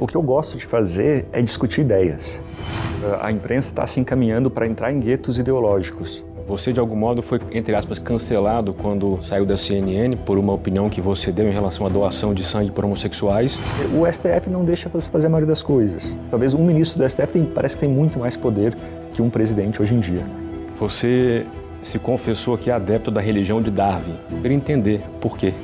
O 0.00 0.06
que 0.06 0.16
eu 0.16 0.22
gosto 0.22 0.56
de 0.56 0.64
fazer 0.64 1.26
é 1.30 1.42
discutir 1.42 1.82
ideias. 1.82 2.40
A 3.20 3.30
imprensa 3.30 3.68
está 3.68 3.86
se 3.86 4.00
encaminhando 4.00 4.50
para 4.50 4.66
entrar 4.66 4.90
em 4.90 4.98
guetos 4.98 5.38
ideológicos. 5.38 6.24
Você, 6.48 6.72
de 6.72 6.80
algum 6.80 6.96
modo, 6.96 7.20
foi, 7.20 7.38
entre 7.52 7.74
aspas, 7.74 7.98
cancelado 7.98 8.72
quando 8.72 9.20
saiu 9.20 9.44
da 9.44 9.58
CNN 9.58 10.16
por 10.16 10.38
uma 10.38 10.54
opinião 10.54 10.88
que 10.88 11.02
você 11.02 11.30
deu 11.30 11.46
em 11.46 11.52
relação 11.52 11.86
à 11.86 11.90
doação 11.90 12.32
de 12.32 12.42
sangue 12.42 12.72
por 12.72 12.82
homossexuais? 12.82 13.60
O 13.94 14.10
STF 14.10 14.48
não 14.48 14.64
deixa 14.64 14.88
você 14.88 15.08
fazer 15.10 15.26
a 15.26 15.30
maioria 15.30 15.48
das 15.48 15.62
coisas. 15.62 16.16
Talvez 16.30 16.54
um 16.54 16.64
ministro 16.64 16.98
do 16.98 17.06
STF 17.06 17.34
tem, 17.34 17.44
parece 17.44 17.76
que 17.76 17.80
tem 17.80 17.90
muito 17.90 18.18
mais 18.18 18.38
poder 18.38 18.74
que 19.12 19.20
um 19.20 19.28
presidente 19.28 19.82
hoje 19.82 19.94
em 19.94 20.00
dia. 20.00 20.24
Você 20.78 21.44
se 21.82 21.98
confessou 21.98 22.56
que 22.58 22.70
é 22.70 22.74
adepto 22.74 23.10
da 23.10 23.20
religião 23.20 23.60
de 23.62 23.70
Darwin. 23.70 24.14
Queria 24.42 24.56
entender 24.56 25.02
por 25.20 25.36
quê. 25.36 25.54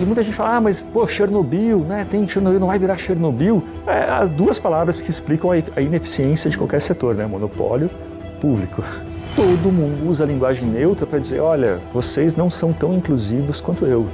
E 0.00 0.04
muita 0.04 0.22
gente 0.22 0.34
fala, 0.34 0.56
ah, 0.56 0.60
mas 0.60 0.80
pô, 0.80 1.06
Chernobyl, 1.06 1.80
né? 1.80 2.06
Tem 2.10 2.26
Chernobyl, 2.26 2.60
não 2.60 2.66
vai 2.68 2.78
virar 2.78 2.96
Chernobyl. 2.96 3.62
É, 3.86 4.10
as 4.10 4.30
duas 4.30 4.58
palavras 4.58 5.00
que 5.00 5.10
explicam 5.10 5.50
a 5.50 5.80
ineficiência 5.80 6.50
de 6.50 6.58
qualquer 6.58 6.80
setor, 6.80 7.14
né? 7.14 7.26
Monopólio 7.26 7.90
público. 8.40 8.82
Todo 9.36 9.72
mundo 9.72 10.08
usa 10.08 10.24
a 10.24 10.26
linguagem 10.26 10.68
neutra 10.68 11.06
para 11.06 11.18
dizer, 11.18 11.40
olha, 11.40 11.80
vocês 11.92 12.36
não 12.36 12.50
são 12.50 12.72
tão 12.72 12.92
inclusivos 12.92 13.60
quanto 13.60 13.86
eu. 13.86 14.06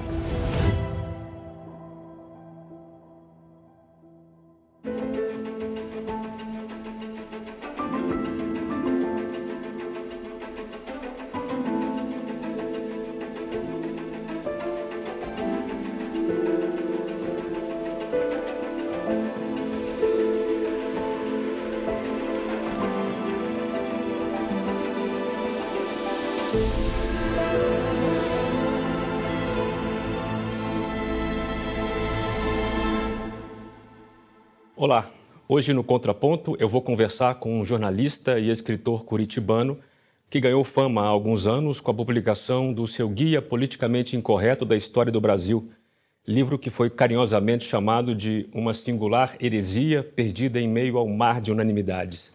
Hoje 35.59 35.73
no 35.73 35.83
Contraponto 35.83 36.57
eu 36.61 36.69
vou 36.69 36.81
conversar 36.81 37.35
com 37.35 37.59
um 37.59 37.65
jornalista 37.65 38.39
e 38.39 38.49
escritor 38.49 39.05
curitibano 39.05 39.77
que 40.31 40.39
ganhou 40.41 40.63
fama 40.63 41.03
há 41.03 41.07
alguns 41.09 41.49
anos 41.49 41.81
com 41.81 41.91
a 41.91 41.95
publicação 41.95 42.73
do 42.73 42.87
seu 42.87 43.09
Guia 43.09 43.43
Politicamente 43.43 44.17
Incorreto 44.17 44.65
da 44.65 44.77
História 44.77 45.11
do 45.11 45.21
Brasil, 45.21 45.69
livro 46.25 46.61
que 46.61 46.71
foi 46.71 46.89
carinhosamente 46.89 47.65
chamado 47.65 48.15
de 48.15 48.49
Uma 48.55 48.73
Singular 48.73 49.37
Heresia 49.41 50.05
Perdida 50.05 50.61
em 50.61 50.69
Meio 50.69 50.97
ao 50.97 51.09
Mar 51.09 51.41
de 51.41 51.51
Unanimidades. 51.51 52.33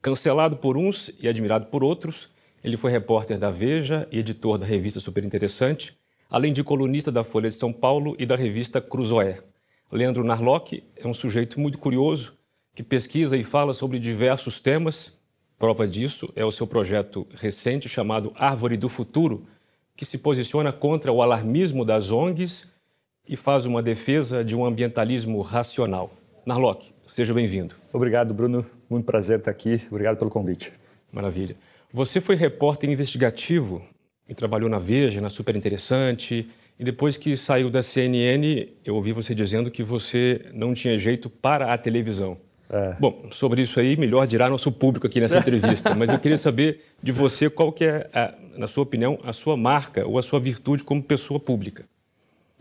Cancelado 0.00 0.56
por 0.56 0.78
uns 0.78 1.12
e 1.20 1.28
admirado 1.28 1.66
por 1.66 1.84
outros, 1.84 2.30
ele 2.64 2.78
foi 2.78 2.90
repórter 2.90 3.38
da 3.38 3.50
Veja 3.50 4.08
e 4.10 4.18
editor 4.18 4.56
da 4.56 4.64
revista 4.64 4.98
Super 4.98 5.24
Interessante, 5.24 5.94
além 6.30 6.54
de 6.54 6.64
colunista 6.64 7.12
da 7.12 7.22
Folha 7.22 7.50
de 7.50 7.54
São 7.54 7.70
Paulo 7.70 8.16
e 8.18 8.24
da 8.24 8.34
revista 8.34 8.80
Cruzoé. 8.80 9.40
Leandro 9.90 10.24
Narlock 10.24 10.82
é 10.96 11.06
um 11.06 11.12
sujeito 11.12 11.60
muito 11.60 11.76
curioso 11.76 12.40
que 12.74 12.82
pesquisa 12.82 13.36
e 13.36 13.44
fala 13.44 13.74
sobre 13.74 13.98
diversos 13.98 14.60
temas. 14.60 15.12
Prova 15.58 15.86
disso 15.86 16.32
é 16.34 16.44
o 16.44 16.50
seu 16.50 16.66
projeto 16.66 17.26
recente 17.34 17.88
chamado 17.88 18.32
Árvore 18.34 18.76
do 18.76 18.88
Futuro, 18.88 19.46
que 19.96 20.04
se 20.04 20.18
posiciona 20.18 20.72
contra 20.72 21.12
o 21.12 21.22
alarmismo 21.22 21.84
das 21.84 22.10
ONGs 22.10 22.70
e 23.28 23.36
faz 23.36 23.66
uma 23.66 23.82
defesa 23.82 24.44
de 24.44 24.56
um 24.56 24.64
ambientalismo 24.64 25.40
racional. 25.40 26.12
Narlock, 26.44 26.92
seja 27.06 27.32
bem-vindo. 27.32 27.74
Obrigado, 27.92 28.34
Bruno. 28.34 28.66
Muito 28.90 29.04
prazer 29.04 29.38
estar 29.38 29.50
aqui. 29.50 29.80
Obrigado 29.90 30.16
pelo 30.16 30.30
convite. 30.30 30.72
Maravilha. 31.12 31.54
Você 31.92 32.20
foi 32.20 32.34
repórter 32.34 32.90
investigativo 32.90 33.82
e 34.28 34.34
trabalhou 34.34 34.68
na 34.68 34.78
Veja, 34.78 35.20
na 35.20 35.28
Super 35.28 35.54
Interessante. 35.54 36.48
E 36.78 36.84
depois 36.84 37.16
que 37.16 37.36
saiu 37.36 37.70
da 37.70 37.82
CNN, 37.82 38.66
eu 38.84 38.96
ouvi 38.96 39.12
você 39.12 39.34
dizendo 39.34 39.70
que 39.70 39.82
você 39.82 40.46
não 40.54 40.74
tinha 40.74 40.98
jeito 40.98 41.28
para 41.28 41.72
a 41.72 41.78
televisão. 41.78 42.38
É. 42.72 42.96
Bom, 42.98 43.26
sobre 43.30 43.60
isso 43.60 43.78
aí, 43.78 43.98
melhor 43.98 44.26
dirá 44.26 44.48
nosso 44.48 44.72
público 44.72 45.06
aqui 45.06 45.20
nessa 45.20 45.36
entrevista. 45.36 45.94
Mas 45.94 46.08
eu 46.08 46.18
queria 46.18 46.38
saber 46.38 46.80
de 47.02 47.12
você 47.12 47.50
qual 47.50 47.70
que 47.70 47.84
é, 47.84 48.08
a, 48.14 48.34
na 48.56 48.66
sua 48.66 48.82
opinião, 48.82 49.18
a 49.22 49.34
sua 49.34 49.58
marca 49.58 50.06
ou 50.06 50.18
a 50.18 50.22
sua 50.22 50.40
virtude 50.40 50.82
como 50.82 51.02
pessoa 51.02 51.38
pública. 51.38 51.84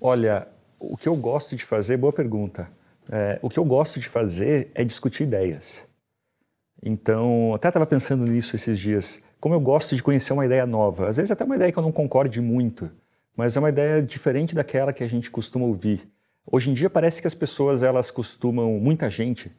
Olha, 0.01 0.49
o 0.77 0.97
que 0.97 1.07
eu 1.07 1.15
gosto 1.15 1.55
de 1.55 1.63
fazer, 1.63 1.95
boa 1.95 2.11
pergunta. 2.11 2.67
É, 3.09 3.39
o 3.41 3.49
que 3.49 3.57
eu 3.57 3.63
gosto 3.63 4.01
de 4.01 4.09
fazer 4.09 4.69
é 4.75 4.83
discutir 4.83 5.23
ideias. 5.23 5.87
Então, 6.83 7.53
até 7.53 7.69
estava 7.69 7.85
pensando 7.85 8.29
nisso 8.29 8.55
esses 8.55 8.77
dias. 8.77 9.21
Como 9.39 9.55
eu 9.55 9.61
gosto 9.61 9.95
de 9.95 10.03
conhecer 10.03 10.33
uma 10.33 10.45
ideia 10.45 10.65
nova, 10.65 11.07
às 11.07 11.17
vezes 11.17 11.31
até 11.31 11.45
uma 11.45 11.55
ideia 11.55 11.71
que 11.71 11.79
eu 11.79 11.83
não 11.83 11.91
concorde 11.91 12.41
muito, 12.41 12.91
mas 13.35 13.55
é 13.55 13.59
uma 13.59 13.69
ideia 13.69 14.01
diferente 14.01 14.53
daquela 14.53 14.91
que 14.91 15.03
a 15.03 15.07
gente 15.07 15.31
costuma 15.31 15.65
ouvir. 15.65 16.05
Hoje 16.45 16.69
em 16.69 16.73
dia 16.73 16.89
parece 16.89 17.21
que 17.21 17.27
as 17.27 17.33
pessoas 17.33 17.81
elas 17.81 18.11
costumam, 18.11 18.79
muita 18.79 19.09
gente 19.09 19.51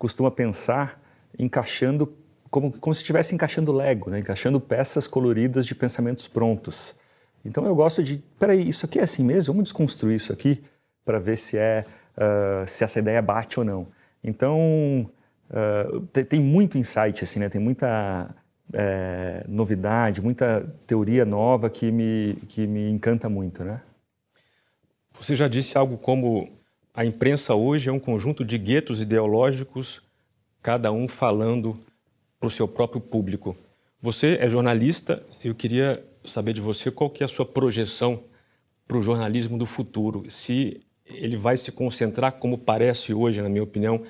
costuma 0.00 0.32
pensar 0.32 1.00
encaixando 1.38 2.12
como, 2.50 2.72
como 2.72 2.92
se 2.92 3.02
estivesse 3.02 3.32
encaixando 3.32 3.70
Lego, 3.70 4.10
né? 4.10 4.18
encaixando 4.18 4.60
peças 4.60 5.06
coloridas 5.06 5.64
de 5.64 5.74
pensamentos 5.76 6.26
prontos. 6.26 6.96
Então 7.44 7.64
eu 7.64 7.74
gosto 7.76 8.02
de, 8.02 8.18
peraí, 8.38 8.68
isso 8.68 8.84
aqui 8.84 8.98
é 8.98 9.02
assim 9.02 9.22
mesmo? 9.22 9.52
Vamos 9.52 9.68
desconstruir 9.68 10.16
isso 10.16 10.32
aqui 10.32 10.64
para 11.04 11.20
ver 11.20 11.38
se 11.38 11.56
é 11.56 11.84
uh, 12.16 12.66
se 12.66 12.82
essa 12.82 12.98
ideia 12.98 13.22
bate 13.22 13.60
ou 13.60 13.64
não. 13.64 13.86
Então 14.24 15.08
Uh, 15.50 16.02
tem, 16.12 16.24
tem, 16.24 16.40
muito 16.40 16.78
insight, 16.78 17.24
assim, 17.24 17.40
né? 17.40 17.48
Tem 17.48 17.60
muita 17.60 18.32
é, 18.72 19.44
novidade, 19.48 20.22
muita 20.22 20.64
teoria 20.86 21.24
nova 21.24 21.68
que 21.68 21.90
me, 21.90 22.34
que 22.48 22.66
me 22.66 22.88
encanta 22.88 23.28
muito, 23.28 23.64
né? 23.64 23.80
Você 25.18 25.34
já 25.34 25.48
disse 25.48 25.76
algo 25.76 25.98
como 25.98 26.48
a 26.94 27.04
imprensa 27.04 27.54
hoje 27.54 27.88
é 27.88 27.92
um 27.92 27.98
conjunto 27.98 28.44
de 28.44 28.58
guetos 28.58 29.00
ideológicos, 29.00 30.02
cada 30.62 30.90
um 30.90 31.06
falando 31.06 31.78
para 32.38 32.48
o 32.48 32.50
seu 32.50 32.66
próprio 32.66 33.00
público. 33.00 33.56
Você 34.02 34.38
é 34.40 34.48
jornalista, 34.48 35.22
eu 35.44 35.54
queria 35.54 36.04
saber 36.24 36.52
de 36.52 36.60
você 36.60 36.90
qual 36.90 37.08
que 37.08 37.22
é 37.22 37.26
a 37.26 37.28
sua 37.28 37.46
projeção 37.46 38.22
para 38.88 38.98
o 38.98 39.02
jornalismo 39.02 39.56
do 39.56 39.66
futuro. 39.66 40.28
Se 40.28 40.80
ele 41.06 41.36
vai 41.36 41.56
se 41.56 41.70
concentrar, 41.70 42.32
como 42.32 42.58
parece 42.58 43.14
hoje, 43.14 43.40
na 43.40 43.48
minha 43.48 43.62
opinião, 43.62 44.02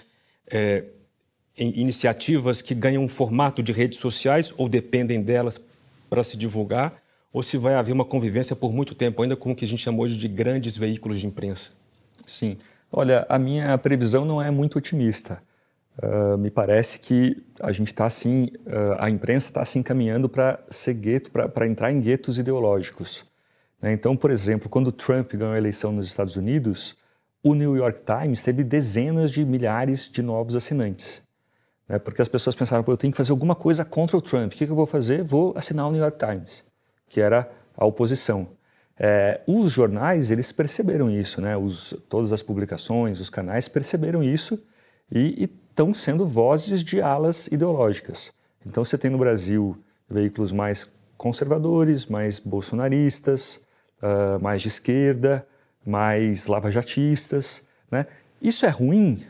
é, 0.46 0.84
em 1.56 1.78
iniciativas 1.78 2.62
que 2.62 2.74
ganham 2.74 3.02
um 3.02 3.08
formato 3.08 3.62
de 3.62 3.72
redes 3.72 3.98
sociais 3.98 4.54
ou 4.56 4.68
dependem 4.68 5.22
delas 5.22 5.60
para 6.08 6.22
se 6.22 6.36
divulgar, 6.36 7.02
ou 7.32 7.42
se 7.42 7.56
vai 7.56 7.74
haver 7.74 7.92
uma 7.92 8.04
convivência 8.04 8.56
por 8.56 8.72
muito 8.72 8.94
tempo 8.94 9.22
ainda 9.22 9.36
com 9.36 9.52
o 9.52 9.56
que 9.56 9.64
a 9.64 9.68
gente 9.68 9.82
chama 9.82 10.00
hoje 10.00 10.16
de 10.16 10.26
grandes 10.26 10.76
veículos 10.76 11.20
de 11.20 11.26
imprensa? 11.26 11.79
Sim. 12.30 12.58
Olha, 12.92 13.26
a 13.28 13.38
minha 13.38 13.76
previsão 13.76 14.24
não 14.24 14.40
é 14.40 14.50
muito 14.50 14.78
otimista. 14.78 15.42
Uh, 16.00 16.38
me 16.38 16.50
parece 16.50 16.98
que 17.00 17.44
a 17.60 17.72
gente 17.72 17.88
está 17.88 18.06
assim, 18.06 18.44
uh, 18.66 18.96
a 18.98 19.10
imprensa 19.10 19.48
está 19.48 19.64
se 19.64 19.78
encaminhando 19.78 20.28
para 20.28 20.60
ser 20.70 20.94
gueto, 20.94 21.30
para 21.30 21.66
entrar 21.66 21.90
em 21.92 22.00
guetos 22.00 22.38
ideológicos. 22.38 23.26
Né? 23.82 23.92
Então, 23.92 24.16
por 24.16 24.30
exemplo, 24.30 24.68
quando 24.68 24.92
Trump 24.92 25.32
ganhou 25.32 25.52
a 25.52 25.58
eleição 25.58 25.92
nos 25.92 26.06
Estados 26.06 26.36
Unidos, 26.36 26.96
o 27.42 27.54
New 27.54 27.76
York 27.76 28.02
Times 28.02 28.42
teve 28.42 28.62
dezenas 28.62 29.30
de 29.30 29.44
milhares 29.44 30.08
de 30.08 30.22
novos 30.22 30.54
assinantes. 30.54 31.20
Né? 31.88 31.98
Porque 31.98 32.22
as 32.22 32.28
pessoas 32.28 32.54
pensavam, 32.54 32.84
eu 32.86 32.96
tenho 32.96 33.12
que 33.12 33.16
fazer 33.16 33.32
alguma 33.32 33.56
coisa 33.56 33.84
contra 33.84 34.16
o 34.16 34.22
Trump. 34.22 34.52
O 34.52 34.56
que, 34.56 34.66
que 34.66 34.72
eu 34.72 34.76
vou 34.76 34.86
fazer? 34.86 35.24
Vou 35.24 35.52
assinar 35.56 35.88
o 35.88 35.90
New 35.90 36.00
York 36.00 36.18
Times, 36.18 36.64
que 37.08 37.20
era 37.20 37.50
a 37.76 37.84
oposição. 37.84 38.48
É, 39.02 39.40
os 39.46 39.72
jornais, 39.72 40.30
eles 40.30 40.52
perceberam 40.52 41.10
isso, 41.10 41.40
né? 41.40 41.56
Os, 41.56 41.96
todas 42.06 42.34
as 42.34 42.42
publicações, 42.42 43.18
os 43.18 43.30
canais 43.30 43.66
perceberam 43.66 44.22
isso 44.22 44.62
e 45.10 45.44
estão 45.44 45.94
sendo 45.94 46.26
vozes 46.26 46.84
de 46.84 47.00
alas 47.00 47.46
ideológicas. 47.46 48.30
Então 48.66 48.84
você 48.84 48.98
tem 48.98 49.10
no 49.10 49.16
Brasil 49.16 49.74
veículos 50.08 50.52
mais 50.52 50.86
conservadores, 51.16 52.04
mais 52.04 52.38
bolsonaristas, 52.38 53.58
uh, 54.02 54.38
mais 54.38 54.60
de 54.60 54.68
esquerda, 54.68 55.46
mais 55.84 56.46
lavajatistas, 56.46 57.62
né? 57.90 58.06
Isso 58.40 58.66
é 58.66 58.68
ruim? 58.68 59.24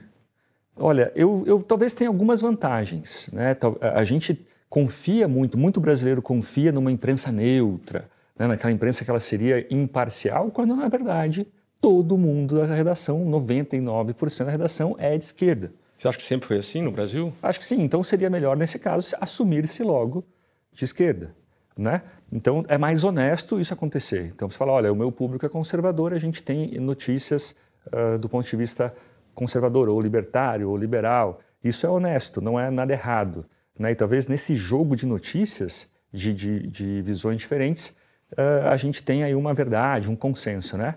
Olha, 0.77 1.13
eu, 1.15 1.45
eu 1.47 1.63
talvez 1.63 1.95
tenha 1.95 2.11
algumas 2.11 2.41
vantagens. 2.41 3.29
Né? 3.33 3.57
A 3.81 4.03
gente 4.03 4.45
confia 4.69 5.29
muito, 5.29 5.57
muito 5.57 5.81
brasileiro 5.81 6.21
confia 6.21 6.73
numa 6.73 6.91
imprensa 6.91 7.31
neutra, 7.31 8.09
né? 8.41 8.47
naquela 8.47 8.73
imprensa 8.73 9.05
que 9.05 9.11
ela 9.11 9.21
seria 9.21 9.67
imparcial, 9.73 10.51
quando 10.51 10.75
na 10.75 10.89
verdade 10.89 11.47
todo 11.79 12.17
mundo 12.17 12.57
da 12.57 12.75
redação, 12.75 13.25
99% 13.27 14.45
da 14.45 14.51
redação 14.51 14.97
é 14.99 15.17
de 15.17 15.25
esquerda. 15.25 15.73
Você 15.97 16.09
acha 16.09 16.17
que 16.17 16.25
sempre 16.25 16.49
foi 16.49 16.59
assim 16.59 16.81
no 16.81 16.91
Brasil? 16.91 17.33
Acho 17.43 17.59
que 17.59 17.65
sim. 17.65 17.83
Então 17.83 18.03
seria 18.03 18.31
melhor, 18.31 18.57
nesse 18.57 18.79
caso, 18.79 19.15
assumir-se 19.21 19.83
logo 19.83 20.25
de 20.73 20.85
esquerda. 20.85 21.35
Né? 21.77 22.03
Então 22.33 22.65
é 22.69 22.79
mais 22.79 23.05
honesto 23.05 23.61
isso 23.61 23.75
acontecer. 23.75 24.31
Então 24.35 24.49
você 24.49 24.57
fala, 24.57 24.73
olha, 24.73 24.91
o 24.91 24.97
meu 24.97 25.13
público 25.13 25.45
é 25.45 25.49
conservador, 25.49 26.15
a 26.15 26.19
gente 26.19 26.43
tem 26.43 26.79
notícias 26.81 27.55
uh, 27.89 28.19
do 28.19 28.29
ponto 28.29 28.49
de 28.49 28.57
vista 28.57 28.95
conservador, 29.35 29.89
ou 29.89 30.01
libertário, 30.01 30.71
ou 30.71 30.77
liberal. 30.77 31.41
Isso 31.63 31.87
é 31.87 31.91
honesto, 31.91 32.41
não 32.41 32.59
é 32.59 32.71
nada 32.71 32.93
errado. 32.93 33.45
Né? 33.79 33.93
E 33.93 33.95
talvez 33.95 34.27
nesse 34.27 34.55
jogo 34.55 34.97
de 34.97 35.07
notícias, 35.07 35.89
de, 36.13 36.33
de, 36.33 36.67
de 36.67 37.03
visões 37.03 37.37
diferentes, 37.37 37.95
uh, 38.33 38.69
a 38.69 38.77
gente 38.77 39.03
tenha 39.03 39.27
aí 39.27 39.35
uma 39.35 39.55
verdade, 39.55 40.11
um 40.11 40.17
consenso. 40.17 40.77
Né? 40.77 40.95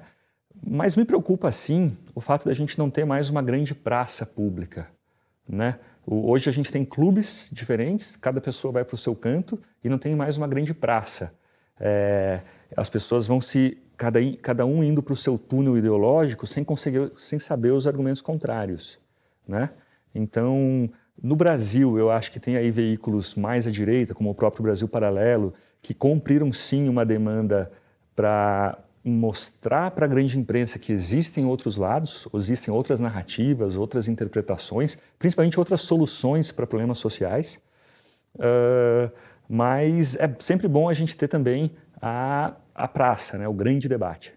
Mas 0.65 0.95
me 0.95 1.05
preocupa, 1.05 1.51
sim, 1.51 1.97
o 2.13 2.21
fato 2.21 2.45
da 2.45 2.53
gente 2.53 2.77
não 2.77 2.89
ter 2.89 3.05
mais 3.05 3.29
uma 3.29 3.41
grande 3.41 3.73
praça 3.73 4.25
pública. 4.25 4.87
Né? 5.47 5.77
Hoje 6.05 6.49
a 6.49 6.53
gente 6.53 6.71
tem 6.71 6.83
clubes 6.83 7.49
diferentes, 7.51 8.15
cada 8.15 8.41
pessoa 8.41 8.71
vai 8.71 8.83
para 8.83 8.95
o 8.95 8.97
seu 8.97 9.15
canto 9.15 9.59
e 9.83 9.89
não 9.89 9.97
tem 9.97 10.15
mais 10.15 10.37
uma 10.37 10.47
grande 10.47 10.73
praça. 10.73 11.33
É, 11.79 12.41
as 12.75 12.89
pessoas 12.89 13.25
vão 13.25 13.39
se 13.39 13.77
cada, 13.97 14.19
cada 14.41 14.65
um 14.65 14.83
indo 14.83 15.01
para 15.01 15.13
o 15.13 15.17
seu 15.17 15.37
túnel 15.37 15.77
ideológico 15.77 16.45
sem 16.45 16.63
conseguir, 16.63 17.11
sem 17.17 17.39
saber 17.39 17.71
os 17.71 17.87
argumentos 17.87 18.21
contrários, 18.21 18.99
né? 19.47 19.69
Então, 20.13 20.89
no 21.21 21.35
Brasil, 21.35 21.97
eu 21.97 22.11
acho 22.11 22.31
que 22.31 22.39
tem 22.39 22.55
aí 22.55 22.69
veículos 22.69 23.35
mais 23.35 23.65
à 23.65 23.71
direita, 23.71 24.13
como 24.13 24.29
o 24.29 24.35
próprio 24.35 24.63
Brasil 24.63 24.87
Paralelo, 24.87 25.53
que 25.83 25.93
cumpriram 25.93 26.51
sim 26.51 26.87
uma 26.87 27.05
demanda 27.05 27.69
para 28.15 28.79
mostrar 29.03 29.91
para 29.91 30.05
a 30.05 30.07
grande 30.07 30.39
imprensa 30.39 30.79
que 30.79 30.93
existem 30.93 31.45
outros 31.45 31.75
lados, 31.75 32.25
existem 32.33 32.73
outras 32.73 33.01
narrativas, 33.01 33.75
outras 33.75 34.07
interpretações, 34.07 34.97
principalmente 35.19 35.59
outras 35.59 35.81
soluções 35.81 36.51
para 36.51 36.65
problemas 36.65 36.99
sociais. 36.99 37.61
Uh, 38.35 39.11
mas 39.47 40.15
é 40.15 40.33
sempre 40.39 40.69
bom 40.69 40.87
a 40.87 40.93
gente 40.93 41.17
ter 41.17 41.27
também 41.27 41.69
a, 42.01 42.53
a 42.73 42.87
praça, 42.87 43.37
né, 43.37 43.45
o 43.45 43.53
grande 43.53 43.89
debate. 43.89 44.33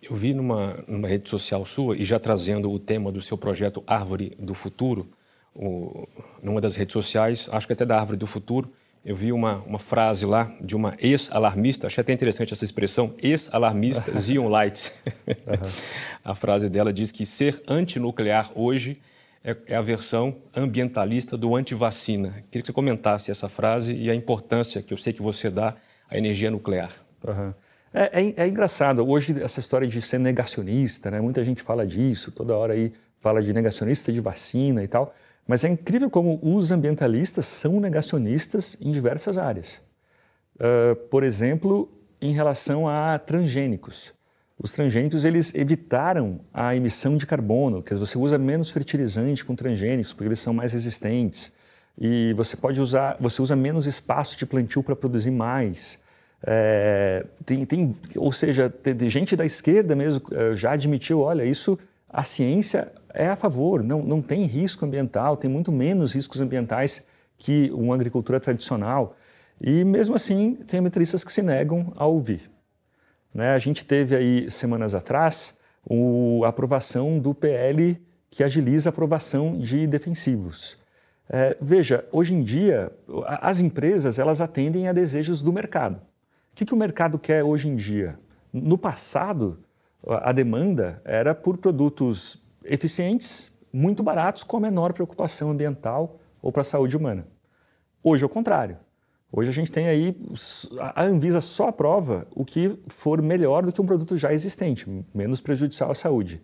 Eu 0.00 0.16
vi 0.16 0.32
numa, 0.32 0.82
numa 0.88 1.06
rede 1.06 1.28
social 1.28 1.64
sua, 1.66 1.94
e 1.94 2.04
já 2.04 2.18
trazendo 2.18 2.70
o 2.70 2.78
tema 2.78 3.12
do 3.12 3.20
seu 3.20 3.36
projeto 3.36 3.84
Árvore 3.86 4.34
do 4.38 4.54
Futuro, 4.54 5.10
o, 5.54 6.08
numa 6.42 6.60
das 6.60 6.74
redes 6.74 6.94
sociais, 6.94 7.50
acho 7.52 7.66
que 7.66 7.74
até 7.74 7.84
da 7.84 7.98
Árvore 7.98 8.16
do 8.16 8.26
Futuro, 8.26 8.72
eu 9.06 9.14
vi 9.14 9.30
uma, 9.30 9.58
uma 9.58 9.78
frase 9.78 10.26
lá 10.26 10.52
de 10.60 10.74
uma 10.74 10.96
ex-alarmista, 10.98 11.86
achei 11.86 12.02
até 12.02 12.12
interessante 12.12 12.52
essa 12.52 12.64
expressão, 12.64 13.14
ex-alarmista 13.22 14.10
Zion 14.18 14.48
Lights. 14.48 14.92
Uhum. 15.06 15.70
a 16.24 16.34
frase 16.34 16.68
dela 16.68 16.92
diz 16.92 17.12
que 17.12 17.24
ser 17.24 17.62
antinuclear 17.68 18.50
hoje 18.52 19.00
é, 19.44 19.56
é, 19.68 19.76
a 19.76 19.80
versão 19.80 20.38
ambientalista 20.52 21.36
do 21.36 21.54
antivacina. 21.54 22.42
Queria 22.50 22.62
que 22.62 22.66
você 22.66 22.72
comentasse 22.72 23.30
essa 23.30 23.48
frase 23.48 23.94
e 23.94 24.10
a 24.10 24.14
importância 24.14 24.82
que 24.82 24.92
eu 24.92 24.98
sei 24.98 25.12
que 25.12 25.22
você 25.22 25.48
dá 25.50 25.76
à 26.10 26.18
energia 26.18 26.50
nuclear. 26.50 26.90
Uhum. 27.24 27.54
É, 27.94 28.20
é, 28.20 28.34
é, 28.38 28.48
engraçado, 28.48 29.08
hoje 29.08 29.40
essa 29.40 29.60
história 29.60 29.86
de 29.86 30.02
ser 30.02 30.18
negacionista, 30.18 31.12
né? 31.12 31.20
muita 31.20 31.44
gente 31.44 31.62
fala 31.62 31.86
disso, 31.86 32.32
toda 32.32 32.56
hora 32.56 32.72
aí 32.72 32.92
fala 33.20 33.40
de 33.40 33.52
negacionista 33.52 34.12
de 34.12 34.18
vacina 34.18 34.82
e 34.82 34.88
tal, 34.88 35.14
mas 35.46 35.64
é 35.64 35.68
incrível 35.68 36.10
como 36.10 36.38
os 36.42 36.70
ambientalistas 36.70 37.46
são 37.46 37.80
negacionistas 37.80 38.76
em 38.80 38.90
diversas 38.90 39.38
áreas. 39.38 39.80
Uh, 40.56 40.96
por 41.10 41.22
exemplo, 41.22 41.88
em 42.20 42.32
relação 42.32 42.88
a 42.88 43.18
transgênicos. 43.18 44.14
Os 44.58 44.70
transgênicos 44.70 45.24
eles 45.24 45.54
evitaram 45.54 46.40
a 46.52 46.74
emissão 46.74 47.16
de 47.16 47.26
carbono, 47.26 47.82
que 47.82 47.94
você 47.94 48.16
usa 48.16 48.38
menos 48.38 48.70
fertilizante 48.70 49.44
com 49.44 49.54
transgênicos 49.54 50.12
porque 50.12 50.28
eles 50.28 50.40
são 50.40 50.54
mais 50.54 50.72
resistentes 50.72 51.52
e 51.98 52.32
você 52.34 52.56
pode 52.56 52.80
usar, 52.80 53.16
você 53.20 53.40
usa 53.40 53.54
menos 53.54 53.86
espaço 53.86 54.36
de 54.36 54.46
plantio 54.46 54.82
para 54.82 54.96
produzir 54.96 55.30
mais. 55.30 55.98
É, 56.46 57.24
tem, 57.44 57.64
tem, 57.64 57.94
ou 58.16 58.30
seja, 58.32 58.68
tem, 58.68 59.08
gente 59.08 59.34
da 59.34 59.44
esquerda 59.44 59.96
mesmo 59.96 60.22
é, 60.32 60.54
já 60.56 60.72
admitiu, 60.72 61.20
olha, 61.20 61.44
isso 61.44 61.78
a 62.08 62.22
ciência 62.22 62.92
é 63.16 63.28
a 63.28 63.36
favor, 63.36 63.82
não, 63.82 64.02
não 64.02 64.22
tem 64.22 64.44
risco 64.44 64.84
ambiental, 64.84 65.36
tem 65.36 65.50
muito 65.50 65.72
menos 65.72 66.12
riscos 66.12 66.40
ambientais 66.40 67.04
que 67.36 67.70
uma 67.72 67.94
agricultura 67.94 68.38
tradicional. 68.38 69.16
E 69.60 69.84
mesmo 69.84 70.14
assim, 70.14 70.54
tem 70.54 70.80
ambientalistas 70.80 71.24
que 71.24 71.32
se 71.32 71.42
negam 71.42 71.92
a 71.96 72.06
ouvir. 72.06 72.50
Né? 73.34 73.54
A 73.54 73.58
gente 73.58 73.84
teve 73.84 74.14
aí, 74.14 74.50
semanas 74.50 74.94
atrás, 74.94 75.56
o, 75.84 76.42
a 76.44 76.48
aprovação 76.48 77.18
do 77.18 77.34
PL 77.34 78.00
que 78.30 78.44
agiliza 78.44 78.88
a 78.88 78.92
aprovação 78.92 79.58
de 79.58 79.86
defensivos. 79.86 80.78
É, 81.28 81.56
veja, 81.60 82.04
hoje 82.12 82.34
em 82.34 82.42
dia, 82.42 82.92
as 83.40 83.60
empresas 83.60 84.18
elas 84.18 84.40
atendem 84.40 84.88
a 84.88 84.92
desejos 84.92 85.42
do 85.42 85.52
mercado 85.52 86.00
que, 86.56 86.64
que 86.64 86.72
o 86.72 86.76
mercado 86.76 87.18
quer 87.18 87.44
hoje 87.44 87.68
em 87.68 87.76
dia? 87.76 88.18
No 88.50 88.78
passado, 88.78 89.58
a 90.02 90.32
demanda 90.32 91.02
era 91.04 91.34
por 91.34 91.58
produtos 91.58 92.42
eficientes, 92.68 93.52
muito 93.72 94.02
baratos, 94.02 94.42
com 94.42 94.56
a 94.56 94.60
menor 94.60 94.92
preocupação 94.92 95.50
ambiental 95.50 96.18
ou 96.42 96.52
para 96.52 96.62
a 96.62 96.64
saúde 96.64 96.96
humana. 96.96 97.26
Hoje 98.02 98.22
é 98.22 98.26
o 98.26 98.30
contrário. 98.30 98.78
Hoje 99.32 99.50
a 99.50 99.52
gente 99.52 99.72
tem 99.72 99.88
aí, 99.88 100.16
a 100.94 101.02
Anvisa 101.02 101.40
só 101.40 101.68
aprova 101.68 102.26
o 102.34 102.44
que 102.44 102.78
for 102.86 103.20
melhor 103.20 103.66
do 103.66 103.72
que 103.72 103.80
um 103.80 103.86
produto 103.86 104.16
já 104.16 104.32
existente, 104.32 104.88
menos 105.14 105.40
prejudicial 105.40 105.90
à 105.90 105.94
saúde. 105.94 106.40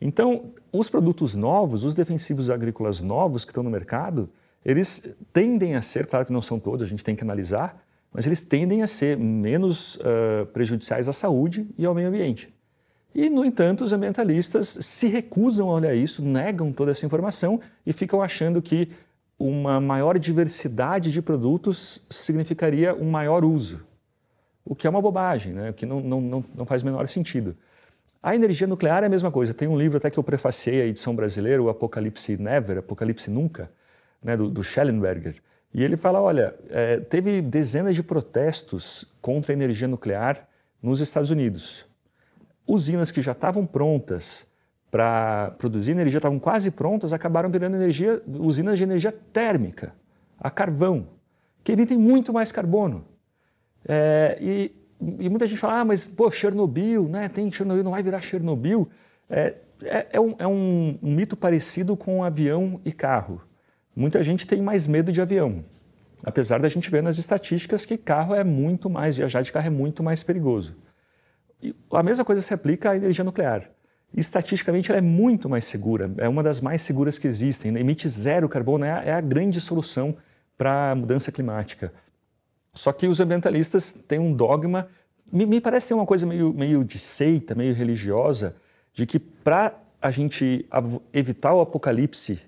Então, 0.00 0.52
os 0.72 0.90
produtos 0.90 1.34
novos, 1.34 1.84
os 1.84 1.94
defensivos 1.94 2.50
agrícolas 2.50 3.00
novos 3.00 3.44
que 3.44 3.52
estão 3.52 3.62
no 3.62 3.70
mercado, 3.70 4.28
eles 4.64 5.08
tendem 5.32 5.76
a 5.76 5.82
ser, 5.82 6.06
claro 6.06 6.26
que 6.26 6.32
não 6.32 6.42
são 6.42 6.58
todos, 6.58 6.82
a 6.82 6.86
gente 6.86 7.04
tem 7.04 7.14
que 7.14 7.22
analisar, 7.22 7.82
mas 8.12 8.26
eles 8.26 8.42
tendem 8.42 8.82
a 8.82 8.86
ser 8.86 9.16
menos 9.16 9.96
uh, 9.96 10.46
prejudiciais 10.52 11.08
à 11.08 11.12
saúde 11.12 11.68
e 11.78 11.86
ao 11.86 11.94
meio 11.94 12.08
ambiente. 12.08 12.55
E, 13.18 13.30
no 13.30 13.46
entanto, 13.46 13.82
os 13.82 13.94
ambientalistas 13.94 14.68
se 14.68 15.06
recusam 15.06 15.70
a 15.70 15.72
olhar 15.72 15.94
isso, 15.94 16.22
negam 16.22 16.70
toda 16.70 16.90
essa 16.90 17.06
informação 17.06 17.58
e 17.86 17.90
ficam 17.90 18.20
achando 18.20 18.60
que 18.60 18.90
uma 19.38 19.80
maior 19.80 20.18
diversidade 20.18 21.10
de 21.10 21.22
produtos 21.22 22.02
significaria 22.10 22.94
um 22.94 23.10
maior 23.10 23.42
uso, 23.42 23.80
o 24.62 24.76
que 24.76 24.86
é 24.86 24.90
uma 24.90 25.00
bobagem, 25.00 25.54
né? 25.54 25.70
o 25.70 25.72
que 25.72 25.86
não, 25.86 25.98
não, 25.98 26.20
não, 26.20 26.44
não 26.54 26.66
faz 26.66 26.82
o 26.82 26.84
menor 26.84 27.08
sentido. 27.08 27.56
A 28.22 28.36
energia 28.36 28.66
nuclear 28.66 29.02
é 29.02 29.06
a 29.06 29.08
mesma 29.08 29.30
coisa. 29.30 29.54
Tem 29.54 29.66
um 29.66 29.78
livro 29.78 29.96
até 29.96 30.10
que 30.10 30.18
eu 30.18 30.22
prefacei 30.22 30.82
a 30.82 30.86
edição 30.86 31.16
brasileira, 31.16 31.62
o 31.62 31.70
Apocalipse 31.70 32.36
Never, 32.36 32.76
Apocalipse 32.76 33.30
Nunca, 33.30 33.70
né, 34.22 34.36
do, 34.36 34.50
do 34.50 34.62
Schellenberger. 34.62 35.36
E 35.72 35.82
ele 35.82 35.96
fala: 35.96 36.20
olha, 36.20 36.54
é, 36.68 36.98
teve 36.98 37.40
dezenas 37.40 37.94
de 37.94 38.02
protestos 38.02 39.06
contra 39.22 39.52
a 39.52 39.54
energia 39.54 39.88
nuclear 39.88 40.46
nos 40.82 41.00
Estados 41.00 41.30
Unidos. 41.30 41.86
Usinas 42.66 43.10
que 43.10 43.22
já 43.22 43.32
estavam 43.32 43.64
prontas 43.64 44.46
para 44.90 45.52
produzir 45.58 45.92
energia, 45.92 46.18
estavam 46.18 46.38
quase 46.38 46.70
prontas, 46.70 47.12
acabaram 47.12 47.50
virando 47.50 47.76
energia, 47.76 48.22
usinas 48.26 48.78
de 48.78 48.84
energia 48.84 49.12
térmica, 49.12 49.92
a 50.38 50.50
carvão, 50.50 51.08
que 51.62 51.72
emitem 51.72 51.98
muito 51.98 52.32
mais 52.32 52.50
carbono. 52.50 53.04
É, 53.86 54.38
e, 54.40 54.72
e, 55.20 55.28
muita 55.28 55.46
gente 55.46 55.58
fala, 55.58 55.80
ah, 55.80 55.84
mas 55.84 56.04
pô, 56.04 56.30
Chernobyl, 56.30 57.08
né? 57.08 57.28
Tem 57.28 57.50
Chernobyl, 57.50 57.84
não 57.84 57.92
vai 57.92 58.02
virar 58.02 58.20
Chernobyl. 58.20 58.88
É, 59.28 59.54
é, 59.82 60.06
é, 60.12 60.20
um, 60.20 60.34
é 60.38 60.46
um, 60.46 60.98
um 61.02 61.14
mito 61.14 61.36
parecido 61.36 61.96
com 61.96 62.24
avião 62.24 62.80
e 62.84 62.92
carro. 62.92 63.42
Muita 63.94 64.22
gente 64.22 64.46
tem 64.46 64.60
mais 64.60 64.86
medo 64.86 65.12
de 65.12 65.20
avião, 65.20 65.64
apesar 66.22 66.60
da 66.60 66.68
gente 66.68 66.90
ver 66.90 67.02
nas 67.02 67.18
estatísticas 67.18 67.84
que 67.84 67.96
carro 67.96 68.34
é 68.34 68.44
muito 68.44 68.90
mais, 68.90 69.16
viajar 69.16 69.42
de 69.42 69.52
carro 69.52 69.66
é 69.66 69.70
muito 69.70 70.02
mais 70.02 70.22
perigoso. 70.22 70.76
A 71.90 72.02
mesma 72.02 72.24
coisa 72.24 72.42
se 72.42 72.52
aplica 72.52 72.90
à 72.90 72.96
energia 72.96 73.24
nuclear. 73.24 73.70
Estatisticamente, 74.14 74.90
ela 74.90 74.98
é 74.98 75.02
muito 75.02 75.48
mais 75.48 75.64
segura, 75.64 76.10
é 76.18 76.28
uma 76.28 76.42
das 76.42 76.60
mais 76.60 76.82
seguras 76.82 77.18
que 77.18 77.26
existem. 77.26 77.76
Emite 77.76 78.08
zero 78.08 78.48
carbono, 78.48 78.84
é 78.84 79.12
a, 79.12 79.18
é 79.18 79.22
grande 79.22 79.60
solução 79.60 80.16
para 80.56 80.92
a 80.92 80.94
mudança 80.94 81.32
climática. 81.32 81.92
Só 82.72 82.92
que 82.92 83.06
os 83.06 83.20
ambientalistas 83.20 83.92
têm 84.06 84.18
um 84.18 84.32
dogma, 84.32 84.88
me, 85.30 85.44
me 85.44 85.60
parece 85.60 85.88
ser 85.88 85.94
uma 85.94 86.06
coisa 86.06 86.26
meio, 86.26 86.52
meio 86.52 86.84
de 86.84 86.98
seita, 86.98 87.54
meio 87.54 87.74
religiosa, 87.74 88.56
de 88.92 89.06
que 89.06 89.18
para 89.18 89.74
a 90.00 90.10
gente 90.10 90.66
evitar 91.12 91.52
o 91.52 91.60
apocalipse, 91.60 92.38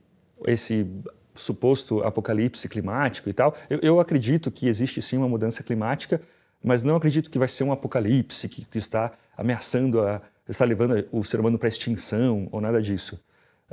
esse 0.46 0.86
suposto 1.34 2.02
apocalipse 2.02 2.68
climático 2.68 3.28
e 3.28 3.32
tal. 3.32 3.56
Eu, 3.70 3.78
eu, 3.80 4.00
acredito 4.00 4.50
que 4.50 4.68
existe 4.68 5.00
sim 5.00 5.16
uma 5.16 5.28
mudança 5.28 5.62
climática, 5.62 6.20
mas 6.62 6.84
não 6.84 6.96
acredito 6.96 7.30
que 7.30 7.38
vai 7.38 7.48
ser 7.48 7.64
um 7.64 7.72
apocalipse 7.72 8.48
que, 8.48 8.66
está 8.78 9.12
ameaçando, 9.36 10.00
a, 10.00 10.20
está 10.48 10.64
levando 10.64 11.06
o 11.12 11.22
ser 11.22 11.40
humano 11.40 11.58
para 11.58 11.68
extinção 11.68 12.48
ou 12.50 12.60
nada 12.60 12.80
disso, 12.82 13.18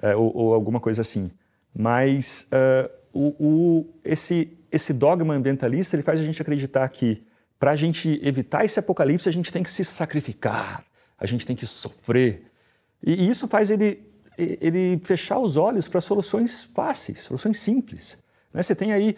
é, 0.01 0.15
ou, 0.15 0.35
ou, 0.35 0.53
alguma 0.53 0.79
coisa 0.79 1.01
assim. 1.01 1.31
Mas 1.73 2.47
uh, 2.51 2.89
o, 3.13 3.35
o, 3.39 3.93
esse, 4.03 4.57
esse 4.71 4.93
dogma 4.93 5.33
ambientalista 5.33 5.95
ele 5.95 6.03
faz 6.03 6.19
a 6.19 6.23
gente 6.23 6.41
acreditar 6.41 6.87
que 6.89 7.23
para 7.59 7.71
a 7.71 7.75
gente 7.75 8.19
evitar 8.21 8.65
esse 8.65 8.79
apocalipse 8.79 9.27
a 9.27 9.31
gente 9.31 9.51
tem 9.51 9.63
que 9.63 9.71
se 9.71 9.83
sacrificar, 9.83 10.83
a 11.17 11.25
gente 11.25 11.45
tem 11.45 11.55
que 11.55 11.65
sofrer. 11.65 12.51
E, 13.01 13.25
e 13.25 13.29
isso 13.29 13.47
faz 13.47 13.71
ele 13.71 14.15
ele 14.37 14.99
fechar 15.03 15.39
os 15.39 15.57
olhos 15.57 15.87
para 15.87 16.01
soluções 16.01 16.63
fáceis, 16.63 17.19
soluções 17.19 17.57
simples. 17.59 18.17
Né? 18.53 18.61
Você 18.61 18.75
tem 18.75 18.91
aí, 18.91 19.15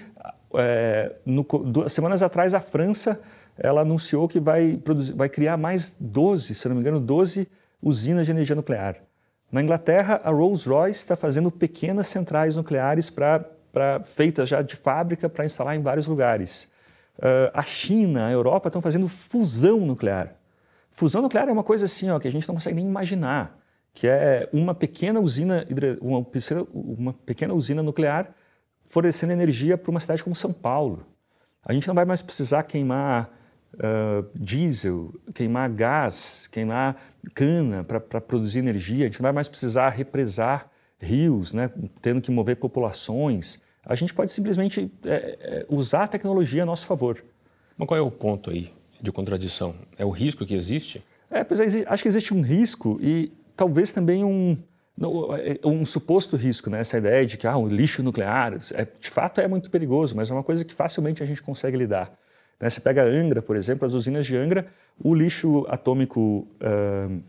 é, 0.53 1.15
no, 1.25 1.43
duas 1.43 1.91
semanas 1.91 2.21
atrás, 2.21 2.53
a 2.53 2.59
França 2.59 3.19
ela 3.57 3.81
anunciou 3.81 4.27
que 4.27 4.39
vai, 4.39 4.77
produzir, 4.77 5.13
vai 5.13 5.29
criar 5.29 5.57
mais 5.57 5.95
12, 5.99 6.53
se 6.53 6.67
não 6.67 6.75
me 6.75 6.81
engano, 6.81 6.99
12 6.99 7.47
usinas 7.81 8.25
de 8.25 8.31
energia 8.31 8.55
nuclear. 8.55 8.97
Na 9.51 9.61
Inglaterra, 9.61 10.21
a 10.23 10.29
Rolls-Royce 10.29 10.99
está 10.99 11.15
fazendo 11.15 11.49
pequenas 11.49 12.07
centrais 12.07 12.55
nucleares 12.55 13.09
pra, 13.09 13.45
feitas 14.03 14.49
já 14.49 14.61
de 14.61 14.75
fábrica 14.75 15.29
para 15.29 15.45
instalar 15.45 15.75
em 15.75 15.81
vários 15.81 16.05
lugares. 16.05 16.69
Uh, 17.17 17.49
a 17.53 17.63
China, 17.63 18.27
a 18.27 18.31
Europa 18.31 18.67
estão 18.67 18.81
fazendo 18.81 19.07
fusão 19.07 19.79
nuclear. 19.79 20.35
Fusão 20.91 21.21
nuclear 21.21 21.47
é 21.47 21.51
uma 21.51 21.63
coisa 21.63 21.85
assim 21.85 22.09
ó, 22.09 22.19
que 22.19 22.27
a 22.27 22.31
gente 22.31 22.47
não 22.47 22.55
consegue 22.55 22.75
nem 22.75 22.85
imaginar, 22.85 23.57
que 23.93 24.07
é 24.07 24.49
uma 24.51 24.75
pequena 24.75 25.19
usina, 25.19 25.65
uma, 26.01 26.25
uma 26.73 27.13
pequena 27.13 27.53
usina 27.53 27.81
nuclear 27.81 28.33
fornecendo 28.85 29.31
energia 29.33 29.77
para 29.77 29.91
uma 29.91 29.99
cidade 29.99 30.23
como 30.23 30.35
São 30.35 30.51
Paulo. 30.51 31.05
A 31.63 31.73
gente 31.73 31.87
não 31.87 31.95
vai 31.95 32.05
mais 32.05 32.21
precisar 32.21 32.63
queimar 32.63 33.36
uh, 33.77 34.27
diesel, 34.35 35.13
queimar 35.33 35.69
gás, 35.69 36.47
queimar 36.51 37.01
cana 37.33 37.83
para 37.83 38.21
produzir 38.21 38.59
energia. 38.59 39.05
A 39.05 39.07
gente 39.07 39.19
não 39.19 39.27
vai 39.27 39.33
mais 39.33 39.47
precisar 39.47 39.89
represar 39.89 40.69
rios, 40.99 41.53
né, 41.53 41.69
tendo 42.01 42.21
que 42.21 42.31
mover 42.31 42.57
populações. 42.57 43.61
A 43.85 43.95
gente 43.95 44.13
pode 44.13 44.31
simplesmente 44.31 44.91
é, 45.05 45.37
é, 45.39 45.65
usar 45.69 46.03
a 46.03 46.07
tecnologia 46.07 46.63
a 46.63 46.65
nosso 46.65 46.85
favor. 46.85 47.23
Mas 47.77 47.87
qual 47.87 47.97
é 47.97 48.01
o 48.01 48.11
ponto 48.11 48.49
aí 48.49 48.73
de 48.99 49.11
contradição? 49.11 49.75
É 49.97 50.05
o 50.05 50.09
risco 50.09 50.45
que 50.45 50.55
existe? 50.55 51.03
É, 51.29 51.43
pois 51.43 51.59
é, 51.59 51.83
acho 51.87 52.03
que 52.03 52.09
existe 52.09 52.33
um 52.33 52.41
risco 52.41 52.99
e 53.01 53.31
talvez 53.55 53.91
também 53.91 54.23
um, 54.23 54.57
é, 55.39 55.59
um 55.67 55.85
suposto 55.85 56.35
risco, 56.35 56.69
né? 56.69 56.79
essa 56.79 56.97
ideia 56.97 57.25
de 57.25 57.37
que 57.37 57.45
ah, 57.45 57.57
um 57.57 57.67
lixo 57.67 58.01
nuclear, 58.01 58.57
é, 58.73 58.87
de 58.99 59.09
fato 59.09 59.39
é 59.39 59.47
muito 59.47 59.69
perigoso, 59.69 60.15
mas 60.15 60.29
é 60.29 60.33
uma 60.33 60.43
coisa 60.43 60.65
que 60.65 60.73
facilmente 60.73 61.21
a 61.21 61.25
gente 61.25 61.41
consegue 61.41 61.77
lidar. 61.77 62.17
Né? 62.59 62.69
Você 62.69 62.79
pega 62.79 63.03
Angra, 63.03 63.41
por 63.41 63.55
exemplo, 63.55 63.85
as 63.85 63.93
usinas 63.93 64.25
de 64.25 64.35
Angra, 64.35 64.67
o 65.01 65.13
lixo 65.13 65.65
atômico 65.69 66.47
uh, 66.61 67.21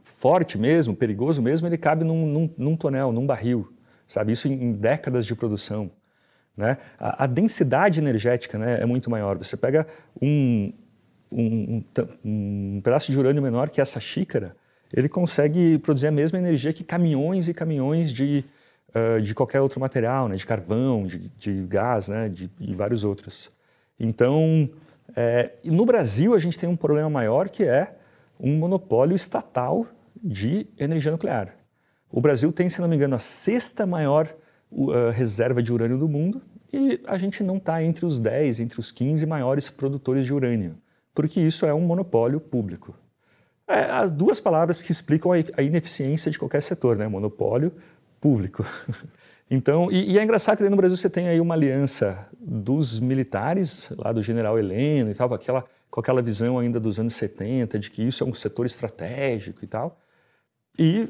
forte 0.00 0.58
mesmo, 0.58 0.94
perigoso 0.94 1.40
mesmo, 1.40 1.66
ele 1.66 1.78
cabe 1.78 2.04
num, 2.04 2.26
num, 2.26 2.50
num, 2.56 2.76
tonel, 2.76 3.12
num 3.12 3.26
barril, 3.26 3.72
sabe? 4.06 4.32
Isso 4.32 4.48
em, 4.48 4.72
décadas 4.72 5.24
de 5.24 5.34
produção. 5.34 5.90
Né? 6.56 6.76
A, 6.98 7.24
a, 7.24 7.26
densidade 7.26 7.98
energética 7.98 8.58
né, 8.58 8.80
é 8.80 8.84
muito 8.84 9.10
maior. 9.10 9.38
Você 9.38 9.56
pega 9.56 9.86
um, 10.20 10.72
um, 11.30 11.82
um, 12.22 12.80
pedaço 12.84 13.10
de 13.10 13.18
urânio 13.18 13.42
menor 13.42 13.70
que 13.70 13.80
essa 13.80 13.98
xícara, 13.98 14.54
ele 14.92 15.08
consegue 15.08 15.78
produzir 15.78 16.08
a 16.08 16.12
mesma 16.12 16.38
energia 16.38 16.72
que 16.72 16.84
caminhões 16.84 17.48
e 17.48 17.54
caminhões 17.54 18.12
de, 18.12 18.44
uh, 18.90 19.20
de 19.20 19.34
qualquer 19.34 19.62
outro 19.62 19.80
material, 19.80 20.28
né, 20.28 20.36
de 20.36 20.44
carvão, 20.44 21.06
de, 21.06 21.30
de 21.38 21.62
gás 21.66 22.08
né, 22.08 22.28
de, 22.28 22.50
e 22.60 22.74
vários 22.74 23.02
outros. 23.02 23.50
Então, 24.02 24.68
é, 25.14 25.52
no 25.64 25.86
Brasil, 25.86 26.34
a 26.34 26.38
gente 26.40 26.58
tem 26.58 26.68
um 26.68 26.76
problema 26.76 27.08
maior 27.08 27.48
que 27.48 27.62
é 27.62 27.96
um 28.38 28.58
monopólio 28.58 29.14
estatal 29.14 29.86
de 30.20 30.66
energia 30.76 31.12
nuclear. 31.12 31.54
O 32.10 32.20
Brasil 32.20 32.52
tem, 32.52 32.68
se 32.68 32.80
não 32.80 32.88
me 32.88 32.96
engano, 32.96 33.14
a 33.14 33.20
sexta 33.20 33.86
maior 33.86 34.28
uh, 34.72 35.10
reserva 35.10 35.62
de 35.62 35.72
urânio 35.72 35.96
do 35.96 36.08
mundo 36.08 36.42
e 36.72 37.00
a 37.06 37.16
gente 37.16 37.44
não 37.44 37.58
está 37.58 37.82
entre 37.82 38.04
os 38.04 38.18
10, 38.18 38.58
entre 38.58 38.80
os 38.80 38.90
15 38.90 39.24
maiores 39.24 39.70
produtores 39.70 40.26
de 40.26 40.34
urânio, 40.34 40.76
porque 41.14 41.40
isso 41.40 41.64
é 41.64 41.72
um 41.72 41.82
monopólio 41.82 42.40
público. 42.40 42.94
É, 43.68 43.84
as 43.84 44.10
duas 44.10 44.40
palavras 44.40 44.82
que 44.82 44.90
explicam 44.90 45.30
a 45.32 45.62
ineficiência 45.62 46.30
de 46.30 46.38
qualquer 46.38 46.62
setor, 46.62 46.96
né? 46.96 47.06
Monopólio 47.06 47.72
público. 48.20 48.66
Então, 49.54 49.92
e, 49.92 50.12
e, 50.12 50.18
é 50.18 50.24
engraçado 50.24 50.56
que 50.56 50.68
no 50.70 50.76
Brasil 50.76 50.96
você 50.96 51.10
tem 51.10 51.28
aí 51.28 51.38
uma 51.38 51.52
aliança 51.52 52.26
dos 52.40 52.98
militares, 52.98 53.92
lá 53.98 54.10
do 54.10 54.22
general 54.22 54.58
Heleno 54.58 55.10
e 55.10 55.14
tal, 55.14 55.28
com 55.28 55.34
aquela, 55.34 55.66
com 55.90 56.00
aquela 56.00 56.22
visão 56.22 56.58
ainda 56.58 56.80
dos 56.80 56.98
anos 56.98 57.14
70 57.16 57.78
de 57.78 57.90
que 57.90 58.02
isso 58.02 58.24
é 58.24 58.26
um 58.26 58.32
setor 58.32 58.64
estratégico 58.64 59.62
e 59.62 59.68
tal, 59.68 60.00
e 60.78 61.06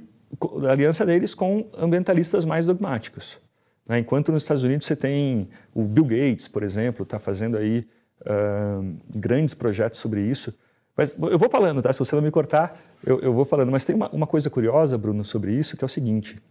a 0.67 0.73
aliança 0.73 1.07
deles 1.07 1.37
com 1.37 1.71
ambientalistas 1.79 2.45
mais 2.45 2.67
dogmáticos. 2.67 3.39
Né? 3.87 4.01
Enquanto 4.01 4.33
nos 4.33 4.43
Estados 4.43 4.65
Unidos 4.65 4.89
você 4.89 4.97
tem 4.97 5.49
o 5.73 5.85
Bill 5.85 6.07
Gates, 6.07 6.49
por 6.49 6.65
exemplo, 6.65 7.05
está 7.05 7.21
fazendo 7.21 7.57
aí 7.57 7.87
uh, 8.23 8.97
grandes 9.15 9.55
projetos 9.55 10.01
sobre 10.01 10.21
isso. 10.21 10.53
Mas 10.97 11.15
eu 11.17 11.39
vou 11.39 11.49
falando, 11.49 11.81
tá? 11.81 11.93
Se 11.93 12.01
você 12.01 12.17
não 12.17 12.23
me 12.23 12.31
cortar, 12.33 12.77
eu, 13.07 13.21
eu 13.21 13.33
vou 13.33 13.45
falando. 13.45 13.71
Mas 13.71 13.85
tem 13.85 13.95
uma, 13.95 14.09
uma, 14.11 14.27
coisa 14.27 14.51
curiosa, 14.51 14.99
Bruno, 14.99 15.25
sobre 15.25 15.55
isso, 15.55 15.77
que 15.77 15.85
é 15.85 15.87
o 15.87 15.89
seguinte: 15.89 16.43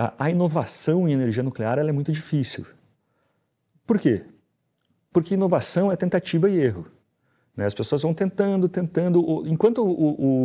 a, 0.00 0.14
a 0.18 0.30
inovação 0.30 1.06
em 1.06 1.12
energia 1.12 1.42
nuclear 1.42 1.78
é 1.78 1.92
muito 1.92 2.10
difícil. 2.10 2.64
Por 3.86 3.98
quê? 3.98 4.24
Porque 5.12 5.34
inovação 5.34 5.92
é 5.92 5.96
tentativa 5.96 6.48
e 6.48 6.56
erro. 6.58 6.86
Né? 7.54 7.66
As 7.66 7.74
pessoas 7.74 8.00
vão 8.00 8.14
tentando, 8.14 8.66
tentando. 8.66 9.44
Enquanto 9.46 9.84
o, 9.84 9.90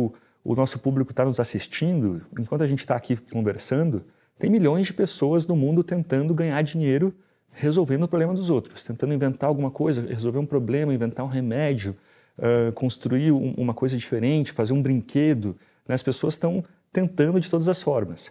o, 0.06 0.14
o 0.44 0.54
nosso 0.54 0.78
público 0.78 1.12
está 1.12 1.24
nos 1.24 1.40
assistindo, 1.40 2.20
enquanto 2.38 2.64
a 2.64 2.66
gente 2.66 2.80
está 2.80 2.96
aqui 2.96 3.16
conversando, 3.16 4.04
tem 4.38 4.50
milhões 4.50 4.88
de 4.88 4.92
pessoas 4.92 5.46
no 5.46 5.56
mundo 5.56 5.82
tentando 5.82 6.34
ganhar 6.34 6.60
dinheiro 6.60 7.14
resolvendo 7.50 8.02
o 8.02 8.08
problema 8.08 8.34
dos 8.34 8.50
outros, 8.50 8.84
tentando 8.84 9.14
inventar 9.14 9.48
alguma 9.48 9.70
coisa, 9.70 10.02
resolver 10.06 10.38
um 10.38 10.44
problema, 10.44 10.92
inventar 10.92 11.24
um 11.24 11.28
remédio, 11.30 11.96
uh, 12.36 12.70
construir 12.72 13.32
um, 13.32 13.54
uma 13.56 13.72
coisa 13.72 13.96
diferente, 13.96 14.52
fazer 14.52 14.74
um 14.74 14.82
brinquedo. 14.82 15.56
Né? 15.88 15.94
As 15.94 16.02
pessoas 16.02 16.34
estão 16.34 16.62
tentando 16.92 17.40
de 17.40 17.48
todas 17.48 17.70
as 17.70 17.80
formas. 17.80 18.30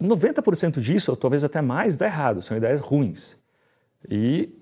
90% 0.00 0.80
disso, 0.80 1.10
ou 1.10 1.16
talvez 1.16 1.44
até 1.44 1.60
mais, 1.60 1.96
dá 1.96 2.06
errado, 2.06 2.42
são 2.42 2.56
ideias 2.56 2.80
ruins. 2.80 3.36
E 4.08 4.52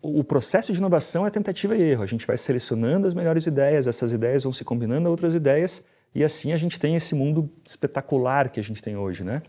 o 0.00 0.22
processo 0.22 0.72
de 0.72 0.78
inovação 0.78 1.26
é 1.26 1.30
tentativa 1.30 1.76
e 1.76 1.82
erro. 1.82 2.02
A 2.02 2.06
gente 2.06 2.26
vai 2.26 2.36
selecionando 2.36 3.06
as 3.06 3.14
melhores 3.14 3.46
ideias, 3.46 3.86
essas 3.86 4.12
ideias 4.12 4.42
vão 4.42 4.52
se 4.52 4.64
combinando 4.64 5.08
a 5.08 5.10
outras 5.10 5.34
ideias, 5.34 5.84
e 6.14 6.22
assim 6.22 6.52
a 6.52 6.56
gente 6.56 6.78
tem 6.78 6.94
esse 6.94 7.14
mundo 7.14 7.50
espetacular 7.66 8.50
que 8.50 8.60
a 8.60 8.62
gente 8.62 8.82
tem 8.82 8.96
hoje, 8.96 9.24
né? 9.24 9.42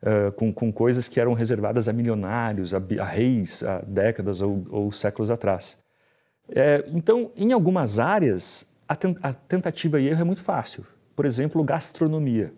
Uh, 0.00 0.30
com, 0.32 0.52
com, 0.52 0.72
coisas 0.72 1.08
que 1.08 1.18
eram 1.18 1.32
reservadas 1.32 1.88
a 1.88 1.92
milionários, 1.92 2.72
a, 2.72 2.80
a 3.00 3.04
reis, 3.04 3.64
há 3.64 3.80
décadas 3.80 4.40
ou, 4.40 4.64
ou 4.70 4.92
séculos 4.92 5.28
atrás. 5.28 5.76
É, 6.48 6.84
então, 6.92 7.32
em 7.34 7.52
algumas 7.52 7.98
áreas, 7.98 8.64
a, 8.88 8.96
a 9.22 9.32
tentativa 9.32 10.00
e 10.00 10.06
erro 10.06 10.20
é 10.20 10.24
muito 10.24 10.42
fácil. 10.42 10.86
Por 11.16 11.26
exemplo, 11.26 11.64
gastronomia. 11.64 12.52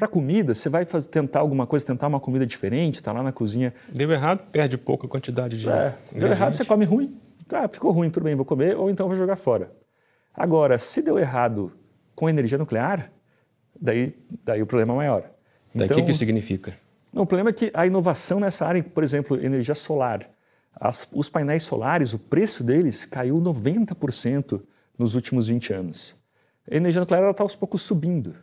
Para 0.00 0.08
comida, 0.08 0.54
você 0.54 0.70
vai 0.70 0.86
fazer, 0.86 1.08
tentar 1.08 1.40
alguma 1.40 1.66
coisa, 1.66 1.84
tentar 1.84 2.06
uma 2.06 2.18
comida 2.18 2.46
diferente, 2.46 2.94
está 2.94 3.12
lá 3.12 3.22
na 3.22 3.32
cozinha. 3.32 3.74
Deu 3.86 4.10
errado, 4.10 4.40
perde 4.50 4.78
pouco 4.78 5.04
a 5.04 5.08
quantidade 5.10 5.58
de. 5.58 5.68
É, 5.68 5.94
deu 6.10 6.30
errado, 6.30 6.54
você 6.54 6.64
come 6.64 6.86
ruim. 6.86 7.20
Ah, 7.52 7.68
ficou 7.68 7.92
ruim, 7.92 8.08
tudo 8.08 8.24
bem, 8.24 8.34
vou 8.34 8.46
comer, 8.46 8.74
ou 8.78 8.88
então 8.88 9.06
vou 9.06 9.14
jogar 9.14 9.36
fora. 9.36 9.70
Agora, 10.34 10.78
se 10.78 11.02
deu 11.02 11.18
errado 11.18 11.70
com 12.14 12.30
energia 12.30 12.56
nuclear, 12.56 13.12
daí, 13.78 14.16
daí 14.42 14.62
o 14.62 14.66
problema 14.66 14.94
é 14.94 14.96
maior. 14.96 15.20
Daí 15.74 15.82
o 15.82 15.84
então, 15.84 15.98
que, 15.98 16.04
que 16.04 16.14
significa? 16.14 16.72
Não, 17.12 17.24
o 17.24 17.26
problema 17.26 17.50
é 17.50 17.52
que 17.52 17.70
a 17.74 17.86
inovação 17.86 18.40
nessa 18.40 18.66
área, 18.66 18.82
por 18.82 19.04
exemplo, 19.04 19.36
energia 19.44 19.74
solar, 19.74 20.30
as, 20.74 21.06
os 21.12 21.28
painéis 21.28 21.64
solares, 21.64 22.14
o 22.14 22.18
preço 22.18 22.64
deles 22.64 23.04
caiu 23.04 23.38
90% 23.38 24.62
nos 24.98 25.14
últimos 25.14 25.48
20 25.48 25.74
anos. 25.74 26.16
A 26.70 26.74
energia 26.74 27.02
nuclear 27.02 27.30
está 27.30 27.42
aos 27.42 27.54
poucos 27.54 27.82
subindo. 27.82 28.34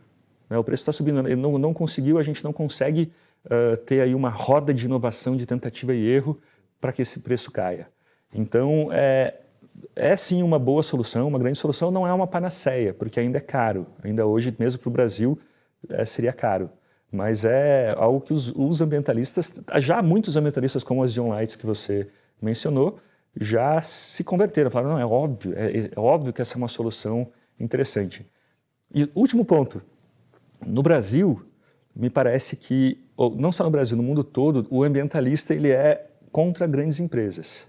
Né? 0.48 0.58
O 0.58 0.64
preço 0.64 0.82
está 0.82 0.92
subindo. 0.92 1.26
Ele 1.26 1.36
não, 1.36 1.58
não 1.58 1.74
conseguiu, 1.74 2.18
a 2.18 2.22
gente 2.22 2.42
não 2.42 2.52
consegue 2.52 3.12
uh, 3.46 3.76
ter 3.78 4.00
aí 4.00 4.14
uma 4.14 4.30
roda 4.30 4.72
de 4.72 4.86
inovação, 4.86 5.36
de 5.36 5.46
tentativa 5.46 5.94
e 5.94 6.06
erro 6.06 6.38
para 6.80 6.92
que 6.92 7.02
esse 7.02 7.20
preço 7.20 7.50
caia. 7.50 7.88
Então, 8.32 8.88
é, 8.92 9.34
é 9.96 10.16
sim 10.16 10.42
uma 10.42 10.58
boa 10.58 10.82
solução, 10.82 11.28
uma 11.28 11.38
grande 11.38 11.58
solução, 11.58 11.90
não 11.90 12.06
é 12.06 12.12
uma 12.12 12.26
panaceia, 12.26 12.92
porque 12.94 13.18
ainda 13.18 13.38
é 13.38 13.40
caro. 13.40 13.86
Ainda 14.02 14.26
hoje, 14.26 14.54
mesmo 14.58 14.80
para 14.80 14.88
o 14.88 14.92
Brasil, 14.92 15.38
é, 15.88 16.04
seria 16.04 16.32
caro. 16.32 16.70
Mas 17.10 17.44
é 17.44 17.94
algo 17.96 18.20
que 18.20 18.32
os, 18.32 18.52
os, 18.54 18.80
ambientalistas, 18.80 19.58
já 19.76 20.02
muitos 20.02 20.36
ambientalistas, 20.36 20.82
como 20.82 21.02
as 21.02 21.12
John 21.12 21.28
Lights 21.30 21.56
que 21.56 21.64
você 21.64 22.08
mencionou, 22.40 22.98
já 23.34 23.80
se 23.80 24.22
converteram. 24.22 24.70
Falaram, 24.70 24.94
não, 24.94 25.00
é 25.00 25.06
óbvio, 25.06 25.54
é, 25.56 25.90
é 25.94 25.98
óbvio 25.98 26.32
que 26.32 26.42
essa 26.42 26.54
é 26.54 26.58
uma 26.58 26.68
solução 26.68 27.28
interessante. 27.58 28.26
E 28.94 29.08
último 29.14 29.44
ponto, 29.44 29.82
no 30.64 30.82
Brasil, 30.82 31.42
me 31.94 32.10
parece 32.10 32.56
que, 32.56 33.04
não 33.36 33.50
só 33.50 33.64
no 33.64 33.70
Brasil, 33.70 33.96
no 33.96 34.02
mundo 34.02 34.22
todo, 34.22 34.66
o 34.70 34.82
ambientalista 34.82 35.54
ele 35.54 35.70
é 35.70 36.10
contra 36.30 36.66
grandes 36.66 37.00
empresas. 37.00 37.66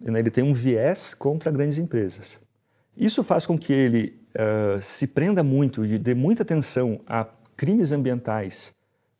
Ele 0.00 0.30
tem 0.30 0.44
um 0.44 0.52
viés 0.52 1.14
contra 1.14 1.50
grandes 1.50 1.78
empresas. 1.78 2.38
Isso 2.96 3.22
faz 3.22 3.46
com 3.46 3.58
que 3.58 3.72
ele 3.72 4.20
uh, 4.34 4.80
se 4.80 5.06
prenda 5.06 5.42
muito 5.42 5.84
e 5.84 5.98
dê 5.98 6.14
muita 6.14 6.42
atenção 6.42 7.00
a 7.06 7.26
crimes 7.56 7.92
ambientais 7.92 8.74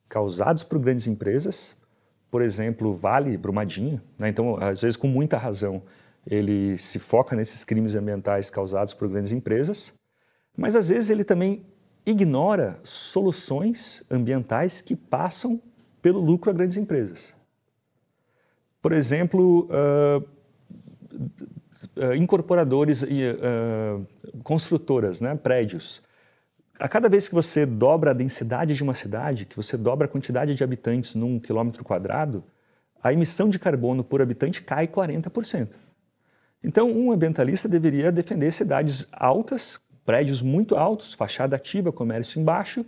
causados 0.08 0.62
por 0.62 0.78
grandes 0.78 1.06
empresas, 1.06 1.76
por 2.30 2.42
exemplo, 2.42 2.92
Vale, 2.92 3.36
Brumadinho. 3.36 4.00
Né? 4.18 4.28
Então, 4.28 4.56
às 4.56 4.82
vezes, 4.82 4.96
com 4.96 5.08
muita 5.08 5.38
razão, 5.38 5.82
ele 6.26 6.76
se 6.78 6.98
foca 6.98 7.36
nesses 7.36 7.64
crimes 7.64 7.94
ambientais 7.94 8.50
causados 8.50 8.92
por 8.92 9.08
grandes 9.08 9.32
empresas, 9.32 9.92
mas 10.56 10.74
às 10.74 10.88
vezes 10.88 11.10
ele 11.10 11.22
também 11.24 11.64
ignora 12.06 12.78
soluções 12.84 14.02
ambientais 14.08 14.80
que 14.80 14.94
passam 14.94 15.60
pelo 16.00 16.20
lucro 16.20 16.50
a 16.50 16.54
grandes 16.54 16.76
empresas. 16.76 17.34
Por 18.80 18.92
exemplo, 18.92 19.68
uh, 19.68 20.25
uh, 21.96 22.14
incorporadores 22.14 23.02
e 23.02 23.25
uh, 23.28 24.06
construtoras, 24.44 25.20
né, 25.20 25.34
prédios. 25.34 26.00
a 26.78 26.88
cada 26.88 27.08
vez 27.08 27.28
que 27.28 27.34
você 27.34 27.66
dobra 27.66 28.12
a 28.12 28.14
densidade 28.14 28.75
de 28.75 28.82
uma 28.84 28.94
cidade, 28.94 29.44
que 29.44 29.56
você 29.56 29.76
dobra 29.76 30.06
a 30.06 30.08
quantidade 30.08 30.54
de 30.54 30.62
habitantes 30.62 31.16
num 31.16 31.40
quilômetro 31.40 31.82
quadrado, 31.82 32.44
a 33.02 33.12
emissão 33.12 33.48
de 33.48 33.58
carbono 33.58 34.04
por 34.04 34.22
habitante 34.22 34.62
cai 34.62 34.86
40%. 34.86 35.68
Então, 36.62 36.90
um 36.90 37.12
ambientalista 37.12 37.68
deveria 37.68 38.10
defender 38.10 38.52
cidades 38.52 39.06
altas, 39.12 39.80
prédios 40.06 40.40
muito 40.40 40.76
altos, 40.76 41.12
fachada 41.12 41.56
ativa, 41.56 41.92
comércio 41.92 42.40
embaixo 42.40 42.86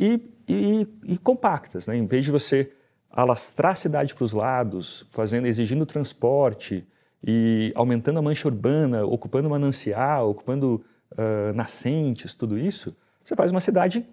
e, 0.00 0.20
e, 0.48 0.88
e 1.04 1.18
compactas. 1.18 1.86
Né? 1.86 1.96
Em 1.96 2.06
vez 2.06 2.24
de 2.24 2.30
você 2.30 2.72
alastrar 3.10 3.72
a 3.72 3.76
cidade 3.76 4.14
para 4.14 4.24
os 4.24 4.32
lados, 4.32 5.06
fazendo, 5.10 5.46
exigindo 5.46 5.86
transporte 5.86 6.84
e 7.22 7.70
aumentando 7.76 8.18
a 8.18 8.22
mancha 8.22 8.48
urbana, 8.48 9.04
ocupando 9.04 9.48
manancial, 9.48 10.30
ocupando 10.30 10.84
uh, 11.12 11.52
nascentes, 11.54 12.34
tudo 12.34 12.58
isso, 12.58 12.96
você 13.22 13.36
faz 13.36 13.50
uma 13.50 13.60
cidade 13.60 14.04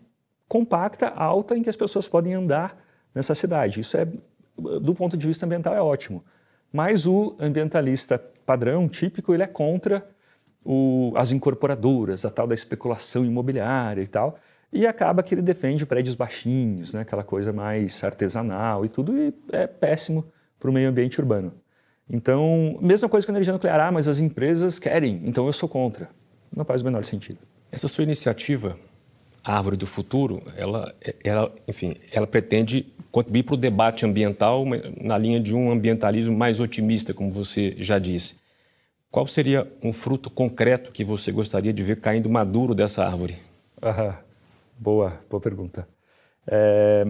compacta, 0.48 1.08
alta, 1.08 1.58
em 1.58 1.64
que 1.64 1.70
as 1.70 1.76
pessoas 1.76 2.08
podem 2.08 2.34
andar 2.34 2.78
nessa 3.16 3.34
cidade. 3.34 3.80
Isso 3.80 3.98
é, 3.98 4.06
do 4.56 4.94
ponto 4.94 5.18
de 5.18 5.26
vista 5.26 5.46
ambiental, 5.46 5.74
é 5.74 5.82
ótimo. 5.82 6.24
Mas 6.72 7.08
o 7.08 7.36
ambientalista 7.40 8.20
padrão, 8.46 8.88
típico, 8.88 9.34
ele 9.34 9.44
é 9.44 9.48
contra 9.48 10.08
o, 10.64 11.14
as 11.16 11.32
incorporadoras, 11.32 12.26
a 12.26 12.30
tal 12.30 12.48
da 12.48 12.54
especulação 12.54 13.26
imobiliária 13.26 14.02
e 14.02 14.08
tal, 14.08 14.38
e 14.72 14.88
acaba 14.88 15.22
que 15.22 15.34
ele 15.34 15.42
defende 15.42 15.86
prédios 15.86 16.16
baixinhos, 16.16 16.94
né, 16.94 17.02
aquela 17.02 17.24
coisa 17.24 17.52
mais 17.52 18.02
artesanal 18.04 18.86
e 18.86 18.90
tudo, 18.90 19.18
e 19.18 19.34
é 19.52 19.68
péssimo 19.68 20.26
para 20.60 20.70
o 20.70 20.74
meio 20.74 20.90
ambiente 20.90 21.20
urbano. 21.20 21.54
Então, 22.10 22.78
mesma 22.82 23.10
coisa 23.10 23.26
com 23.26 23.32
a 23.32 23.36
energia 23.36 23.54
nuclear, 23.54 23.80
ah, 23.80 23.92
mas 23.92 24.08
as 24.08 24.20
empresas 24.20 24.80
querem, 24.80 25.22
então 25.26 25.46
eu 25.46 25.54
sou 25.54 25.68
contra. 25.68 26.10
Não 26.56 26.66
faz 26.66 26.82
o 26.82 26.86
menor 26.86 27.04
sentido. 27.06 27.40
Essa 27.72 27.88
sua 27.88 28.04
iniciativa 28.04 28.78
a 29.44 29.58
árvore 29.58 29.76
do 29.76 29.88
futuro, 29.88 30.44
ela, 30.56 30.94
ela, 31.24 31.52
enfim, 31.68 31.96
ela 32.12 32.28
pretende 32.28 32.86
contribuir 33.12 33.44
para 33.44 33.56
o 33.56 33.58
debate 33.58 34.06
ambiental 34.06 34.66
na 35.02 35.18
linha 35.18 35.40
de 35.40 35.56
um 35.56 35.72
ambientalismo 35.72 36.36
mais 36.36 36.60
otimista, 36.60 37.14
como 37.14 37.32
você 37.32 37.76
já 37.78 37.98
disse. 37.98 38.36
Qual 39.12 39.28
seria 39.28 39.70
um 39.84 39.92
fruto 39.92 40.30
concreto 40.30 40.90
que 40.90 41.04
você 41.04 41.34
gostaria 41.34 41.74
de 41.74 41.84
ver 41.84 42.00
caindo 42.00 42.30
maduro 42.30 42.74
dessa 42.74 43.04
árvore? 43.04 43.38
Aham. 43.84 44.16
Boa, 44.80 45.20
boa 45.30 45.42
pergunta. 45.42 45.86
É... 46.48 47.06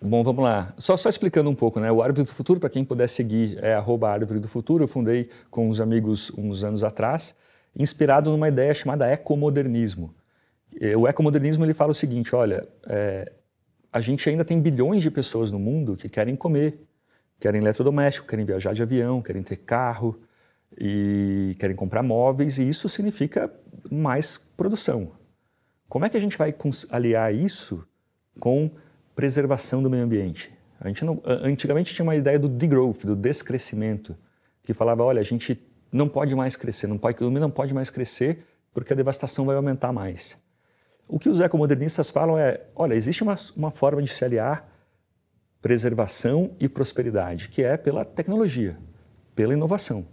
Bom, 0.00 0.22
vamos 0.22 0.44
lá. 0.44 0.72
Só, 0.78 0.96
só 0.96 1.08
explicando 1.08 1.50
um 1.50 1.54
pouco, 1.56 1.80
né? 1.80 1.90
O 1.90 2.00
Árvore 2.00 2.24
do 2.24 2.32
Futuro, 2.32 2.60
para 2.60 2.70
quem 2.70 2.84
puder 2.84 3.08
seguir, 3.08 3.58
é 3.60 3.74
arroba 3.74 4.08
Árvore 4.08 4.38
do 4.38 4.46
Futuro. 4.46 4.84
Eu 4.84 4.88
fundei 4.88 5.28
com 5.50 5.68
uns 5.68 5.80
amigos 5.80 6.30
uns 6.38 6.62
anos 6.62 6.84
atrás, 6.84 7.34
inspirado 7.76 8.30
numa 8.30 8.46
ideia 8.46 8.72
chamada 8.72 9.10
ecomodernismo. 9.10 10.14
O 10.96 11.08
ecomodernismo 11.08 11.64
ele 11.64 11.74
fala 11.74 11.90
o 11.90 11.94
seguinte: 11.94 12.36
olha, 12.36 12.68
é, 12.86 13.32
a 13.92 14.00
gente 14.00 14.30
ainda 14.30 14.44
tem 14.44 14.60
bilhões 14.60 15.02
de 15.02 15.10
pessoas 15.10 15.50
no 15.50 15.58
mundo 15.58 15.96
que 15.96 16.08
querem 16.08 16.36
comer, 16.36 16.78
querem 17.40 17.60
eletrodoméstico, 17.60 18.28
querem 18.28 18.44
viajar 18.44 18.72
de 18.72 18.82
avião, 18.84 19.20
querem 19.20 19.42
ter 19.42 19.56
carro 19.56 20.16
e 20.76 21.56
querem 21.58 21.76
comprar 21.76 22.02
móveis, 22.02 22.58
e 22.58 22.68
isso 22.68 22.88
significa 22.88 23.52
mais 23.90 24.38
produção. 24.56 25.12
Como 25.88 26.04
é 26.04 26.08
que 26.08 26.16
a 26.16 26.20
gente 26.20 26.36
vai 26.36 26.54
aliar 26.90 27.34
isso 27.34 27.86
com 28.38 28.70
preservação 29.14 29.82
do 29.82 29.88
meio 29.88 30.04
ambiente? 30.04 30.52
A 30.80 30.88
gente 30.88 31.04
não, 31.04 31.20
antigamente 31.24 31.94
tinha 31.94 32.04
uma 32.04 32.14
ideia 32.14 32.38
do 32.38 32.48
degrowth, 32.48 33.04
do 33.04 33.16
descrescimento, 33.16 34.16
que 34.62 34.74
falava, 34.74 35.02
olha, 35.02 35.20
a 35.20 35.24
gente 35.24 35.60
não 35.90 36.08
pode 36.08 36.34
mais 36.34 36.54
crescer, 36.54 36.86
não 36.86 36.98
pode, 36.98 37.18
não 37.24 37.50
pode 37.50 37.72
mais 37.72 37.90
crescer 37.90 38.44
porque 38.72 38.92
a 38.92 38.96
devastação 38.96 39.46
vai 39.46 39.56
aumentar 39.56 39.92
mais. 39.92 40.36
O 41.08 41.18
que 41.18 41.28
os 41.28 41.40
ecomodernistas 41.40 42.10
falam 42.10 42.38
é: 42.38 42.60
olha, 42.76 42.94
existe 42.94 43.22
uma, 43.22 43.34
uma 43.56 43.70
forma 43.70 44.02
de 44.02 44.08
se 44.08 44.24
aliar 44.24 44.68
preservação 45.60 46.54
e 46.60 46.68
prosperidade, 46.68 47.48
que 47.48 47.62
é 47.62 47.76
pela 47.76 48.04
tecnologia, 48.04 48.78
pela 49.34 49.54
inovação. 49.54 50.06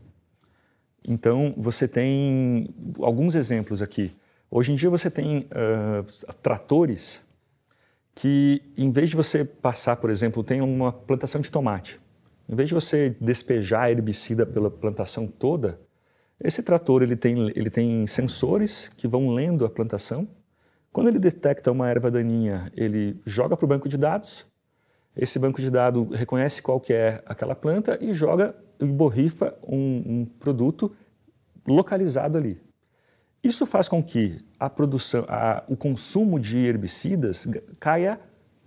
Então, 1.08 1.54
você 1.56 1.88
tem 1.88 2.70
alguns 3.00 3.36
exemplos 3.36 3.82
aqui. 3.82 4.12
Hoje 4.50 4.72
em 4.72 4.76
dia, 4.76 4.89
você 4.89 5.10
tem 5.10 5.39
uh, 5.39 6.34
tratores 6.41 7.22
que, 8.13 8.62
em 8.78 8.89
vez 8.89 9.10
de 9.10 9.15
você 9.15 9.44
passar, 9.44 9.98
por 9.98 10.10
exemplo, 10.10 10.44
tem 10.44 10.62
uma 10.62 10.91
plantação 10.91 11.41
de 11.41 11.52
tomate. 11.52 12.00
Em 12.50 12.56
vez 12.56 12.70
de 12.70 12.76
você 12.76 13.15
despejar 13.20 13.91
herbicida 13.91 14.46
pela 14.46 14.72
plantação 14.72 15.28
toda, 15.28 15.80
esse 16.39 16.63
trator 16.63 17.04
ele 17.04 17.15
tem, 17.15 17.52
ele 17.56 17.70
tem 17.70 18.08
sensores 18.08 18.89
que 18.98 19.08
vão 19.08 19.30
lendo 19.30 19.65
a 19.65 19.70
plantação 19.70 20.28
quando 20.96 21.10
ele 21.10 21.20
detecta 21.20 21.74
uma 21.74 21.89
erva 21.89 22.10
daninha, 22.10 22.72
ele 22.74 23.20
joga 23.26 23.58
para 23.58 23.65
o 23.65 23.68
banco 23.68 23.89
de 23.89 23.98
dados, 23.98 24.48
esse 25.15 25.39
banco 25.39 25.62
de 25.62 25.69
dados 25.69 26.08
reconhece 26.15 26.62
qual 26.62 26.80
que 26.80 26.93
é 26.93 27.23
aquela 27.25 27.56
planta 27.56 27.97
e 28.01 28.13
joga 28.13 28.56
e 28.80 28.86
borrifa 28.86 29.58
um, 29.63 30.04
um 30.21 30.25
produto 30.25 30.93
localizado 31.65 32.38
ali. 32.38 32.62
Isso 33.43 33.65
faz 33.65 33.88
com 33.88 34.04
que 34.04 34.43
a 34.60 34.69
produção, 34.69 35.25
a, 35.28 35.63
o 35.67 35.78
consumo 35.78 36.39
de 36.39 36.58
herbicidas 36.58 37.47
caia 37.80 38.19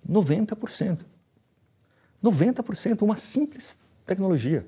90%. 0.08 1.00
90%, 2.22 3.02
uma 3.02 3.16
simples 3.16 3.78
tecnologia. 4.06 4.66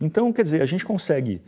Então, 0.00 0.32
quer 0.32 0.42
dizer, 0.42 0.62
a 0.62 0.66
gente 0.66 0.84
consegue 0.84 1.42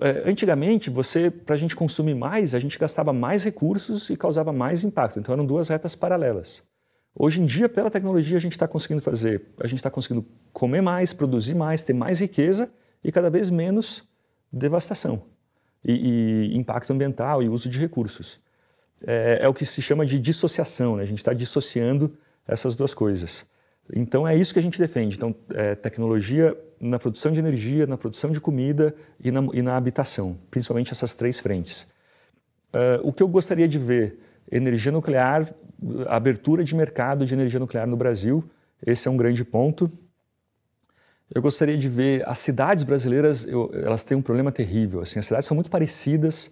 é, 0.00 0.28
antigamente, 0.28 0.90
você, 0.90 1.30
para 1.30 1.54
a 1.54 1.58
gente 1.58 1.76
consumir 1.76 2.14
mais, 2.14 2.54
a 2.54 2.58
gente 2.58 2.78
gastava 2.78 3.12
mais 3.12 3.44
recursos 3.44 4.10
e 4.10 4.16
causava 4.16 4.52
mais 4.52 4.82
impacto. 4.82 5.18
Então 5.18 5.32
eram 5.32 5.46
duas 5.46 5.68
retas 5.68 5.94
paralelas. 5.94 6.62
Hoje 7.14 7.40
em 7.40 7.46
dia, 7.46 7.68
pela 7.68 7.90
tecnologia, 7.90 8.36
a 8.36 8.40
gente 8.40 8.52
está 8.52 8.68
conseguindo 8.68 9.02
fazer, 9.02 9.42
a 9.58 9.66
gente 9.66 9.78
está 9.78 9.90
conseguindo 9.90 10.24
comer 10.52 10.80
mais, 10.80 11.12
produzir 11.12 11.54
mais, 11.54 11.82
ter 11.82 11.92
mais 11.92 12.20
riqueza 12.20 12.70
e 13.02 13.10
cada 13.10 13.28
vez 13.28 13.50
menos 13.50 14.04
devastação 14.52 15.22
e, 15.84 16.52
e 16.52 16.56
impacto 16.56 16.92
ambiental 16.92 17.42
e 17.42 17.48
uso 17.48 17.68
de 17.68 17.78
recursos. 17.78 18.40
É, 19.06 19.40
é, 19.42 19.48
o 19.48 19.54
que 19.54 19.64
se 19.64 19.80
chama 19.80 20.04
de 20.04 20.18
dissociação, 20.18 20.96
né? 20.96 21.02
a 21.02 21.06
gente 21.06 21.18
está 21.18 21.32
dissociando 21.32 22.16
essas 22.46 22.76
duas 22.76 22.92
coisas. 22.92 23.46
Então 23.94 24.26
é 24.26 24.36
isso 24.36 24.52
que 24.52 24.58
a 24.58 24.62
gente 24.62 24.78
defende. 24.78 25.16
Então, 25.16 25.34
é, 25.50 25.74
tecnologia 25.74 26.56
na 26.80 26.98
produção 26.98 27.32
de 27.32 27.38
energia, 27.38 27.86
na 27.86 27.96
produção 27.96 28.30
de 28.30 28.40
comida 28.40 28.94
e 29.22 29.30
na, 29.30 29.40
e 29.52 29.62
na 29.62 29.76
habitação, 29.76 30.38
principalmente 30.50 30.92
essas 30.92 31.14
três 31.14 31.40
frentes. 31.40 31.86
Uh, 32.72 33.02
o 33.02 33.12
que 33.12 33.22
eu 33.22 33.28
gostaria 33.28 33.66
de 33.66 33.78
ver, 33.78 34.18
energia 34.50 34.92
nuclear, 34.92 35.52
abertura 36.08 36.64
de 36.64 36.74
mercado 36.74 37.24
de 37.24 37.34
energia 37.34 37.60
nuclear 37.60 37.86
no 37.86 37.96
Brasil, 37.96 38.44
esse 38.84 39.06
é 39.08 39.10
um 39.10 39.16
grande 39.16 39.44
ponto. 39.44 39.90
Eu 41.32 41.40
gostaria 41.40 41.78
de 41.78 41.88
ver 41.88 42.28
as 42.28 42.38
cidades 42.38 42.82
brasileiras, 42.82 43.46
eu, 43.46 43.70
elas 43.72 44.02
têm 44.02 44.16
um 44.16 44.22
problema 44.22 44.50
terrível. 44.50 45.00
Assim, 45.00 45.18
as 45.18 45.26
cidades 45.26 45.46
são 45.46 45.54
muito 45.54 45.70
parecidas. 45.70 46.50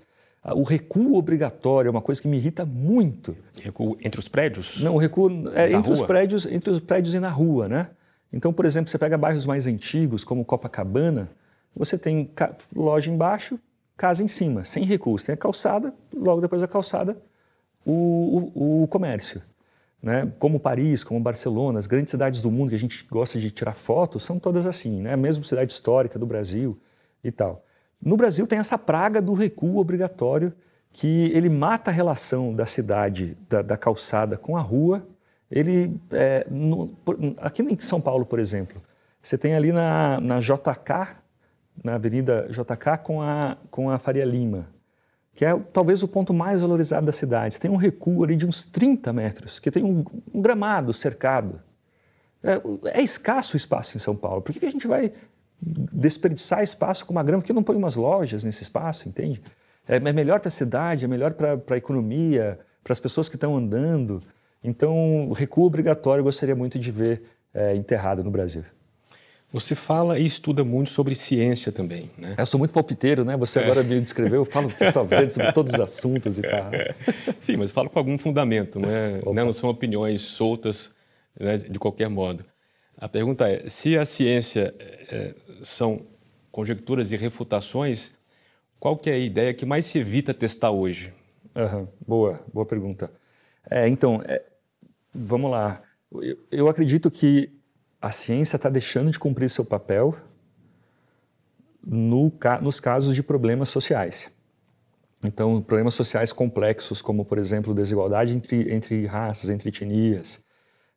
O 0.55 0.63
recuo 0.63 1.17
obrigatório 1.17 1.89
é 1.89 1.91
uma 1.91 2.01
coisa 2.01 2.23
que 2.23 2.29
me 2.29 2.37
irrita 2.37 2.65
muito. 2.65 3.37
Recuo 3.61 3.99
entre 4.03 4.21
os 4.21 4.29
prédios? 4.29 4.81
Não, 4.81 4.95
o 4.95 4.99
recuo 4.99 5.49
é 5.53 5.73
entre 5.73 5.93
os 5.93 6.01
prédios, 6.01 6.47
entre 6.47 6.71
os 6.71 6.79
prédios 6.79 7.13
e 7.15 7.19
na 7.19 7.29
rua, 7.29 7.69
né? 7.69 7.89
Então, 8.33 8.53
por 8.53 8.65
exemplo, 8.65 8.91
você 8.91 8.99
pega 8.99 9.19
bairros 9.19 9.47
mais 9.47 9.67
antigos, 9.67 10.23
como 10.23 10.45
Copacabana, 10.45 11.29
você 11.75 11.99
tem 11.99 12.31
loja 12.75 13.11
embaixo, 13.11 13.59
casa 13.97 14.23
em 14.23 14.29
cima, 14.29 14.65
sem 14.65 14.85
recurso. 14.85 15.27
Tem 15.27 15.33
a 15.33 15.37
calçada, 15.37 15.93
logo 16.15 16.41
depois 16.41 16.63
da 16.63 16.69
calçada, 16.69 17.17
o, 17.93 18.53
o, 18.55 18.83
o 18.83 18.89
comércio. 18.89 19.43
Né? 20.03 20.31
Como 20.39 20.61
Paris, 20.61 21.03
como 21.03 21.19
Barcelona, 21.19 21.79
as 21.79 21.87
grandes 21.87 22.11
cidades 22.11 22.41
do 22.41 22.51
mundo 22.51 22.71
que 22.71 22.75
a 22.77 22.79
gente 22.79 23.07
gosta 23.11 23.39
de 23.39 23.51
tirar 23.51 23.75
fotos, 23.75 24.23
são 24.23 24.39
todas 24.39 24.67
assim, 24.67 25.03
né? 25.03 25.17
mesmo 25.17 25.45
cidade 25.45 25.73
histórica 25.73 26.19
do 26.19 26.27
Brasil 26.27 26.79
e 27.23 27.33
tal. 27.33 27.65
No 28.01 28.17
Brasil 28.17 28.47
tem 28.47 28.59
essa 28.59 28.79
praga 28.79 29.21
do 29.21 29.33
recuo 29.33 29.79
obrigatório 29.79 30.53
que 30.93 31.31
ele 31.35 31.49
mata 31.49 31.91
a 31.91 31.95
relação 31.95 32.55
da 32.55 32.65
cidade, 32.65 33.37
da, 33.49 33.63
da 33.63 33.77
calçada 33.77 34.37
com 34.37 34.57
a 34.57 34.61
rua 34.61 35.05
ele, 35.51 35.99
é, 36.13 36.47
no, 36.51 36.95
aqui 37.39 37.63
em 37.63 37.79
São 37.79 38.01
Paulo, 38.01 38.27
por 38.27 38.39
exemplo, 38.39 38.81
você 39.23 39.39
tem 39.39 39.55
ali 39.55 39.73
na, 39.73 40.21
na 40.21 40.41
JK, 40.41 41.17
na 41.83 41.95
Avenida 41.95 42.49
JK 42.51 43.03
com 43.03 43.23
a, 43.23 43.57
com 43.71 43.91
a 43.91 43.99
Faria 43.99 44.25
Lima, 44.25 44.67
que 45.39 45.45
é 45.45 45.57
talvez 45.73 46.03
o 46.03 46.09
ponto 46.09 46.35
mais 46.35 46.63
valorizado 46.63 47.07
da 47.07 47.13
cidade. 47.13 47.61
Tem 47.61 47.71
um 47.71 47.77
recuo 47.77 48.25
ali 48.25 48.35
de 48.35 48.45
uns 48.45 48.67
30 48.67 49.13
metros, 49.13 49.61
que 49.61 49.71
tem 49.71 49.85
um, 49.85 50.05
um 50.35 50.43
gramado 50.43 50.93
cercado. 50.93 51.63
É, 52.43 52.61
é, 52.99 53.03
escasso 53.03 53.55
o 53.55 53.57
espaço 53.57 53.97
em 53.97 54.01
São 54.01 54.17
Paulo. 54.17 54.43
Por 54.43 54.53
que, 54.53 54.59
que 54.59 54.67
a 54.67 54.71
gente 54.73 54.89
vai 54.89 55.13
desperdiçar 55.61 56.65
espaço 56.65 57.07
com 57.07 57.13
uma 57.13 57.23
grama? 57.23 57.41
Por 57.41 57.47
que 57.47 57.53
não 57.53 57.63
põe 57.63 57.77
umas 57.77 57.95
lojas 57.95 58.43
nesse 58.43 58.65
espaço, 58.65 59.09
entende? 59.09 59.41
É, 59.87 59.95
é 59.95 60.13
melhor 60.13 60.41
para 60.41 60.49
a 60.49 60.51
cidade, 60.51 61.05
é 61.05 61.09
melhor 61.09 61.35
para 61.35 61.57
a 61.71 61.77
economia, 61.77 62.59
para 62.83 62.93
as 62.93 62.99
pessoas 62.99 63.29
que 63.29 63.37
estão 63.37 63.57
andando. 63.57 64.21
Então, 64.61 65.31
recuo 65.37 65.67
obrigatório 65.67 66.19
eu 66.19 66.25
gostaria 66.25 66.57
muito 66.57 66.81
de 66.81 66.91
ver 66.91 67.23
é, 67.55 67.77
enterrado 67.77 68.25
no 68.25 68.31
Brasil. 68.33 68.65
Você 69.51 69.75
fala 69.75 70.19
e 70.19 70.27
estuda 70.27 70.63
muito 70.63 70.91
sobre 70.91 71.15
ciência 71.15 71.73
também, 71.73 72.11
né? 72.19 72.35
Eu 72.37 72.45
sou 72.45 72.59
muito 72.59 72.73
palpiteiro, 72.73 73.25
né? 73.25 73.35
Você 73.39 73.59
é. 73.59 73.65
agora 73.65 73.83
me 73.83 73.99
descreveu, 73.99 74.43
eu 74.43 74.45
falo 74.45 74.71
sobre 74.93 75.53
todos 75.53 75.73
os 75.73 75.81
assuntos 75.81 76.39
e 76.39 76.43
tal. 76.43 76.71
Sim, 77.41 77.57
mas 77.57 77.71
falo 77.71 77.89
com 77.89 77.99
algum 77.99 78.19
fundamento, 78.19 78.79
não, 78.79 78.91
é, 78.91 79.13
né? 79.13 79.45
não 79.45 79.53
são 79.53 79.71
opiniões 79.71 80.21
soltas 80.21 80.95
né? 81.39 81.57
de 81.57 81.79
qualquer 81.79 82.11
modo. 82.11 82.45
A 82.99 83.09
pergunta 83.09 83.49
é, 83.49 83.69
se 83.71 83.97
a 83.97 84.05
ciência 84.05 84.75
é, 84.79 85.35
são 85.63 86.03
conjecturas 86.53 87.11
e 87.13 87.17
refutações, 87.17 88.13
qual 88.79 88.99
que 88.99 89.09
é 89.09 89.15
a 89.15 89.19
ideia 89.19 89.55
que 89.55 89.65
mais 89.65 89.87
se 89.87 89.99
evita 89.99 90.35
testar 90.35 90.73
hoje? 90.73 91.15
Uhum. 91.55 91.89
Boa, 92.07 92.41
boa 92.53 92.67
pergunta. 92.67 93.11
É, 93.71 93.89
então, 93.89 94.23
é, 94.27 94.43
vamos 95.15 95.51
lá. 95.51 95.83
Eu, 96.13 96.39
eu 96.51 96.69
acredito 96.69 97.11
que 97.11 97.58
a 98.01 98.11
ciência 98.13 98.57
está 98.57 98.69
deixando 98.69 99.11
de 99.11 99.19
cumprir 99.19 99.51
seu 99.51 99.65
papel 99.65 100.17
no, 101.85 102.33
nos 102.63 102.79
casos 102.79 103.15
de 103.15 103.23
problemas 103.23 103.69
sociais. 103.69 104.31
Então, 105.23 105.61
problemas 105.61 105.95
sociais 105.95 106.33
complexos, 106.33 107.03
como, 107.03 107.25
por 107.25 107.39
exemplo, 107.39 107.75
desigualdade 107.75 108.35
entre, 108.35 108.73
entre 108.73 109.05
raças, 109.05 109.51
entre 109.51 109.69
etnias, 109.69 110.41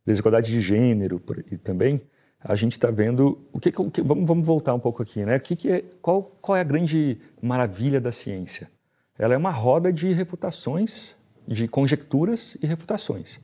desigualdade 0.06 0.52
de 0.52 0.62
gênero 0.62 1.20
por, 1.20 1.44
e 1.52 1.58
também, 1.58 2.02
a 2.40 2.54
gente 2.56 2.74
está 2.74 2.92
vendo... 2.92 3.48
O 3.52 3.60
que, 3.60 3.70
o 3.76 3.90
que, 3.90 4.02
vamos, 4.02 4.28
vamos 4.28 4.46
voltar 4.46 4.76
um 4.76 4.80
pouco 4.80 5.02
aqui, 5.02 5.26
né? 5.26 5.38
O 5.38 5.40
que, 5.40 5.56
que 5.56 5.72
é, 5.72 5.84
qual, 6.02 6.24
qual 6.40 6.56
é 6.56 6.62
a 6.62 6.64
grande 6.64 7.20
maravilha 7.42 8.00
da 8.00 8.12
ciência? 8.12 8.70
Ela 9.18 9.34
é 9.34 9.38
uma 9.38 9.52
roda 9.52 9.92
de 9.92 10.14
refutações, 10.14 11.16
de 11.48 11.68
conjecturas 11.68 12.58
e 12.62 12.68
refutações 12.68 13.40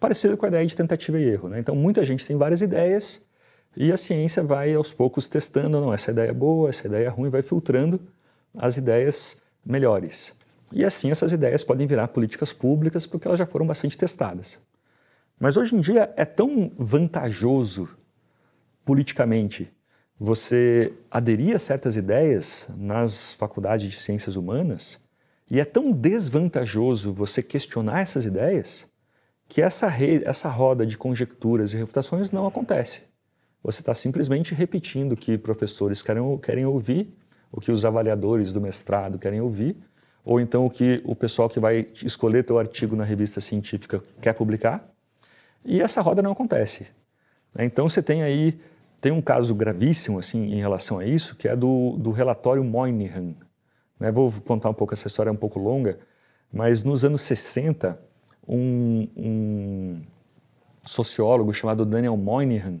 parecido 0.00 0.36
com 0.36 0.46
a 0.46 0.48
ideia 0.48 0.66
de 0.66 0.74
tentativa 0.74 1.20
e 1.20 1.24
erro. 1.24 1.48
Né? 1.48 1.60
Então, 1.60 1.76
muita 1.76 2.04
gente 2.04 2.26
tem 2.26 2.36
várias 2.36 2.62
ideias 2.62 3.22
e 3.76 3.92
a 3.92 3.96
ciência 3.96 4.42
vai 4.42 4.74
aos 4.74 4.92
poucos 4.92 5.28
testando, 5.28 5.80
não, 5.80 5.94
essa 5.94 6.10
ideia 6.10 6.30
é 6.30 6.32
boa, 6.32 6.70
essa 6.70 6.88
ideia 6.88 7.06
é 7.06 7.08
ruim, 7.08 7.28
vai 7.28 7.42
filtrando 7.42 8.00
as 8.54 8.76
ideias 8.76 9.38
melhores. 9.64 10.32
E 10.72 10.84
assim 10.84 11.10
essas 11.10 11.32
ideias 11.32 11.64
podem 11.64 11.86
virar 11.86 12.08
políticas 12.08 12.52
públicas 12.52 13.06
porque 13.06 13.26
elas 13.26 13.38
já 13.38 13.46
foram 13.46 13.66
bastante 13.66 13.98
testadas. 13.98 14.58
Mas 15.38 15.56
hoje 15.56 15.74
em 15.74 15.80
dia 15.80 16.12
é 16.16 16.24
tão 16.24 16.70
vantajoso 16.78 17.88
politicamente 18.84 19.70
você 20.18 20.92
aderir 21.10 21.56
a 21.56 21.58
certas 21.58 21.96
ideias 21.96 22.68
nas 22.76 23.32
faculdades 23.34 23.90
de 23.90 23.98
ciências 23.98 24.36
humanas 24.36 25.00
e 25.50 25.58
é 25.58 25.64
tão 25.64 25.90
desvantajoso 25.92 27.12
você 27.12 27.42
questionar 27.42 28.00
essas 28.00 28.24
ideias 28.24 28.86
que 29.50 29.60
essa, 29.60 29.88
rede, 29.88 30.24
essa 30.24 30.48
roda 30.48 30.86
de 30.86 30.96
conjecturas 30.96 31.74
e 31.74 31.76
refutações 31.76 32.30
não 32.30 32.46
acontece. 32.46 33.00
Você 33.64 33.80
está 33.80 33.92
simplesmente 33.92 34.54
repetindo 34.54 35.12
o 35.12 35.16
que 35.16 35.36
professores 35.36 36.00
querem, 36.00 36.38
querem 36.38 36.64
ouvir, 36.64 37.12
o 37.50 37.60
que 37.60 37.72
os 37.72 37.84
avaliadores 37.84 38.52
do 38.52 38.60
mestrado 38.60 39.18
querem 39.18 39.40
ouvir, 39.40 39.76
ou 40.24 40.40
então 40.40 40.64
o 40.64 40.70
que 40.70 41.02
o 41.04 41.16
pessoal 41.16 41.50
que 41.50 41.58
vai 41.58 41.84
escolher 42.04 42.44
teu 42.44 42.60
artigo 42.60 42.94
na 42.94 43.02
revista 43.02 43.40
científica 43.40 44.00
quer 44.22 44.34
publicar, 44.34 44.88
e 45.64 45.82
essa 45.82 46.00
roda 46.00 46.22
não 46.22 46.30
acontece. 46.30 46.86
Então 47.58 47.88
você 47.88 48.00
tem 48.00 48.22
aí, 48.22 48.60
tem 49.00 49.10
um 49.10 49.20
caso 49.20 49.52
gravíssimo 49.52 50.20
assim 50.20 50.44
em 50.44 50.60
relação 50.60 51.00
a 51.00 51.04
isso, 51.04 51.34
que 51.34 51.48
é 51.48 51.56
do, 51.56 51.96
do 51.98 52.12
relatório 52.12 52.62
Moynihan. 52.62 53.34
Né? 53.98 54.12
Vou 54.12 54.30
contar 54.30 54.70
um 54.70 54.74
pouco, 54.74 54.94
essa 54.94 55.08
história 55.08 55.28
é 55.28 55.32
um 55.32 55.36
pouco 55.36 55.58
longa, 55.58 55.98
mas 56.52 56.84
nos 56.84 57.04
anos 57.04 57.22
60, 57.22 58.09
um, 58.50 59.08
um 59.16 60.02
sociólogo 60.84 61.54
chamado 61.54 61.86
Daniel 61.86 62.16
Moynihan, 62.16 62.80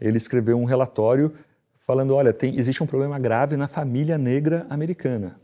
ele 0.00 0.16
escreveu 0.16 0.58
um 0.58 0.64
relatório 0.64 1.34
falando, 1.78 2.14
olha, 2.14 2.32
tem, 2.32 2.56
existe 2.56 2.82
um 2.82 2.86
problema 2.86 3.18
grave 3.18 3.56
na 3.56 3.68
família 3.68 4.16
negra 4.16 4.66
americana. 4.70 5.38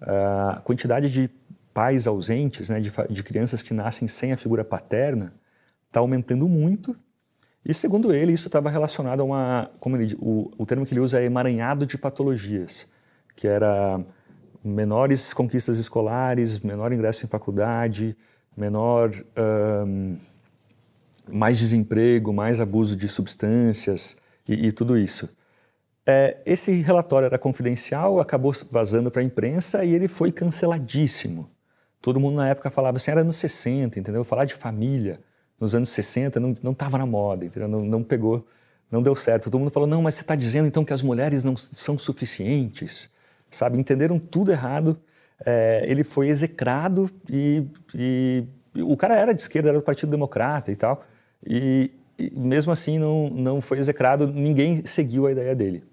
A 0.00 0.60
quantidade 0.62 1.10
de 1.10 1.28
pais 1.74 2.06
ausentes, 2.06 2.68
né, 2.68 2.78
de, 2.80 2.92
de 3.10 3.22
crianças 3.22 3.60
que 3.60 3.74
nascem 3.74 4.06
sem 4.06 4.32
a 4.32 4.36
figura 4.36 4.64
paterna, 4.64 5.32
está 5.88 5.98
aumentando 5.98 6.46
muito. 6.48 6.96
E 7.64 7.74
segundo 7.74 8.14
ele, 8.14 8.32
isso 8.32 8.46
estava 8.46 8.70
relacionado 8.70 9.20
a 9.20 9.24
uma, 9.24 9.70
como 9.80 9.96
ele, 9.96 10.16
o, 10.20 10.50
o 10.56 10.64
termo 10.64 10.86
que 10.86 10.92
ele 10.94 11.00
usa 11.00 11.20
é 11.20 11.24
emaranhado 11.24 11.84
de 11.84 11.98
patologias, 11.98 12.86
que 13.34 13.48
era 13.48 14.00
menores 14.62 15.32
conquistas 15.34 15.78
escolares, 15.78 16.60
menor 16.60 16.92
ingresso 16.92 17.24
em 17.24 17.28
faculdade, 17.28 18.16
menor, 18.58 19.12
um, 19.86 20.16
mais 21.30 21.58
desemprego, 21.58 22.32
mais 22.32 22.60
abuso 22.60 22.96
de 22.96 23.08
substâncias 23.08 24.16
e, 24.46 24.66
e 24.66 24.72
tudo 24.72 24.98
isso. 24.98 25.28
É, 26.06 26.38
esse 26.46 26.72
relatório 26.72 27.26
era 27.26 27.38
confidencial, 27.38 28.18
acabou 28.18 28.54
vazando 28.70 29.10
para 29.10 29.20
a 29.20 29.24
imprensa 29.24 29.84
e 29.84 29.94
ele 29.94 30.08
foi 30.08 30.32
canceladíssimo. 30.32 31.50
Todo 32.00 32.18
mundo 32.18 32.36
na 32.36 32.48
época 32.48 32.70
falava 32.70 32.96
assim, 32.96 33.10
era 33.10 33.22
nos 33.22 33.36
60, 33.36 33.98
entendeu? 33.98 34.24
Falar 34.24 34.44
de 34.44 34.54
família 34.54 35.20
nos 35.60 35.74
anos 35.74 35.90
60 35.90 36.40
não 36.40 36.72
estava 36.72 36.96
na 36.96 37.04
moda, 37.04 37.44
entendeu? 37.44 37.68
Não, 37.68 37.80
não 37.80 38.02
pegou, 38.02 38.46
não 38.90 39.02
deu 39.02 39.14
certo. 39.14 39.50
Todo 39.50 39.58
mundo 39.58 39.70
falou, 39.70 39.88
não, 39.88 40.00
mas 40.00 40.14
você 40.14 40.22
está 40.22 40.34
dizendo 40.34 40.66
então 40.66 40.84
que 40.84 40.92
as 40.92 41.02
mulheres 41.02 41.44
não 41.44 41.56
são 41.56 41.98
suficientes, 41.98 43.10
sabe? 43.50 43.78
Entenderam 43.78 44.18
tudo 44.18 44.50
errado 44.50 44.98
é, 45.44 45.84
ele 45.86 46.04
foi 46.04 46.28
execrado 46.28 47.10
e, 47.28 47.64
e, 47.94 48.44
o 48.74 48.96
cara 48.96 49.16
era 49.16 49.32
de 49.32 49.42
esquerda, 49.42 49.70
era 49.70 49.78
do 49.78 49.84
Partido 49.84 50.10
Democrata 50.10 50.70
e 50.70 50.76
tal, 50.76 51.04
e, 51.46 51.90
e 52.18 52.30
mesmo 52.30 52.72
assim 52.72 52.98
não, 52.98 53.30
não 53.30 53.60
foi 53.60 53.78
execrado, 53.78 54.26
ninguém 54.26 54.84
seguiu 54.84 55.26
a 55.26 55.32
ideia 55.32 55.54
dele. 55.54 55.84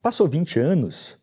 Passou 0.00 0.28
20 0.28 0.58
anos, 0.58 1.18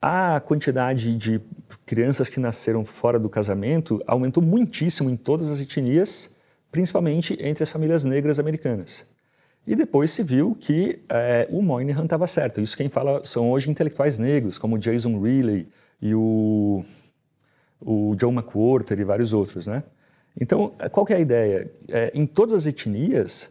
a 0.00 0.40
quantidade 0.40 1.16
de 1.16 1.40
crianças 1.86 2.28
que 2.28 2.40
nasceram 2.40 2.84
fora 2.84 3.18
do 3.18 3.28
casamento 3.28 4.02
aumentou 4.06 4.42
muitíssimo 4.42 5.08
em 5.08 5.16
todas 5.16 5.48
as 5.48 5.60
etnias, 5.60 6.30
principalmente 6.70 7.36
entre 7.40 7.62
as 7.62 7.70
famílias 7.70 8.04
negras 8.04 8.38
americanas. 8.38 9.06
E 9.64 9.76
depois 9.76 10.10
se 10.10 10.22
viu 10.24 10.56
que 10.58 10.98
é, 11.08 11.46
o 11.50 11.62
Moynihan 11.62 12.04
estava 12.04 12.26
certo. 12.26 12.60
Isso 12.60 12.76
quem 12.76 12.88
fala 12.88 13.24
são 13.24 13.50
hoje 13.50 13.70
intelectuais 13.70 14.18
negros, 14.18 14.58
como 14.58 14.76
Jason 14.76 15.20
Riley, 15.20 15.68
e 16.02 16.14
o, 16.14 16.84
o 17.80 18.14
John 18.16 18.32
McWhorter 18.32 18.98
e 18.98 19.04
vários 19.04 19.32
outros, 19.32 19.66
né? 19.66 19.84
Então, 20.38 20.72
qual 20.90 21.06
que 21.06 21.12
é 21.12 21.16
a 21.16 21.20
ideia? 21.20 21.70
É, 21.88 22.10
em 22.14 22.26
todas 22.26 22.54
as 22.54 22.66
etnias, 22.66 23.50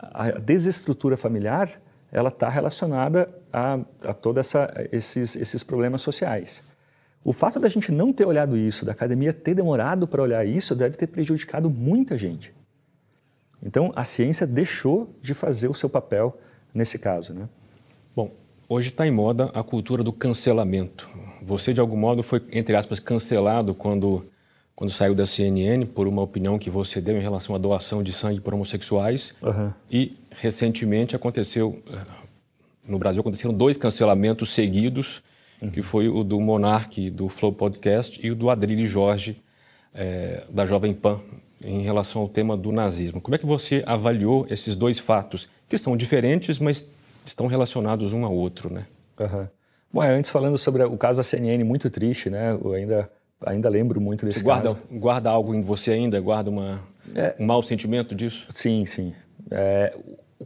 a, 0.00 0.32
desestrutura 0.32 1.16
familiar 1.16 1.80
ela 2.12 2.28
está 2.28 2.48
relacionada 2.48 3.28
a, 3.52 3.78
a 4.02 4.14
todos 4.14 4.52
esses, 4.92 5.36
esses 5.36 5.62
problemas 5.62 6.02
sociais. 6.02 6.62
O 7.24 7.32
fato 7.32 7.58
da 7.58 7.68
gente 7.68 7.90
não 7.90 8.12
ter 8.12 8.24
olhado 8.24 8.56
isso, 8.56 8.84
da 8.84 8.92
academia 8.92 9.32
ter 9.32 9.54
demorado 9.54 10.06
para 10.06 10.22
olhar 10.22 10.46
isso, 10.46 10.74
deve 10.74 10.96
ter 10.96 11.08
prejudicado 11.08 11.68
muita 11.68 12.16
gente. 12.16 12.54
Então, 13.62 13.92
a 13.96 14.04
ciência 14.04 14.46
deixou 14.46 15.14
de 15.20 15.34
fazer 15.34 15.68
o 15.68 15.74
seu 15.74 15.88
papel 15.88 16.38
nesse 16.72 16.98
caso. 16.98 17.34
Né? 17.34 17.48
Bom, 18.14 18.30
hoje 18.68 18.90
está 18.90 19.06
em 19.06 19.10
moda 19.10 19.50
a 19.52 19.62
cultura 19.62 20.04
do 20.04 20.12
cancelamento. 20.12 21.08
Você, 21.46 21.72
de 21.72 21.80
algum 21.80 21.96
modo, 21.96 22.24
foi, 22.24 22.42
entre 22.52 22.74
aspas, 22.74 22.98
cancelado 22.98 23.72
quando, 23.72 24.26
quando 24.74 24.90
saiu 24.90 25.14
da 25.14 25.24
CNN 25.24 25.86
por 25.86 26.08
uma 26.08 26.20
opinião 26.20 26.58
que 26.58 26.68
você 26.68 27.00
deu 27.00 27.16
em 27.16 27.20
relação 27.20 27.54
à 27.54 27.58
doação 27.58 28.02
de 28.02 28.12
sangue 28.12 28.40
por 28.40 28.52
homossexuais. 28.52 29.32
Uhum. 29.40 29.72
E, 29.88 30.16
recentemente, 30.30 31.14
aconteceu, 31.14 31.80
eh, 31.88 32.00
no 32.88 32.98
Brasil, 32.98 33.20
aconteceram 33.20 33.54
dois 33.54 33.76
cancelamentos 33.76 34.50
seguidos, 34.50 35.22
uhum. 35.62 35.70
que 35.70 35.82
foi 35.82 36.08
o 36.08 36.24
do 36.24 36.40
Monark, 36.40 37.10
do 37.10 37.28
Flow 37.28 37.52
Podcast, 37.52 38.18
e 38.20 38.32
o 38.32 38.34
do 38.34 38.50
Adrilho 38.50 38.86
Jorge, 38.88 39.40
é, 39.94 40.42
da 40.50 40.66
Jovem 40.66 40.92
Pan, 40.92 41.20
em 41.62 41.82
relação 41.82 42.22
ao 42.22 42.28
tema 42.28 42.56
do 42.56 42.72
nazismo. 42.72 43.20
Como 43.20 43.36
é 43.36 43.38
que 43.38 43.46
você 43.46 43.84
avaliou 43.86 44.46
esses 44.50 44.74
dois 44.74 44.98
fatos, 44.98 45.48
que 45.68 45.78
são 45.78 45.96
diferentes, 45.96 46.58
mas 46.58 46.84
estão 47.24 47.46
relacionados 47.46 48.12
um 48.12 48.24
ao 48.24 48.34
outro, 48.34 48.68
né? 48.68 48.84
Uhum. 49.18 49.46
Bom, 49.96 50.04
é, 50.04 50.10
antes 50.10 50.30
falando 50.30 50.58
sobre 50.58 50.84
o 50.84 50.98
caso 50.98 51.16
da 51.16 51.22
CNN, 51.22 51.64
muito 51.64 51.88
triste, 51.88 52.28
né? 52.28 52.52
Eu 52.52 52.74
ainda, 52.74 53.10
ainda 53.40 53.66
lembro 53.70 53.98
muito 53.98 54.26
desse 54.26 54.40
você 54.40 54.44
guarda, 54.44 54.74
caso. 54.74 54.80
Guarda 54.90 55.30
algo 55.30 55.54
em 55.54 55.62
você 55.62 55.90
ainda? 55.90 56.20
Guarda 56.20 56.50
uma, 56.50 56.82
é, 57.14 57.34
um 57.40 57.46
mau 57.46 57.62
sentimento 57.62 58.14
disso? 58.14 58.46
Sim, 58.52 58.84
sim. 58.84 59.14
É, 59.50 59.96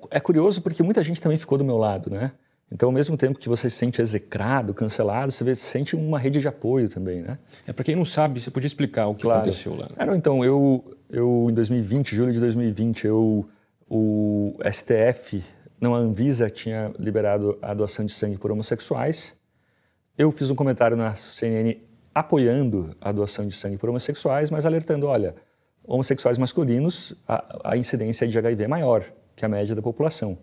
é 0.09 0.21
curioso 0.21 0.63
porque 0.63 0.85
muita 0.85 1.03
gente 1.03 1.21
também 1.21 1.37
ficou 1.37 1.59
do 1.59 1.65
meu 1.65 1.77
lado, 1.77 2.11
né? 2.11 2.31
Então, 2.71 2.91
ao 2.91 2.93
mesmo 2.93 3.17
tempo 3.17 3.41
que 3.41 3.49
você 3.49 3.69
se 3.69 3.75
sente 3.75 4.01
execrado, 4.01 4.73
cancelado, 4.73 5.33
você 5.33 5.57
sente 5.57 5.97
uma 5.97 6.17
rede 6.17 6.39
de 6.39 6.47
apoio 6.47 6.89
também, 6.89 7.21
né? 7.21 7.37
É, 7.67 7.73
para 7.73 7.85
quem 7.85 7.97
não 7.97 8.05
sabe, 8.05 8.41
você 8.41 8.53
podia 8.53 8.69
explicar 8.69 9.09
o 9.09 9.17
que 9.17 9.23
claro. 9.23 9.41
aconteceu 9.41 9.75
lá. 9.77 9.89
É, 9.97 10.07
não, 10.07 10.15
então, 10.15 10.45
eu, 10.45 10.97
eu, 11.11 11.49
em 11.51 11.55
2020, 11.55 12.15
julho 12.15 12.33
de 12.33 12.39
2020, 12.39 13.05
eu, 13.05 13.45
o 13.89 14.55
STF, 14.73 15.43
não, 15.81 15.93
a 15.93 15.99
Anvisa 15.99 16.49
tinha 16.49 16.93
liberado 16.97 17.59
a 17.61 17.75
doação 17.75 18.07
de 18.07 18.13
sangue 18.13 18.39
por 18.39 18.53
homossexuais 18.53 19.40
eu 20.17 20.31
fiz 20.33 20.51
um 20.51 20.55
comentário 20.55 20.97
na 20.97 21.15
CNN 21.15 21.77
apoiando 22.15 22.95
a 23.01 23.13
doação 23.13 23.47
de 23.47 23.55
sangue 23.55 23.77
por 23.77 23.89
homossexuais, 23.89 24.51
mas 24.51 24.67
alertando, 24.67 25.07
olha, 25.07 25.35
homossexuais 25.85 26.39
masculinos, 26.39 27.15
a, 27.27 27.73
a 27.73 27.77
incidência 27.77 28.27
de 28.27 28.39
HIV 28.39 28.65
é 28.65 28.69
maior 28.69 29.05
que 29.35 29.45
a 29.45 29.49
média 29.49 29.75
da 29.75 29.83
população. 29.83 30.39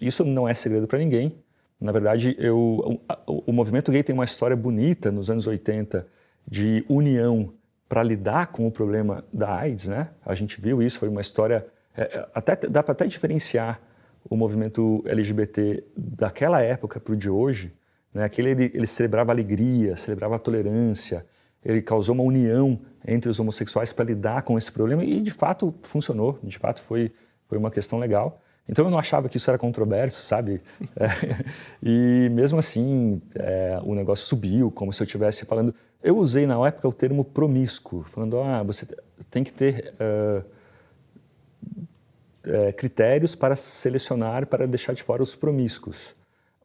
isso 0.00 0.24
não 0.24 0.48
é 0.48 0.54
segredo 0.54 0.86
para 0.86 0.98
ninguém. 0.98 1.38
Na 1.80 1.92
verdade, 1.92 2.36
eu, 2.38 3.00
o, 3.26 3.42
o, 3.46 3.52
movimento 3.52 3.90
gay 3.90 4.02
tem 4.02 4.12
uma 4.14 4.24
história 4.24 4.56
bonita 4.56 5.10
nos 5.10 5.30
anos 5.30 5.46
80 5.46 6.06
de 6.46 6.84
união 6.88 7.54
para 7.88 8.02
lidar 8.02 8.48
com 8.48 8.66
o 8.66 8.70
problema 8.70 9.24
da 9.32 9.54
AIDS, 9.56 9.88
né? 9.88 10.10
A 10.24 10.34
gente 10.34 10.60
viu 10.60 10.82
isso, 10.82 10.98
foi 10.98 11.08
uma 11.08 11.20
história 11.20 11.66
é, 11.96 12.02
é 12.02 12.28
até 12.34 12.56
dá 12.56 12.82
para 12.82 12.92
até 12.92 13.06
diferenciar 13.06 13.80
o 14.28 14.36
movimento 14.36 15.02
LGBT 15.06 15.82
daquela 15.96 16.60
época 16.60 17.00
para 17.00 17.12
o 17.12 17.16
de 17.16 17.30
hoje, 17.30 17.72
né? 18.12 18.24
Aquele 18.24 18.50
ele, 18.50 18.70
ele 18.74 18.86
celebrava 18.86 19.32
alegria, 19.32 19.96
celebrava 19.96 20.36
a 20.36 20.38
tolerância, 20.38 21.24
ele 21.64 21.82
causou 21.82 22.14
uma 22.14 22.24
união 22.24 22.80
entre 23.06 23.30
os 23.30 23.38
homossexuais 23.38 23.92
para 23.92 24.04
lidar 24.06 24.42
com 24.42 24.56
esse 24.56 24.70
problema 24.70 25.04
e 25.04 25.20
de 25.20 25.30
fato 25.30 25.74
funcionou, 25.82 26.38
de 26.42 26.58
fato 26.58 26.80
foi 26.82 27.12
foi 27.50 27.58
uma 27.58 27.70
questão 27.70 27.98
legal. 27.98 28.40
Então 28.68 28.84
eu 28.84 28.90
não 28.90 28.98
achava 28.98 29.28
que 29.28 29.36
isso 29.36 29.50
era 29.50 29.58
controverso, 29.58 30.24
sabe? 30.24 30.62
É, 30.96 31.08
e 31.82 32.28
mesmo 32.30 32.58
assim, 32.58 33.20
é, 33.34 33.80
o 33.82 33.94
negócio 33.94 34.26
subiu, 34.26 34.70
como 34.70 34.92
se 34.92 35.02
eu 35.02 35.04
estivesse 35.04 35.44
falando. 35.44 35.74
Eu 36.02 36.16
usei 36.16 36.46
na 36.46 36.54
época 36.66 36.86
o 36.86 36.92
termo 36.92 37.24
promíscuo, 37.24 38.04
falando: 38.04 38.38
ah, 38.38 38.62
você 38.62 38.86
tem 39.30 39.42
que 39.42 39.52
ter 39.52 39.92
uh, 40.00 40.44
critérios 42.76 43.34
para 43.34 43.56
selecionar, 43.56 44.46
para 44.46 44.66
deixar 44.66 44.92
de 44.92 45.02
fora 45.02 45.22
os 45.22 45.34
promíscuos. 45.34 46.14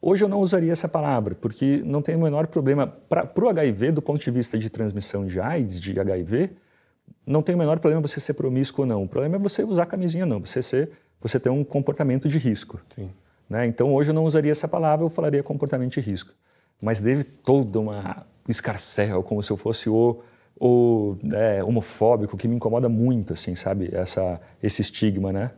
Hoje 0.00 0.24
eu 0.24 0.28
não 0.28 0.40
usaria 0.40 0.72
essa 0.72 0.88
palavra, 0.88 1.34
porque 1.34 1.82
não 1.84 2.02
tem 2.02 2.14
o 2.14 2.20
menor 2.20 2.46
problema. 2.46 2.86
Para 2.86 3.44
o 3.44 3.48
HIV, 3.48 3.92
do 3.92 4.02
ponto 4.02 4.22
de 4.22 4.30
vista 4.30 4.58
de 4.58 4.68
transmissão 4.68 5.26
de 5.26 5.40
AIDS, 5.40 5.80
de 5.80 5.98
HIV, 5.98 6.50
não 7.26 7.42
tem 7.42 7.54
o 7.54 7.58
menor 7.58 7.78
problema 7.78 8.02
você 8.02 8.20
ser 8.20 8.34
promíscuo 8.34 8.82
ou 8.82 8.86
não. 8.86 9.02
O 9.02 9.08
problema 9.08 9.36
é 9.36 9.38
você 9.38 9.64
usar 9.64 9.86
camisinha, 9.86 10.26
não. 10.26 10.38
Você 10.40 10.62
ser 10.62 10.90
você 11.20 11.40
tem 11.40 11.50
um 11.50 11.64
comportamento 11.64 12.28
de 12.28 12.38
risco. 12.38 12.80
Sim. 12.88 13.10
Né? 13.48 13.66
Então, 13.66 13.92
hoje 13.92 14.10
eu 14.10 14.14
não 14.14 14.24
usaria 14.24 14.52
essa 14.52 14.68
palavra, 14.68 15.04
eu 15.04 15.10
falaria 15.10 15.42
comportamento 15.42 15.92
de 15.92 16.00
risco. 16.00 16.32
Mas 16.80 17.00
teve 17.00 17.24
toda 17.24 17.80
uma 17.80 18.26
escarcel, 18.48 19.22
como 19.22 19.42
se 19.42 19.50
eu 19.50 19.56
fosse 19.56 19.88
o, 19.88 20.22
o 20.60 21.16
é, 21.32 21.64
homofóbico, 21.64 22.36
que 22.36 22.46
me 22.46 22.56
incomoda 22.56 22.88
muito, 22.88 23.32
assim, 23.32 23.54
sabe? 23.54 23.90
Essa, 23.92 24.40
esse 24.62 24.82
estigma, 24.82 25.32
né? 25.32 25.50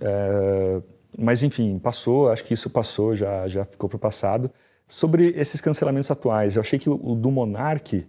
É, 0.00 0.80
mas, 1.18 1.42
enfim, 1.42 1.78
passou, 1.78 2.30
acho 2.30 2.44
que 2.44 2.54
isso 2.54 2.70
passou, 2.70 3.14
já, 3.14 3.46
já 3.48 3.64
ficou 3.64 3.88
para 3.88 3.96
o 3.96 4.00
passado. 4.00 4.50
Sobre 4.86 5.28
esses 5.36 5.60
cancelamentos 5.60 6.10
atuais, 6.10 6.56
eu 6.56 6.60
achei 6.60 6.78
que 6.78 6.90
o, 6.90 6.94
o 7.02 7.14
do 7.14 7.30
Monarque, 7.30 8.06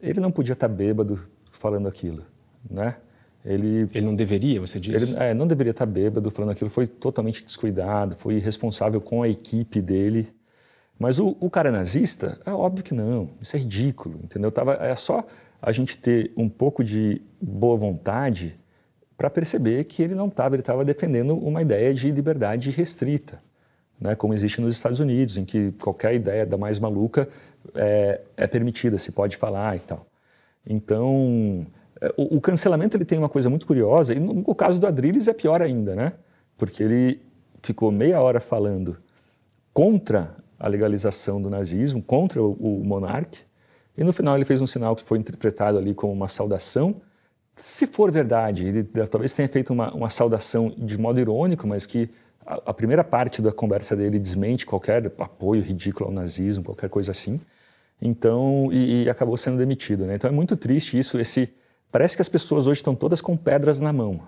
ele 0.00 0.20
não 0.20 0.30
podia 0.30 0.52
estar 0.52 0.68
tá 0.68 0.74
bêbado 0.74 1.20
falando 1.50 1.88
aquilo, 1.88 2.24
né? 2.68 2.96
Ele, 3.44 3.88
ele 3.92 4.06
não 4.06 4.14
deveria, 4.14 4.60
você 4.60 4.78
disse? 4.78 5.14
Ele 5.14 5.22
é, 5.22 5.34
não 5.34 5.48
deveria 5.48 5.72
estar 5.72 5.86
bêbado 5.86 6.30
falando 6.30 6.50
aquilo, 6.50 6.70
foi 6.70 6.86
totalmente 6.86 7.44
descuidado, 7.44 8.14
foi 8.14 8.34
irresponsável 8.34 9.00
com 9.00 9.22
a 9.22 9.28
equipe 9.28 9.80
dele. 9.80 10.32
Mas 10.96 11.18
o, 11.18 11.36
o 11.40 11.50
cara 11.50 11.72
nazista, 11.72 12.40
é 12.46 12.52
óbvio 12.52 12.84
que 12.84 12.94
não, 12.94 13.30
isso 13.40 13.56
é 13.56 13.58
ridículo, 13.58 14.20
entendeu? 14.22 14.52
Tava, 14.52 14.74
é 14.74 14.94
só 14.94 15.26
a 15.60 15.72
gente 15.72 15.96
ter 15.96 16.32
um 16.36 16.48
pouco 16.48 16.84
de 16.84 17.20
boa 17.40 17.76
vontade 17.76 18.56
para 19.22 19.30
perceber 19.30 19.84
que 19.84 20.02
ele 20.02 20.16
não 20.16 20.26
estava, 20.26 20.56
ele 20.56 20.62
estava 20.62 20.84
defendendo 20.84 21.36
uma 21.36 21.62
ideia 21.62 21.94
de 21.94 22.10
liberdade 22.10 22.72
restrita, 22.72 23.40
né? 24.00 24.16
como 24.16 24.34
existe 24.34 24.60
nos 24.60 24.74
Estados 24.74 24.98
Unidos, 24.98 25.36
em 25.36 25.44
que 25.44 25.70
qualquer 25.80 26.12
ideia 26.12 26.44
da 26.44 26.56
mais 26.58 26.76
maluca 26.80 27.28
é, 27.72 28.20
é 28.36 28.48
permitida, 28.48 28.98
se 28.98 29.12
pode 29.12 29.36
falar 29.36 29.76
e 29.76 29.78
tal. 29.78 30.04
Então, 30.66 31.64
é, 32.00 32.12
o, 32.16 32.38
o, 32.38 32.40
cancelamento 32.40 32.96
ele 32.96 33.04
tem 33.04 33.16
uma 33.16 33.28
coisa 33.28 33.48
muito 33.48 33.64
curiosa, 33.64 34.12
e 34.12 34.18
no, 34.18 34.34
no 34.34 34.54
caso 34.56 34.80
do 34.80 34.88
Adrilles 34.88 35.28
é 35.28 35.32
pior 35.32 35.62
ainda, 35.62 35.94
né? 35.94 36.14
Porque 36.58 36.82
ele 36.82 37.22
ficou 37.62 37.92
meia 37.92 38.20
hora 38.20 38.40
falando 38.40 38.96
contra 39.72 40.34
a 40.58 40.66
legalização 40.66 41.40
do 41.40 41.48
nazismo, 41.48 42.02
contra 42.02 42.42
o, 42.42 42.54
o 42.54 42.84
monarca, 42.84 43.38
e 43.96 44.02
no 44.02 44.12
final 44.12 44.34
ele 44.34 44.44
fez 44.44 44.60
um 44.60 44.66
sinal 44.66 44.96
que 44.96 45.04
foi 45.04 45.16
interpretado 45.16 45.78
ali 45.78 45.94
como 45.94 46.12
uma 46.12 46.26
saudação. 46.26 47.00
Se 47.62 47.86
for 47.86 48.10
verdade, 48.10 48.66
ele 48.66 48.82
talvez 48.82 49.32
tenha 49.32 49.48
feito 49.48 49.72
uma, 49.72 49.94
uma 49.94 50.10
saudação 50.10 50.74
de 50.76 50.98
modo 50.98 51.20
irônico, 51.20 51.66
mas 51.66 51.86
que 51.86 52.10
a, 52.44 52.54
a, 52.66 52.74
primeira 52.74 53.04
parte 53.04 53.40
da 53.40 53.52
conversa 53.52 53.94
dele 53.94 54.18
desmente 54.18 54.66
qualquer 54.66 55.12
apoio 55.18 55.62
ridículo 55.62 56.08
ao 56.08 56.12
nazismo, 56.12 56.64
qualquer 56.64 56.90
coisa 56.90 57.12
assim. 57.12 57.40
Então, 58.00 58.68
e, 58.72 59.04
e 59.04 59.10
acabou 59.10 59.36
sendo 59.36 59.58
demitido. 59.58 60.04
Né? 60.04 60.16
Então 60.16 60.28
é 60.28 60.32
muito 60.32 60.56
triste 60.56 60.98
isso, 60.98 61.20
esse 61.20 61.54
Parece 61.92 62.16
que 62.16 62.22
as 62.22 62.28
pessoas 62.28 62.66
hoje 62.66 62.80
estão 62.80 62.94
todas 62.94 63.20
com 63.20 63.36
pedras 63.36 63.78
na 63.78 63.92
mão, 63.92 64.22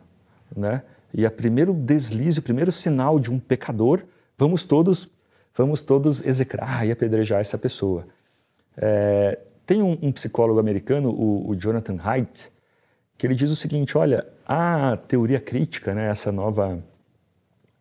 né? 0.55 0.83
E 1.15 1.25
o 1.25 1.31
primeiro 1.31 1.73
deslize, 1.73 2.39
o 2.39 2.43
primeiro 2.43 2.71
sinal 2.71 3.19
de 3.19 3.33
um 3.33 3.39
pecador, 3.39 4.03
vamos 4.37 4.67
todos, 4.67 5.09
vamos 5.57 5.81
todos 5.81 6.25
execrar 6.27 6.87
e 6.87 6.93
apedrejar 6.93 7.41
essa 7.41 7.57
pessoa. 7.57 8.07
É, 8.77 9.39
tem 9.65 9.81
um, 9.81 9.97
um, 10.03 10.13
psicólogo 10.13 10.61
americano, 10.61 11.09
o, 11.09 11.49
o, 11.49 11.57
Jonathan 11.57 11.97
Haidt, 12.03 12.51
que 13.17 13.27
ele 13.27 13.35
diz 13.35 13.51
o 13.51 13.57
seguinte: 13.57 13.97
olha, 13.97 14.27
a 14.47 14.97
teoria 15.09 15.41
crítica, 15.41 15.95
né, 15.95 16.11
essa 16.11 16.31
nova 16.33 16.83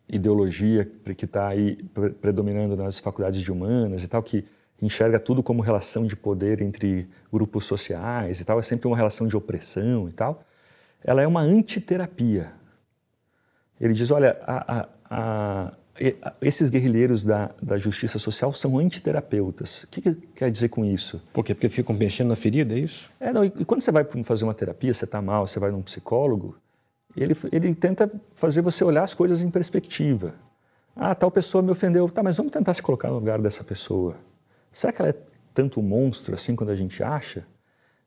ideologia 0.08 0.90
que 1.16 1.24
está 1.24 1.48
aí 1.48 1.76
predominando 2.20 2.76
nas 2.76 2.98
faculdades 2.98 3.40
de 3.40 3.50
humanas 3.50 4.04
e 4.04 4.08
tal, 4.08 4.22
que 4.22 4.44
enxerga 4.80 5.18
tudo 5.18 5.42
como 5.42 5.62
relação 5.62 6.06
de 6.06 6.14
poder 6.14 6.60
entre 6.60 7.08
grupos 7.32 7.64
sociais 7.64 8.40
e 8.40 8.44
tal, 8.44 8.58
é 8.58 8.62
sempre 8.62 8.86
uma 8.86 8.96
relação 8.96 9.26
de 9.26 9.36
opressão 9.36 10.08
e 10.08 10.12
tal, 10.12 10.44
ela 11.02 11.22
é 11.22 11.26
uma 11.26 11.40
antiterapia. 11.40 12.52
Ele 13.80 13.92
diz, 13.92 14.10
olha, 14.10 14.38
a, 14.46 14.78
a, 14.78 14.88
a, 15.10 15.72
esses 16.40 16.70
guerrilheiros 16.70 17.24
da, 17.24 17.50
da 17.62 17.76
justiça 17.76 18.18
social 18.18 18.52
são 18.52 18.78
antiterapeutas. 18.78 19.84
O 19.84 19.88
que, 19.88 20.02
que 20.02 20.14
quer 20.34 20.50
dizer 20.50 20.68
com 20.68 20.84
isso? 20.84 21.22
Por 21.32 21.44
quê? 21.44 21.54
Porque 21.54 21.68
ficam 21.68 21.94
mexendo 21.94 22.28
na 22.28 22.36
ferida, 22.36 22.74
é 22.74 22.78
isso? 22.78 23.08
É, 23.20 23.32
não, 23.32 23.44
e, 23.44 23.52
e 23.58 23.64
quando 23.64 23.80
você 23.80 23.92
vai 23.92 24.04
fazer 24.24 24.44
uma 24.44 24.54
terapia, 24.54 24.92
você 24.92 25.04
está 25.04 25.22
mal, 25.22 25.46
você 25.46 25.60
vai 25.60 25.70
num 25.70 25.82
psicólogo, 25.82 26.56
ele, 27.16 27.36
ele 27.52 27.74
tenta 27.74 28.10
fazer 28.34 28.60
você 28.60 28.82
olhar 28.82 29.04
as 29.04 29.14
coisas 29.14 29.40
em 29.40 29.50
perspectiva. 29.50 30.34
Ah, 30.96 31.14
tal 31.14 31.30
pessoa 31.30 31.62
me 31.62 31.70
ofendeu. 31.70 32.08
Tá, 32.08 32.22
mas 32.22 32.36
vamos 32.36 32.52
tentar 32.52 32.74
se 32.74 32.82
colocar 32.82 33.08
no 33.08 33.14
lugar 33.14 33.40
dessa 33.40 33.62
pessoa. 33.62 34.16
Será 34.72 34.92
que 34.92 35.00
ela 35.00 35.10
é 35.10 35.14
tanto 35.52 35.80
monstro 35.80 36.34
assim 36.34 36.56
quando 36.56 36.70
a 36.70 36.76
gente 36.76 37.02
acha? 37.02 37.46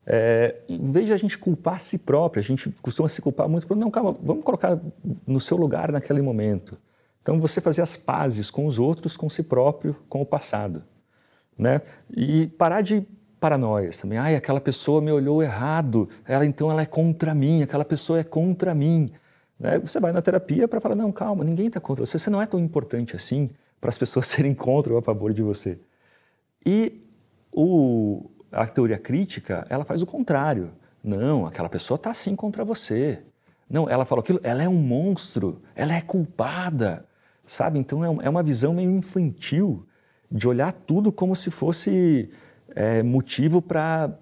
É, 0.05 0.55
em 0.69 0.91
vez 0.91 1.07
de 1.07 1.13
a 1.13 1.17
gente 1.17 1.37
culpar 1.37 1.75
a 1.75 1.79
si 1.79 1.97
próprio, 1.97 2.39
a 2.39 2.43
gente 2.43 2.69
costuma 2.81 3.09
se 3.09 3.21
culpar 3.21 3.47
muito, 3.49 3.73
não, 3.75 3.91
calma, 3.91 4.15
vamos 4.21 4.43
colocar 4.43 4.79
no 5.25 5.39
seu 5.39 5.57
lugar 5.57 5.91
naquele 5.91 6.21
momento. 6.21 6.77
Então, 7.27 7.41
você 7.41 7.59
fazer 7.59 7.81
as 7.81 7.97
pazes 7.97 8.49
com 8.49 8.65
os 8.65 8.79
outros, 8.79 9.17
com 9.17 9.29
si 9.29 9.43
próprio, 9.43 9.97
com 10.07 10.21
o 10.21 10.25
passado. 10.25 10.81
Né? 11.57 11.81
E 12.15 12.47
parar 12.47 12.79
de 12.79 13.05
paranoias 13.37 13.97
também. 13.97 14.17
Ai, 14.17 14.33
aquela 14.33 14.61
pessoa 14.61 15.01
me 15.01 15.11
olhou 15.11 15.43
errado, 15.43 16.07
ela 16.25 16.45
então 16.45 16.71
ela 16.71 16.83
é 16.83 16.85
contra 16.85 17.35
mim, 17.35 17.63
aquela 17.63 17.83
pessoa 17.83 18.21
é 18.21 18.23
contra 18.23 18.73
mim. 18.73 19.11
Né? 19.59 19.77
Você 19.79 19.99
vai 19.99 20.13
na 20.13 20.21
terapia 20.21 20.69
para 20.69 20.79
falar, 20.79 20.95
não, 20.95 21.11
calma, 21.11 21.43
ninguém 21.43 21.67
está 21.67 21.81
contra 21.81 22.05
você, 22.05 22.17
você 22.17 22.29
não 22.29 22.41
é 22.41 22.45
tão 22.45 22.61
importante 22.61 23.13
assim 23.13 23.49
para 23.81 23.89
as 23.89 23.97
pessoas 23.97 24.25
serem 24.31 24.53
contra 24.53 24.93
ou 24.93 24.99
a 24.99 25.01
favor 25.01 25.33
de 25.33 25.41
você. 25.41 25.77
E 26.65 27.05
o, 27.51 28.31
a 28.49 28.65
teoria 28.67 28.97
crítica, 28.97 29.67
ela 29.69 29.83
faz 29.83 30.01
o 30.01 30.05
contrário. 30.05 30.71
Não, 31.03 31.45
aquela 31.45 31.67
pessoa 31.67 31.97
está 31.97 32.09
assim 32.09 32.37
contra 32.37 32.63
você. 32.63 33.21
Não, 33.69 33.89
ela 33.89 34.05
falou 34.05 34.21
aquilo, 34.21 34.39
ela 34.43 34.63
é 34.63 34.69
um 34.69 34.81
monstro, 34.81 35.61
ela 35.75 35.93
é 35.93 35.99
culpada, 35.99 37.05
sabe? 37.47 37.79
Então 37.79 38.03
é, 38.03 38.25
é 38.25 38.29
uma 38.29 38.43
visão 38.43 38.73
meio 38.73 38.91
infantil 38.91 39.87
de 40.29 40.47
olhar 40.47 40.71
tudo 40.73 41.11
como 41.11 41.35
se 41.35 41.49
fosse 41.49 42.29
é, 42.75 43.01
motivo 43.01 43.61
para 43.61 44.13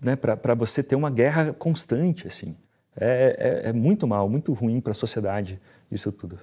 né, 0.00 0.16
para 0.16 0.54
você 0.54 0.82
ter 0.82 0.94
uma 0.94 1.10
guerra 1.10 1.52
constante, 1.52 2.26
assim. 2.26 2.54
É, 2.96 3.62
é, 3.64 3.68
é 3.70 3.72
muito 3.72 4.06
mal, 4.06 4.28
muito 4.28 4.52
ruim 4.52 4.80
para 4.80 4.92
a 4.92 4.94
sociedade 4.94 5.60
isso 5.90 6.12
tudo. 6.12 6.38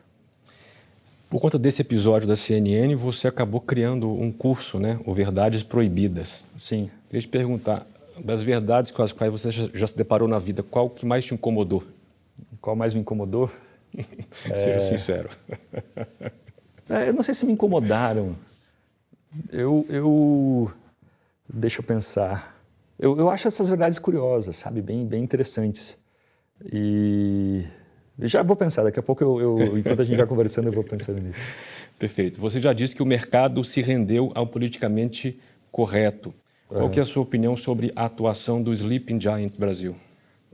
Por 1.30 1.42
conta 1.42 1.60
desse 1.60 1.82
episódio 1.82 2.28
da 2.28 2.36
CNN, 2.36 2.96
você 2.96 3.28
acabou 3.28 3.60
criando 3.60 4.10
um 4.10 4.32
curso, 4.32 4.80
né? 4.80 5.00
O 5.06 5.14
Verdades 5.14 5.62
Proibidas. 5.62 6.46
Sim. 6.60 6.90
Queria 7.10 7.22
te 7.22 7.28
perguntar, 7.28 7.86
das 8.24 8.42
verdades 8.42 8.92
com 8.92 9.04
as 9.04 9.12
quais 9.12 9.32
você 9.32 9.52
já 9.52 9.88
se 9.88 9.98
deparou 9.98 10.28
na 10.28 10.40
vida, 10.40 10.64
qual 10.64 10.90
que 10.90 11.06
mais 11.06 11.26
te 11.26 11.34
incomodou? 11.34 11.84
Qual 12.62 12.76
mais 12.76 12.94
me 12.94 13.02
incomodou? 13.02 13.52
Seja 14.44 14.78
é... 14.78 14.80
sincero. 14.80 15.30
É, 16.90 17.10
eu 17.10 17.14
não 17.14 17.22
sei 17.22 17.34
se 17.34 17.46
me 17.46 17.52
incomodaram. 17.52 18.34
Eu, 19.52 19.86
eu... 19.90 20.72
deixa 21.54 21.82
eu 21.82 21.84
pensar. 21.84 22.58
Eu, 22.98 23.18
eu 23.18 23.30
acho 23.30 23.46
essas 23.46 23.68
verdades 23.68 24.00
curiosas, 24.00 24.56
sabe, 24.56 24.82
bem, 24.82 25.06
bem 25.06 25.22
interessantes. 25.22 25.98
E 26.72 27.66
já 28.20 28.42
vou 28.42 28.56
pensar, 28.56 28.84
daqui 28.84 29.00
a 29.00 29.04
pouco, 29.04 29.22
eu, 29.22 29.42
eu 29.42 29.78
enquanto 29.78 30.02
a 30.02 30.06
gente 30.06 30.16
vai 30.16 30.26
conversando, 30.26 30.70
eu 30.70 30.72
vou 30.72 30.84
pensando 30.84 31.20
nisso. 31.20 31.42
Perfeito. 32.00 32.40
Você 32.40 32.62
já 32.62 32.74
disse 32.74 32.96
que 32.96 33.04
o 33.04 33.06
mercado 33.06 33.64
se 33.64 33.82
rendeu 33.82 34.32
ao 34.34 34.48
politicamente 34.48 35.40
correto. 35.70 36.34
Qual 36.68 36.92
é 36.92 37.00
a 37.00 37.06
sua 37.06 37.24
opinião 37.24 37.56
sobre 37.56 37.92
a 37.96 38.06
atuação 38.06 38.62
do 38.62 38.74
Sleeping 38.74 39.22
Giant 39.22 39.58
Brasil? 39.58 39.96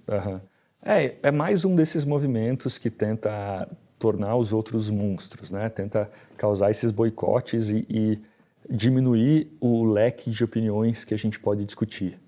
Uhum. 0.07 0.39
É, 0.85 1.15
é 1.23 1.31
mais 1.31 1.63
um 1.63 1.75
desses 1.75 2.03
movimentos 2.03 2.77
que 2.77 2.89
tenta 2.89 3.69
tornar 3.97 4.35
os 4.35 4.51
outros 4.51 4.89
monstros, 4.89 5.49
né? 5.49 5.69
Tenta 5.69 6.11
causar 6.35 6.71
esses 6.71 6.91
boicotes 6.91 7.69
e, 7.69 7.85
e 7.89 8.19
diminuir 8.69 9.55
o 9.61 9.85
leque 9.85 10.29
de 10.29 10.43
opiniões 10.43 11.05
que 11.05 11.13
a 11.13 11.17
gente 11.17 11.39
pode 11.39 11.63
discutir. 11.63 12.19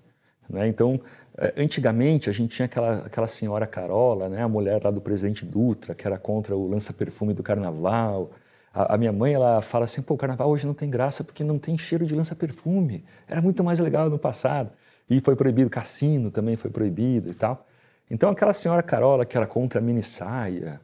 Né? 0.48 0.68
Então, 0.68 0.98
eh, 1.36 1.52
antigamente 1.58 2.30
a 2.30 2.32
gente 2.32 2.56
tinha 2.56 2.64
aquela, 2.64 3.06
aquela 3.06 3.26
senhora 3.26 3.66
Carola, 3.66 4.28
né? 4.28 4.42
a 4.42 4.48
mulher 4.48 4.82
lá 4.82 4.90
do 4.90 5.02
presidente 5.02 5.44
Dutra, 5.44 5.94
que 5.94 6.06
era 6.06 6.18
contra 6.18 6.56
o 6.56 6.66
lança-perfume 6.66 7.34
do 7.34 7.42
carnaval. 7.42 8.30
A, 8.72 8.94
a, 8.94 8.98
minha 8.98 9.12
mãe 9.12 9.34
ela 9.34 9.60
fala 9.60 9.84
assim: 9.84 10.00
pô, 10.00 10.14
o 10.14 10.18
carnaval 10.18 10.48
hoje 10.48 10.66
não 10.66 10.74
tem 10.74 10.88
graça 10.88 11.22
porque 11.22 11.44
não 11.44 11.58
tem 11.58 11.76
cheiro 11.76 12.06
de 12.06 12.14
lança-perfume. 12.14 13.04
Era 13.28 13.42
muito 13.42 13.62
mais 13.62 13.78
legal 13.80 14.08
no 14.08 14.18
passado. 14.18 14.70
E 15.10 15.20
foi 15.20 15.36
proibido, 15.36 15.68
cassino 15.68 16.30
também 16.30 16.56
foi 16.56 16.70
proibido 16.70 17.30
e 17.30 17.34
tal. 17.34 17.66
Então, 18.10 18.30
aquela 18.30 18.52
senhora 18.52 18.82
Carola 18.82 19.26
que 19.26 19.36
era 19.36 19.46
contra 19.46 19.80
a 19.80 19.82
mini 19.82 20.02
saia, 20.02 20.80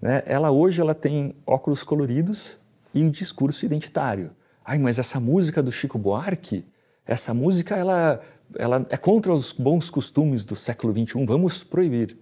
né? 0.00 0.22
ela 0.24 0.50
hoje 0.50 0.80
ela 0.80 0.94
tem 0.94 1.34
óculos 1.46 1.82
coloridos 1.82 2.56
e 2.94 3.02
um 3.02 3.10
discurso 3.10 3.64
identitário. 3.64 4.30
Ai, 4.64 4.78
mas 4.78 4.98
essa 4.98 5.20
música 5.20 5.62
do 5.62 5.70
Chico 5.70 5.98
Buarque, 5.98 6.64
essa 7.06 7.34
música 7.34 7.76
ela, 7.76 8.22
ela 8.56 8.86
é 8.88 8.96
contra 8.96 9.32
os 9.32 9.52
bons 9.52 9.90
costumes 9.90 10.44
do 10.44 10.54
século 10.54 10.92
XXI, 10.92 11.24
vamos 11.26 11.62
proibir. 11.62 12.16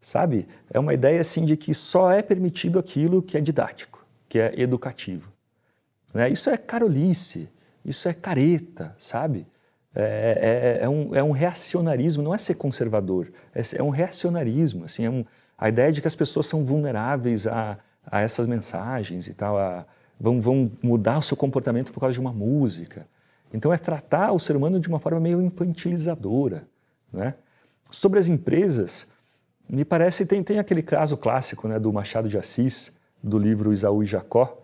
Sabe? 0.00 0.46
É 0.70 0.78
uma 0.78 0.92
ideia 0.92 1.20
assim 1.20 1.46
de 1.46 1.56
que 1.56 1.72
só 1.72 2.12
é 2.12 2.20
permitido 2.20 2.78
aquilo 2.78 3.22
que 3.22 3.38
é 3.38 3.40
didático, 3.40 4.04
que 4.28 4.38
é 4.38 4.60
educativo. 4.60 5.32
Né? 6.12 6.28
Isso 6.28 6.50
é 6.50 6.58
carolice, 6.58 7.48
isso 7.82 8.06
é 8.06 8.12
careta, 8.12 8.94
sabe? 8.98 9.46
É, 9.94 10.78
é, 10.80 10.84
é, 10.84 10.88
um, 10.88 11.14
é 11.14 11.22
um 11.22 11.30
reacionarismo, 11.30 12.22
não 12.22 12.34
é 12.34 12.38
ser 12.38 12.54
conservador, 12.54 13.30
é, 13.54 13.60
é 13.76 13.82
um 13.82 13.90
reacionarismo. 13.90 14.84
Assim, 14.84 15.04
é 15.04 15.10
um, 15.10 15.24
a 15.56 15.68
ideia 15.68 15.92
de 15.92 16.00
que 16.00 16.08
as 16.08 16.14
pessoas 16.16 16.46
são 16.46 16.64
vulneráveis 16.64 17.46
a, 17.46 17.78
a 18.04 18.20
essas 18.20 18.46
mensagens 18.46 19.28
e 19.28 19.34
tal, 19.34 19.56
a, 19.56 19.86
vão, 20.18 20.40
vão 20.40 20.70
mudar 20.82 21.18
o 21.18 21.22
seu 21.22 21.36
comportamento 21.36 21.92
por 21.92 22.00
causa 22.00 22.14
de 22.14 22.20
uma 22.20 22.32
música. 22.32 23.06
Então 23.52 23.72
é 23.72 23.78
tratar 23.78 24.32
o 24.32 24.38
ser 24.38 24.56
humano 24.56 24.80
de 24.80 24.88
uma 24.88 24.98
forma 24.98 25.20
meio 25.20 25.40
infantilizadora. 25.40 26.66
Né? 27.12 27.34
Sobre 27.88 28.18
as 28.18 28.26
empresas, 28.26 29.06
me 29.68 29.84
parece 29.84 30.26
tem 30.26 30.42
tem 30.42 30.58
aquele 30.58 30.82
caso 30.82 31.16
clássico 31.16 31.68
né, 31.68 31.78
do 31.78 31.92
Machado 31.92 32.28
de 32.28 32.36
Assis, 32.36 32.92
do 33.22 33.38
livro 33.38 33.72
Isaú 33.72 34.02
e 34.02 34.06
Jacó, 34.06 34.63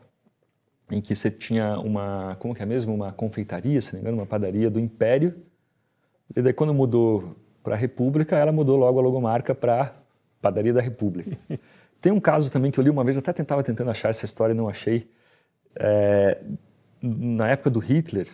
em 0.90 1.00
que 1.00 1.14
você 1.14 1.30
tinha 1.30 1.78
uma, 1.78 2.36
como 2.38 2.54
que 2.54 2.62
é 2.62 2.66
mesmo, 2.66 2.94
uma 2.94 3.12
confeitaria, 3.12 3.80
se 3.80 3.92
não 3.92 4.00
me 4.00 4.02
engano, 4.02 4.18
uma 4.18 4.26
padaria 4.26 4.70
do 4.70 4.80
Império, 4.80 5.34
e 6.34 6.42
daí 6.42 6.52
quando 6.52 6.74
mudou 6.74 7.36
para 7.62 7.74
a 7.74 7.78
República, 7.78 8.36
ela 8.36 8.52
mudou 8.52 8.76
logo 8.76 8.98
a 8.98 9.02
logomarca 9.02 9.54
para 9.54 9.92
Padaria 10.40 10.72
da 10.72 10.80
República. 10.80 11.36
Tem 12.00 12.10
um 12.10 12.20
caso 12.20 12.50
também 12.50 12.70
que 12.70 12.80
eu 12.80 12.84
li 12.84 12.90
uma 12.90 13.04
vez, 13.04 13.18
até 13.18 13.32
tentava 13.32 13.62
tentando 13.62 13.90
achar 13.90 14.08
essa 14.08 14.24
história 14.24 14.54
e 14.54 14.56
não 14.56 14.68
achei, 14.68 15.06
é, 15.76 16.40
na 17.02 17.48
época 17.48 17.68
do 17.68 17.78
Hitler, 17.78 18.26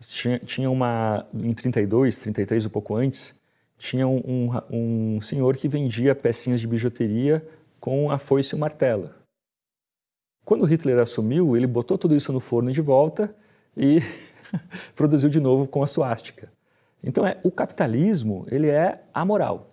tinha, 0.00 0.38
tinha, 0.38 0.70
uma, 0.70 1.26
em 1.34 1.54
32, 1.54 2.18
33, 2.18 2.66
um 2.66 2.68
pouco 2.68 2.94
antes, 2.94 3.34
tinha 3.78 4.06
um, 4.06 4.50
um, 4.70 5.16
um 5.16 5.20
senhor 5.20 5.56
que 5.56 5.68
vendia 5.68 6.14
pecinhas 6.14 6.60
de 6.60 6.66
bijuteria 6.66 7.46
com 7.80 8.10
a 8.10 8.18
foice 8.18 8.54
e 8.54 8.56
o 8.56 8.58
martelo. 8.58 9.10
Quando 10.48 10.64
Hitler 10.64 10.98
assumiu, 10.98 11.54
ele 11.58 11.66
botou 11.66 11.98
tudo 11.98 12.16
isso 12.16 12.32
no 12.32 12.40
forno 12.40 12.72
de 12.72 12.80
volta 12.80 13.30
e 13.76 14.02
produziu 14.96 15.28
de 15.28 15.38
novo 15.38 15.66
com 15.66 15.82
a 15.82 15.86
suástica. 15.86 16.50
Então, 17.04 17.26
é, 17.26 17.38
o 17.44 17.50
capitalismo 17.50 18.46
ele 18.50 18.70
é 18.70 19.02
amoral. 19.12 19.68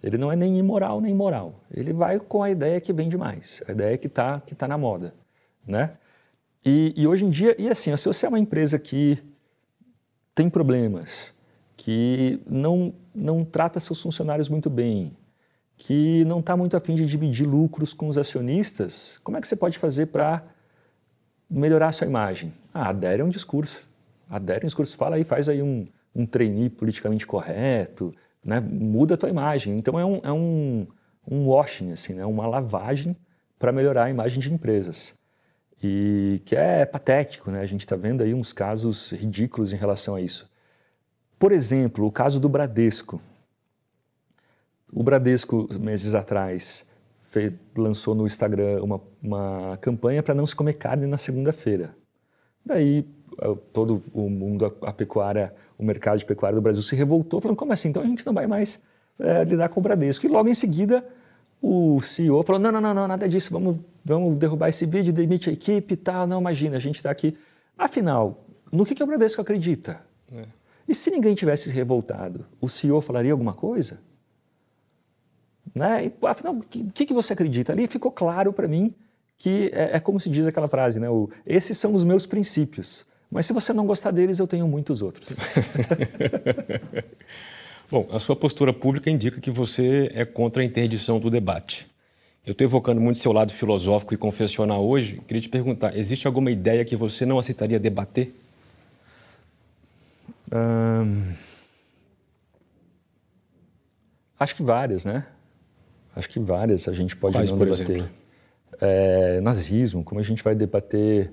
Ele 0.00 0.16
não 0.16 0.30
é 0.30 0.36
nem 0.36 0.56
imoral 0.56 1.00
nem 1.00 1.12
moral. 1.12 1.54
Ele 1.68 1.92
vai 1.92 2.20
com 2.20 2.40
a 2.40 2.48
ideia 2.48 2.80
que 2.80 2.92
vende 2.92 3.18
mais, 3.18 3.64
a 3.66 3.72
ideia 3.72 3.98
que 3.98 4.06
está 4.06 4.40
que 4.40 4.54
tá 4.54 4.68
na 4.68 4.78
moda, 4.78 5.12
né? 5.66 5.90
E, 6.64 6.94
e, 6.96 7.04
hoje 7.04 7.24
em 7.24 7.28
dia, 7.28 7.56
e 7.60 7.68
assim, 7.68 7.96
se 7.96 8.06
você 8.06 8.24
é 8.24 8.28
uma 8.28 8.38
empresa 8.38 8.78
que 8.78 9.18
tem 10.36 10.48
problemas, 10.48 11.34
que 11.76 12.40
não, 12.46 12.94
não 13.12 13.44
trata 13.44 13.80
seus 13.80 14.00
funcionários 14.00 14.48
muito 14.48 14.70
bem, 14.70 15.16
que 15.84 16.24
não 16.26 16.38
está 16.38 16.56
muito 16.56 16.76
afim 16.76 16.94
de 16.94 17.04
dividir 17.04 17.44
lucros 17.44 17.92
com 17.92 18.06
os 18.06 18.16
acionistas, 18.16 19.18
como 19.24 19.36
é 19.36 19.40
que 19.40 19.48
você 19.48 19.56
pode 19.56 19.78
fazer 19.78 20.06
para 20.06 20.40
melhorar 21.50 21.88
a 21.88 21.92
sua 21.92 22.06
imagem? 22.06 22.52
Ah, 22.72 22.90
adere 22.90 23.20
a 23.20 23.24
um 23.24 23.28
discurso. 23.28 23.84
Adere 24.30 24.60
a 24.60 24.64
um 24.64 24.68
discurso, 24.68 24.96
fala 24.96 25.16
aí, 25.16 25.24
faz 25.24 25.48
aí 25.48 25.60
um, 25.60 25.88
um 26.14 26.24
trainee 26.24 26.70
politicamente 26.70 27.26
correto, 27.26 28.14
né? 28.44 28.60
muda 28.60 29.14
a 29.14 29.16
tua 29.16 29.28
imagem. 29.28 29.76
Então 29.76 29.98
é 29.98 30.06
um, 30.06 30.20
é 30.22 30.32
um, 30.32 30.86
um 31.28 31.48
washing, 31.48 31.90
assim, 31.90 32.12
né? 32.12 32.24
uma 32.24 32.46
lavagem 32.46 33.16
para 33.58 33.72
melhorar 33.72 34.04
a 34.04 34.10
imagem 34.10 34.38
de 34.38 34.54
empresas 34.54 35.12
e 35.82 36.40
que 36.44 36.54
é 36.54 36.86
patético, 36.86 37.50
né? 37.50 37.60
A 37.60 37.66
gente 37.66 37.80
está 37.80 37.96
vendo 37.96 38.22
aí 38.22 38.32
uns 38.32 38.52
casos 38.52 39.10
ridículos 39.10 39.72
em 39.72 39.76
relação 39.76 40.14
a 40.14 40.20
isso. 40.20 40.48
Por 41.40 41.50
exemplo, 41.50 42.06
o 42.06 42.12
caso 42.12 42.38
do 42.38 42.48
Bradesco. 42.48 43.20
O 44.92 45.02
Bradesco, 45.02 45.68
meses 45.80 46.14
atrás, 46.14 46.86
fez, 47.30 47.52
lançou 47.76 48.14
no 48.14 48.26
Instagram 48.26 48.82
uma, 48.82 49.00
uma 49.22 49.78
campanha 49.80 50.22
para 50.22 50.34
não 50.34 50.46
se 50.46 50.54
comer 50.54 50.74
carne 50.74 51.06
na 51.06 51.16
segunda-feira. 51.16 51.96
Daí 52.64 53.06
todo 53.72 54.02
o 54.12 54.28
mundo, 54.28 54.76
a 54.82 54.92
pecuária, 54.92 55.54
o 55.78 55.84
mercado 55.84 56.18
de 56.18 56.24
pecuária 56.24 56.54
do 56.54 56.62
Brasil 56.62 56.82
se 56.82 56.94
revoltou, 56.94 57.40
falando: 57.40 57.56
como 57.56 57.72
assim? 57.72 57.88
Então 57.88 58.02
a 58.02 58.06
gente 58.06 58.24
não 58.24 58.32
vai 58.32 58.46
mais 58.46 58.82
é, 59.18 59.44
lidar 59.44 59.68
com 59.68 59.80
o 59.80 59.82
Bradesco. 59.82 60.26
E 60.26 60.28
logo 60.28 60.48
em 60.48 60.54
seguida 60.54 61.04
o 61.60 62.00
CEO 62.00 62.42
falou: 62.42 62.60
não, 62.60 62.70
não, 62.70 62.80
não, 62.80 62.94
não, 62.94 63.08
nada 63.08 63.28
disso, 63.28 63.50
vamos, 63.50 63.78
vamos 64.04 64.36
derrubar 64.36 64.68
esse 64.68 64.84
vídeo, 64.84 65.12
demite 65.12 65.48
a 65.48 65.52
equipe 65.52 65.94
e 65.94 65.96
tal. 65.96 66.26
Não, 66.26 66.40
imagina, 66.40 66.76
a 66.76 66.80
gente 66.80 66.96
está 66.96 67.10
aqui. 67.10 67.36
Afinal, 67.76 68.44
no 68.70 68.84
que, 68.84 68.94
que 68.94 69.02
o 69.02 69.06
Bradesco 69.06 69.40
acredita? 69.40 70.00
É. 70.30 70.44
E 70.86 70.94
se 70.94 71.10
ninguém 71.10 71.34
tivesse 71.34 71.64
se 71.64 71.70
revoltado, 71.70 72.44
o 72.60 72.68
CEO 72.68 73.00
falaria 73.00 73.32
alguma 73.32 73.54
coisa? 73.54 74.00
Né? 75.74 76.06
E, 76.06 76.26
afinal, 76.26 76.54
o 76.54 76.62
que, 76.62 77.06
que 77.06 77.14
você 77.14 77.32
acredita? 77.32 77.72
Ali 77.72 77.86
ficou 77.86 78.10
claro 78.10 78.52
para 78.52 78.68
mim 78.68 78.94
que 79.38 79.70
é, 79.74 79.96
é, 79.96 80.00
como 80.00 80.20
se 80.20 80.30
diz 80.30 80.46
aquela 80.46 80.68
frase, 80.68 81.00
né? 81.00 81.10
O, 81.10 81.28
esses 81.44 81.76
são 81.76 81.94
os 81.94 82.04
meus 82.04 82.26
princípios. 82.26 83.04
Mas 83.28 83.46
se 83.46 83.52
você 83.52 83.72
não 83.72 83.86
gostar 83.86 84.12
deles, 84.12 84.38
eu 84.38 84.46
tenho 84.46 84.68
muitos 84.68 85.02
outros. 85.02 85.30
Bom, 87.90 88.08
a 88.12 88.20
sua 88.20 88.36
postura 88.36 88.72
pública 88.72 89.10
indica 89.10 89.40
que 89.40 89.50
você 89.50 90.10
é 90.14 90.24
contra 90.24 90.62
a 90.62 90.64
interdição 90.64 91.18
do 91.18 91.28
debate. 91.28 91.90
Eu 92.46 92.52
estou 92.52 92.64
evocando 92.64 93.00
muito 93.00 93.18
seu 93.18 93.32
lado 93.32 93.52
filosófico 93.52 94.14
e 94.14 94.16
confessional 94.16 94.86
hoje. 94.86 95.20
Queria 95.26 95.40
te 95.40 95.48
perguntar: 95.48 95.96
existe 95.96 96.26
alguma 96.26 96.50
ideia 96.50 96.84
que 96.84 96.94
você 96.94 97.26
não 97.26 97.38
aceitaria 97.38 97.80
debater? 97.80 98.32
Hum, 100.52 101.32
acho 104.38 104.54
que 104.54 104.62
várias, 104.62 105.04
né? 105.04 105.26
Acho 106.14 106.28
que 106.28 106.38
várias 106.38 106.88
a 106.88 106.92
gente 106.92 107.16
pode 107.16 107.34
Quais, 107.34 107.50
não 107.50 107.58
debater. 107.58 108.04
É, 108.80 109.40
nazismo, 109.40 110.02
como 110.02 110.20
a 110.20 110.22
gente 110.24 110.42
vai 110.42 110.54
debater 110.54 111.32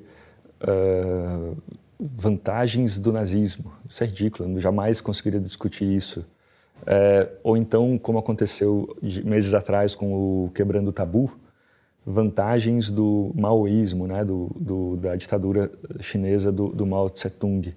uh, 0.61 1.57
vantagens 1.99 2.97
do 2.97 3.11
nazismo? 3.11 3.73
Isso 3.87 4.03
é 4.03 4.07
ridículo, 4.07 4.49
eu 4.49 4.59
jamais 4.59 5.01
conseguiria 5.01 5.39
discutir 5.39 5.85
isso. 5.85 6.25
É, 6.85 7.27
ou 7.43 7.57
então, 7.57 7.97
como 7.97 8.17
aconteceu 8.17 8.95
meses 9.23 9.53
atrás 9.53 9.93
com 9.95 10.13
o 10.45 10.51
Quebrando 10.51 10.89
o 10.89 10.93
Tabu, 10.93 11.31
vantagens 12.05 12.89
do 12.89 13.31
maoísmo, 13.35 14.07
né, 14.07 14.23
do, 14.23 14.49
do 14.55 14.97
da 14.97 15.15
ditadura 15.15 15.71
chinesa 15.99 16.51
do, 16.51 16.69
do 16.69 16.85
Mao 16.85 17.09
Tse-tung. 17.09 17.73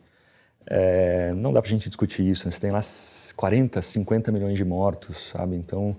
É, 0.67 1.33
não 1.35 1.53
dá 1.53 1.61
para 1.61 1.69
a 1.69 1.71
gente 1.71 1.89
discutir 1.89 2.29
isso, 2.29 2.47
né? 2.47 2.53
você 2.53 2.61
tem 2.61 2.71
lá 2.71 2.81
40, 3.35 3.83
50 3.83 4.31
milhões 4.31 4.57
de 4.57 4.65
mortos, 4.65 5.31
sabe? 5.31 5.57
Então, 5.57 5.97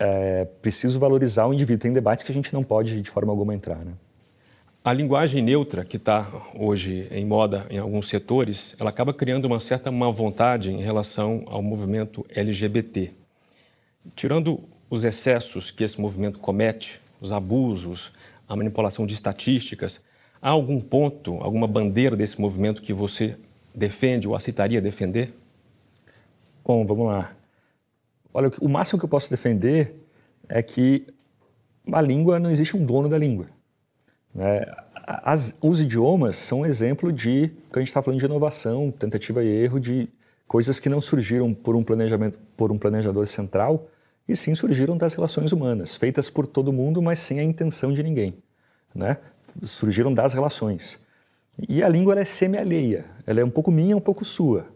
é 0.00 0.46
preciso 0.62 0.98
valorizar 0.98 1.46
o 1.46 1.52
indivíduo. 1.52 1.82
Tem 1.82 1.92
debates 1.92 2.24
que 2.24 2.32
a 2.32 2.34
gente 2.34 2.52
não 2.54 2.64
pode, 2.64 3.02
de 3.02 3.10
forma 3.10 3.30
alguma, 3.30 3.54
entrar, 3.54 3.76
né? 3.84 3.92
A 4.82 4.94
linguagem 4.94 5.42
neutra, 5.42 5.84
que 5.84 5.98
está 5.98 6.26
hoje 6.58 7.06
em 7.10 7.26
moda 7.26 7.66
em 7.68 7.76
alguns 7.76 8.08
setores, 8.08 8.74
ela 8.80 8.88
acaba 8.88 9.12
criando 9.12 9.44
uma 9.44 9.60
certa 9.60 9.92
má 9.92 10.10
vontade 10.10 10.72
em 10.72 10.80
relação 10.80 11.44
ao 11.46 11.62
movimento 11.62 12.24
LGBT. 12.30 13.12
Tirando 14.16 14.64
os 14.88 15.04
excessos 15.04 15.70
que 15.70 15.84
esse 15.84 16.00
movimento 16.00 16.38
comete, 16.38 16.98
os 17.20 17.30
abusos, 17.30 18.10
a 18.48 18.56
manipulação 18.56 19.06
de 19.06 19.12
estatísticas, 19.12 20.02
há 20.40 20.48
algum 20.48 20.80
ponto, 20.80 21.34
alguma 21.42 21.66
bandeira 21.66 22.16
desse 22.16 22.40
movimento 22.40 22.80
que 22.80 22.94
você 22.94 23.36
defende 23.74 24.26
ou 24.26 24.34
aceitaria 24.34 24.80
defender? 24.80 25.34
Bom, 26.64 26.86
vamos 26.86 27.06
lá. 27.06 27.32
Olha, 28.32 28.50
o 28.60 28.68
máximo 28.68 28.98
que 28.98 29.04
eu 29.04 29.08
posso 29.08 29.28
defender 29.30 29.94
é 30.48 30.62
que 30.62 31.06
a 31.92 32.00
língua 32.00 32.38
não 32.38 32.50
existe 32.50 32.76
um 32.76 32.84
dono 32.84 33.08
da 33.08 33.18
língua. 33.18 33.46
Né? 34.34 34.64
As, 35.06 35.56
os 35.60 35.80
idiomas 35.80 36.36
são 36.36 36.60
um 36.60 36.66
exemplo 36.66 37.12
de, 37.12 37.50
que 37.72 37.78
a 37.78 37.80
gente 37.80 37.88
está 37.88 38.00
falando 38.00 38.20
de 38.20 38.26
inovação, 38.26 38.90
tentativa 38.90 39.42
e 39.42 39.48
erro, 39.48 39.80
de 39.80 40.08
coisas 40.46 40.78
que 40.78 40.88
não 40.88 41.00
surgiram 41.00 41.52
por 41.52 41.74
um 41.74 41.82
planejamento, 41.82 42.38
por 42.56 42.70
um 42.70 42.78
planejador 42.78 43.26
central 43.26 43.88
e 44.28 44.36
sim 44.36 44.54
surgiram 44.54 44.96
das 44.96 45.14
relações 45.14 45.50
humanas, 45.50 45.96
feitas 45.96 46.30
por 46.30 46.46
todo 46.46 46.72
mundo, 46.72 47.02
mas 47.02 47.18
sem 47.18 47.40
a 47.40 47.42
intenção 47.42 47.92
de 47.92 48.02
ninguém. 48.02 48.34
Né? 48.94 49.16
Surgiram 49.62 50.14
das 50.14 50.32
relações. 50.32 51.00
E 51.68 51.82
a 51.82 51.88
língua 51.88 52.18
é 52.18 52.24
semi-alheia, 52.24 53.04
ela 53.26 53.40
é 53.40 53.44
um 53.44 53.50
pouco 53.50 53.70
minha, 53.70 53.96
um 53.96 54.00
pouco 54.00 54.24
sua. 54.24 54.66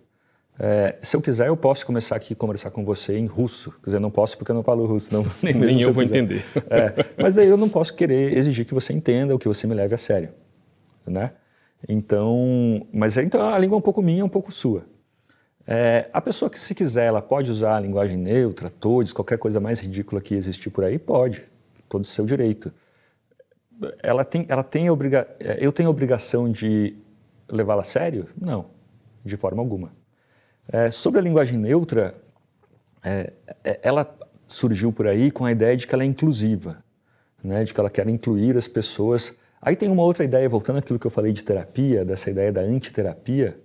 É, 0.59 0.97
se 1.03 1.17
eu 1.17 1.21
quiser, 1.21 1.49
eu 1.49 1.57
posso 1.57 1.85
começar 1.85 2.15
aqui 2.15 2.33
a 2.33 2.37
conversar 2.37 2.71
com 2.71 2.85
você 2.85 3.19
em 3.19 3.27
russo. 3.27 3.73
Quer 3.83 3.87
dizer, 3.87 3.99
não 3.99 4.11
posso 4.11 4.37
porque 4.37 4.53
eu 4.53 4.55
não 4.55 4.63
falo 4.63 4.87
russo, 4.87 5.13
não, 5.13 5.27
nem, 5.43 5.55
nem 5.55 5.81
eu, 5.81 5.93
vou 5.93 6.03
entender. 6.03 6.45
É, 6.71 7.07
mas 7.21 7.35
daí 7.35 7.49
eu 7.49 7.57
não 7.57 7.69
posso 7.69 7.95
querer 7.95 8.37
exigir 8.37 8.65
que 8.65 8.75
você 8.75 8.93
entenda 8.93 9.33
ou 9.33 9.39
que 9.39 9.49
você 9.49 9.67
me 9.67 9.75
leve 9.75 9.95
a 9.95 9.99
sério, 9.99 10.31
né? 11.07 11.33
Então, 11.89 12.87
mas 12.93 13.17
então 13.17 13.47
a 13.47 13.59
língua 13.59 13.77
é 13.77 13.79
um 13.79 13.83
pouco 13.83 14.01
minha, 14.01 14.25
um 14.25 14.29
pouco 14.29 14.53
sua. 14.53 14.85
É, 15.67 16.09
a 16.13 16.21
pessoa 16.21 16.51
que, 16.51 16.59
se 16.59 16.75
quiser, 16.75 17.07
ela 17.07 17.23
pode 17.23 17.51
usar 17.51 17.77
a 17.77 17.81
linguagem 17.81 18.17
neutra, 18.17 18.71
todes, 18.71 19.13
qualquer 19.13 19.39
coisa 19.39 19.59
mais 19.61 19.81
ridícula 19.81 20.21
que 20.21 20.35
existir 20.35 20.71
por 20.71 20.85
aí, 20.85 20.99
pode, 20.99 21.45
todo 21.89 22.05
o 22.05 22.07
seu 22.07 22.25
direito. 22.25 22.73
Ela 24.03 24.25
tem, 24.25 24.47
ela 24.49 24.63
tem 24.63 24.89
obriga 24.89 25.27
eu 25.41 25.73
tenho 25.73 25.89
a 25.89 25.91
obrigação 25.91 26.51
de 26.51 26.95
levá-la 27.49 27.83
a 27.83 27.85
sério? 27.85 28.29
Não, 28.41 28.67
de 29.25 29.37
forma 29.37 29.61
alguma. 29.61 29.91
É, 30.73 30.91
sobre 30.91 31.21
a 31.21 31.23
linguagem 31.23 31.59
neutra, 31.59 32.15
é, 33.03 33.33
é, 33.63 33.81
ela 33.83 34.17
surgiu 34.47 34.93
por 34.93 35.07
aí 35.07 35.31
com 35.31 35.45
a 35.45 35.53
ideia 35.53 35.77
de 35.77 35.87
que 35.87 35.95
ela 35.95 36.03
é 36.03 36.07
inclusiva, 36.07 36.83
né, 37.43 37.65
de 37.65 37.75
que 37.75 37.81
ela 37.81 37.91
quer 37.91 38.09
incluir 38.09 38.57
as 38.57 38.67
pessoas. 38.67 39.37
Aí 39.61 39.77
tem 39.77 39.89
uma 39.91 40.03
outra 40.03 40.25
ideia, 40.25 40.49
voltando 40.49 40.79
àquilo 40.79 40.99
que 40.99 41.07
eu 41.07 41.11
falei 41.11 41.33
de 41.33 41.43
terapia, 41.43 42.05
dessa 42.05 42.31
ideia 42.31 42.53
da 42.53 42.63
antiterapia, 42.63 43.59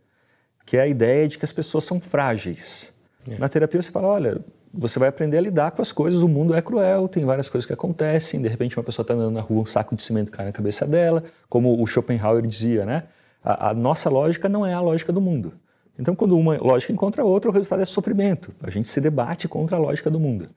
que 0.66 0.78
é 0.78 0.82
a 0.82 0.88
ideia 0.88 1.28
de 1.28 1.38
que 1.38 1.46
as 1.46 1.52
pessoas 1.52 1.84
são 1.84 2.00
frágeis. 2.00 2.94
É. 3.30 3.38
Na 3.38 3.50
terapia 3.50 3.82
você 3.82 3.92
fala, 3.92 4.08
olha, 4.08 4.42
você 4.74 5.00
vai 5.00 5.10
aprender 5.10 5.38
a 5.38 5.42
lidar 5.42 5.72
com 5.72 5.82
as 5.82 5.92
coisas, 5.92 6.22
o 6.22 6.28
mundo 6.28 6.54
é 6.54 6.62
cruel, 6.62 7.08
tem 7.08 7.26
várias 7.26 7.50
coisas 7.50 7.66
que 7.66 7.74
acontecem, 7.74 8.42
de 8.42 8.48
repente 8.48 8.78
uma 8.78 8.84
pessoa 8.84 9.04
está 9.04 9.14
andando 9.14 9.34
na 9.34 9.42
rua, 9.42 9.62
um 9.62 9.66
saco 9.66 9.96
de 9.96 10.04
cimento 10.04 10.32
cai 10.32 10.46
na 10.46 10.52
cabeça 10.52 10.86
dela, 10.86 11.24
como 11.50 11.82
o 11.82 11.88
Schopenhauer 11.88 12.46
dizia, 12.46 12.86
né? 12.86 13.04
A, 13.44 13.70
a 13.70 13.74
nossa 13.74 14.10
lógica 14.10 14.48
não 14.48 14.66
é 14.66 14.74
a 14.74 14.82
lógica 14.82 15.12
do 15.12 15.22
mundo. 15.22 15.54
Então, 16.00 16.16
quando 16.16 16.38
uma 16.38 16.58
lógica 16.58 16.94
encontra 16.94 17.26
outra, 17.26 17.50
o 17.50 17.54
resultado 17.54 17.82
é 17.82 17.86
sofrimento. 17.86 18.54
A 18.64 18.70
gente 18.70 18.88
se 18.88 19.02
debate 19.02 19.50
contra 19.50 19.76
a 19.76 19.80
lógica 19.80 20.10
do 20.10 20.18
mundo. 20.18 20.48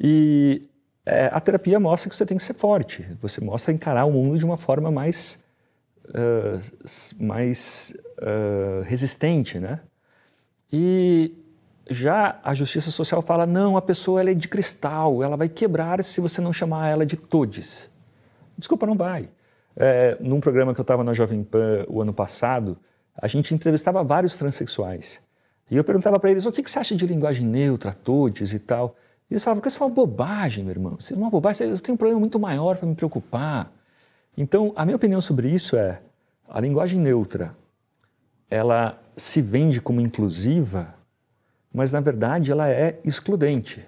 E 0.00 0.66
é, 1.04 1.26
a 1.30 1.38
terapia 1.38 1.78
mostra 1.78 2.08
que 2.08 2.16
você 2.16 2.24
tem 2.24 2.38
que 2.38 2.42
ser 2.42 2.54
forte. 2.54 3.06
Você 3.20 3.38
mostra 3.42 3.70
encarar 3.70 4.06
o 4.06 4.10
mundo 4.10 4.38
de 4.38 4.46
uma 4.46 4.56
forma 4.56 4.90
mais, 4.90 5.38
uh, 6.06 7.22
mais 7.22 7.94
uh, 8.18 8.82
resistente, 8.84 9.58
né? 9.58 9.80
E 10.72 11.34
já 11.90 12.40
a 12.42 12.54
justiça 12.54 12.90
social 12.90 13.20
fala, 13.20 13.44
não, 13.44 13.76
a 13.76 13.82
pessoa 13.82 14.20
ela 14.20 14.30
é 14.30 14.34
de 14.34 14.48
cristal, 14.48 15.22
ela 15.22 15.36
vai 15.36 15.50
quebrar 15.50 16.02
se 16.02 16.18
você 16.18 16.40
não 16.40 16.52
chamar 16.52 16.88
ela 16.88 17.04
de 17.04 17.16
todes. 17.16 17.90
Desculpa, 18.56 18.86
não 18.86 18.96
vai. 18.96 19.28
É, 19.76 20.16
num 20.18 20.40
programa 20.40 20.72
que 20.72 20.80
eu 20.80 20.82
estava 20.82 21.04
na 21.04 21.12
Jovem 21.12 21.44
Pan 21.44 21.84
o 21.88 22.00
ano 22.00 22.12
passado, 22.12 22.78
a 23.20 23.26
gente 23.26 23.52
entrevistava 23.54 24.02
vários 24.04 24.36
transexuais. 24.36 25.20
E 25.70 25.76
eu 25.76 25.84
perguntava 25.84 26.18
para 26.18 26.30
eles, 26.30 26.46
o 26.46 26.52
que, 26.52 26.62
que 26.62 26.70
você 26.70 26.78
acha 26.78 26.94
de 26.94 27.06
linguagem 27.06 27.46
neutra, 27.46 27.92
todes 27.92 28.52
e 28.52 28.58
tal? 28.58 28.96
E 29.28 29.34
eles 29.34 29.44
falavam, 29.44 29.62
isso 29.66 29.82
é 29.82 29.86
uma 29.86 29.92
bobagem, 29.92 30.64
meu 30.64 30.70
irmão. 30.70 30.96
Isso 30.98 31.12
é 31.12 31.16
uma 31.16 31.28
bobagem, 31.28 31.68
eu 31.68 31.78
tenho 31.80 31.94
um 31.94 31.98
problema 31.98 32.20
muito 32.20 32.38
maior 32.38 32.76
para 32.76 32.88
me 32.88 32.94
preocupar. 32.94 33.70
Então, 34.36 34.72
a 34.76 34.84
minha 34.84 34.96
opinião 34.96 35.20
sobre 35.20 35.50
isso 35.50 35.76
é, 35.76 36.00
a 36.48 36.60
linguagem 36.60 36.98
neutra, 36.98 37.54
ela 38.48 38.98
se 39.16 39.42
vende 39.42 39.80
como 39.80 40.00
inclusiva, 40.00 40.94
mas 41.74 41.92
na 41.92 42.00
verdade 42.00 42.50
ela 42.50 42.68
é 42.68 42.98
excludente. 43.04 43.84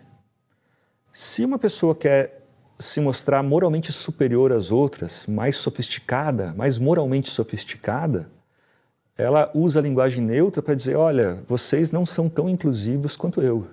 Se 1.12 1.44
uma 1.44 1.58
pessoa 1.58 1.94
quer 1.94 2.46
se 2.78 3.00
mostrar 3.00 3.42
moralmente 3.42 3.92
superior 3.92 4.52
às 4.52 4.70
outras, 4.70 5.26
mais 5.26 5.56
sofisticada, 5.56 6.52
mais 6.54 6.78
moralmente 6.78 7.30
sofisticada, 7.30 8.30
ela 9.20 9.50
usa 9.52 9.80
a 9.80 9.82
linguagem 9.82 10.24
neutra 10.24 10.62
para 10.62 10.74
dizer: 10.74 10.96
olha, 10.96 11.42
vocês 11.46 11.92
não 11.92 12.06
são 12.06 12.28
tão 12.28 12.48
inclusivos 12.48 13.16
quanto 13.16 13.42
eu. 13.42 13.66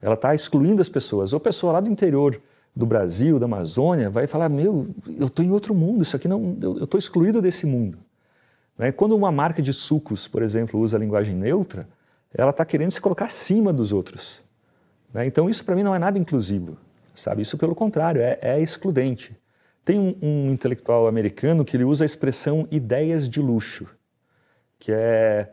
Ela 0.00 0.14
está 0.14 0.34
excluindo 0.34 0.80
as 0.80 0.88
pessoas. 0.88 1.32
Ou 1.32 1.40
pessoa 1.40 1.74
lá 1.74 1.80
do 1.80 1.90
interior 1.90 2.40
do 2.74 2.86
Brasil, 2.86 3.38
da 3.38 3.44
Amazônia, 3.44 4.08
vai 4.08 4.26
falar: 4.26 4.48
meu, 4.48 4.88
eu 5.18 5.26
estou 5.26 5.44
em 5.44 5.50
outro 5.50 5.74
mundo, 5.74 6.02
isso 6.02 6.16
aqui 6.16 6.26
não, 6.26 6.56
eu 6.60 6.84
estou 6.84 6.98
excluído 6.98 7.42
desse 7.42 7.66
mundo. 7.66 7.98
Né? 8.78 8.90
Quando 8.90 9.14
uma 9.14 9.30
marca 9.30 9.60
de 9.60 9.74
sucos, 9.74 10.26
por 10.26 10.42
exemplo, 10.42 10.80
usa 10.80 10.96
a 10.96 11.00
linguagem 11.00 11.34
neutra, 11.34 11.86
ela 12.32 12.50
está 12.50 12.64
querendo 12.64 12.90
se 12.90 13.00
colocar 13.00 13.26
acima 13.26 13.74
dos 13.74 13.92
outros. 13.92 14.40
Né? 15.12 15.26
Então 15.26 15.50
isso 15.50 15.64
para 15.64 15.74
mim 15.74 15.82
não 15.82 15.94
é 15.94 15.98
nada 15.98 16.18
inclusivo, 16.18 16.78
sabe? 17.14 17.42
Isso 17.42 17.58
pelo 17.58 17.74
contrário 17.74 18.22
é, 18.22 18.38
é 18.40 18.60
excludente. 18.60 19.36
Tem 19.84 19.98
um, 19.98 20.16
um 20.22 20.52
intelectual 20.52 21.06
americano 21.06 21.64
que 21.64 21.76
ele 21.76 21.84
usa 21.84 22.04
a 22.04 22.06
expressão 22.06 22.66
ideias 22.70 23.28
de 23.28 23.40
luxo 23.40 23.86
que 24.78 24.92
é 24.92 25.48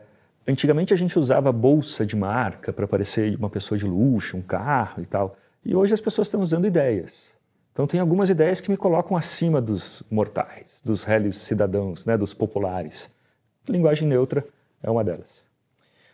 antigamente 0.46 0.94
a 0.94 0.96
gente 0.96 1.18
usava 1.18 1.50
bolsa 1.52 2.06
de 2.06 2.14
marca 2.14 2.72
para 2.72 2.86
parecer 2.86 3.36
uma 3.36 3.50
pessoa 3.50 3.76
de 3.76 3.84
luxo, 3.84 4.36
um 4.36 4.42
carro 4.42 5.02
e 5.02 5.06
tal, 5.06 5.36
e 5.64 5.74
hoje 5.74 5.94
as 5.94 6.00
pessoas 6.00 6.28
estão 6.28 6.40
usando 6.40 6.66
ideias. 6.66 7.34
Então 7.72 7.86
tem 7.86 8.00
algumas 8.00 8.30
ideias 8.30 8.60
que 8.60 8.70
me 8.70 8.76
colocam 8.76 9.16
acima 9.16 9.60
dos 9.60 10.02
mortais, 10.10 10.80
dos 10.84 11.02
réis 11.02 11.36
cidadãos, 11.36 12.06
né, 12.06 12.16
dos 12.16 12.32
populares. 12.32 13.10
Linguagem 13.68 14.08
neutra 14.08 14.46
é 14.82 14.90
uma 14.90 15.04
delas. 15.04 15.44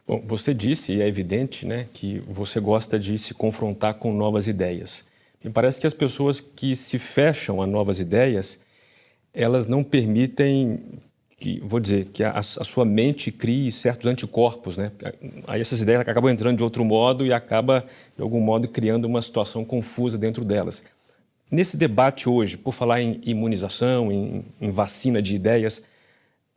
Bom, 0.06 0.20
você 0.26 0.52
disse, 0.52 0.94
e 0.94 1.00
é 1.00 1.06
evidente, 1.06 1.64
né, 1.64 1.86
que 1.92 2.18
você 2.20 2.58
gosta 2.58 2.98
de 2.98 3.16
se 3.18 3.34
confrontar 3.34 3.94
com 3.94 4.12
novas 4.12 4.48
ideias. 4.48 5.04
Me 5.44 5.50
parece 5.50 5.80
que 5.80 5.86
as 5.86 5.94
pessoas 5.94 6.40
que 6.40 6.74
se 6.74 6.98
fecham 6.98 7.62
a 7.62 7.66
novas 7.66 8.00
ideias, 8.00 8.60
elas 9.32 9.66
não 9.66 9.84
permitem 9.84 10.80
que 11.42 11.60
vou 11.64 11.80
dizer 11.80 12.04
que 12.12 12.22
a, 12.22 12.38
a, 12.38 12.42
sua 12.42 12.84
mente 12.84 13.32
crie 13.32 13.72
certos 13.72 14.08
anticorpos, 14.08 14.76
né? 14.76 14.92
Aí 15.48 15.60
essas 15.60 15.80
ideias 15.80 16.00
acabam 16.00 16.30
entrando 16.30 16.56
de 16.56 16.62
outro 16.62 16.84
modo 16.84 17.26
e 17.26 17.32
acaba 17.32 17.84
de 18.16 18.22
algum 18.22 18.40
modo 18.40 18.68
criando 18.68 19.06
uma 19.06 19.20
situação 19.20 19.64
confusa 19.64 20.16
dentro 20.16 20.44
delas. 20.44 20.84
Nesse 21.50 21.76
debate 21.76 22.28
hoje, 22.28 22.56
por 22.56 22.72
falar 22.72 23.02
em 23.02 23.20
imunização, 23.24 24.12
em, 24.12 24.44
em 24.60 24.70
vacina 24.70 25.20
de 25.20 25.34
ideias, 25.34 25.82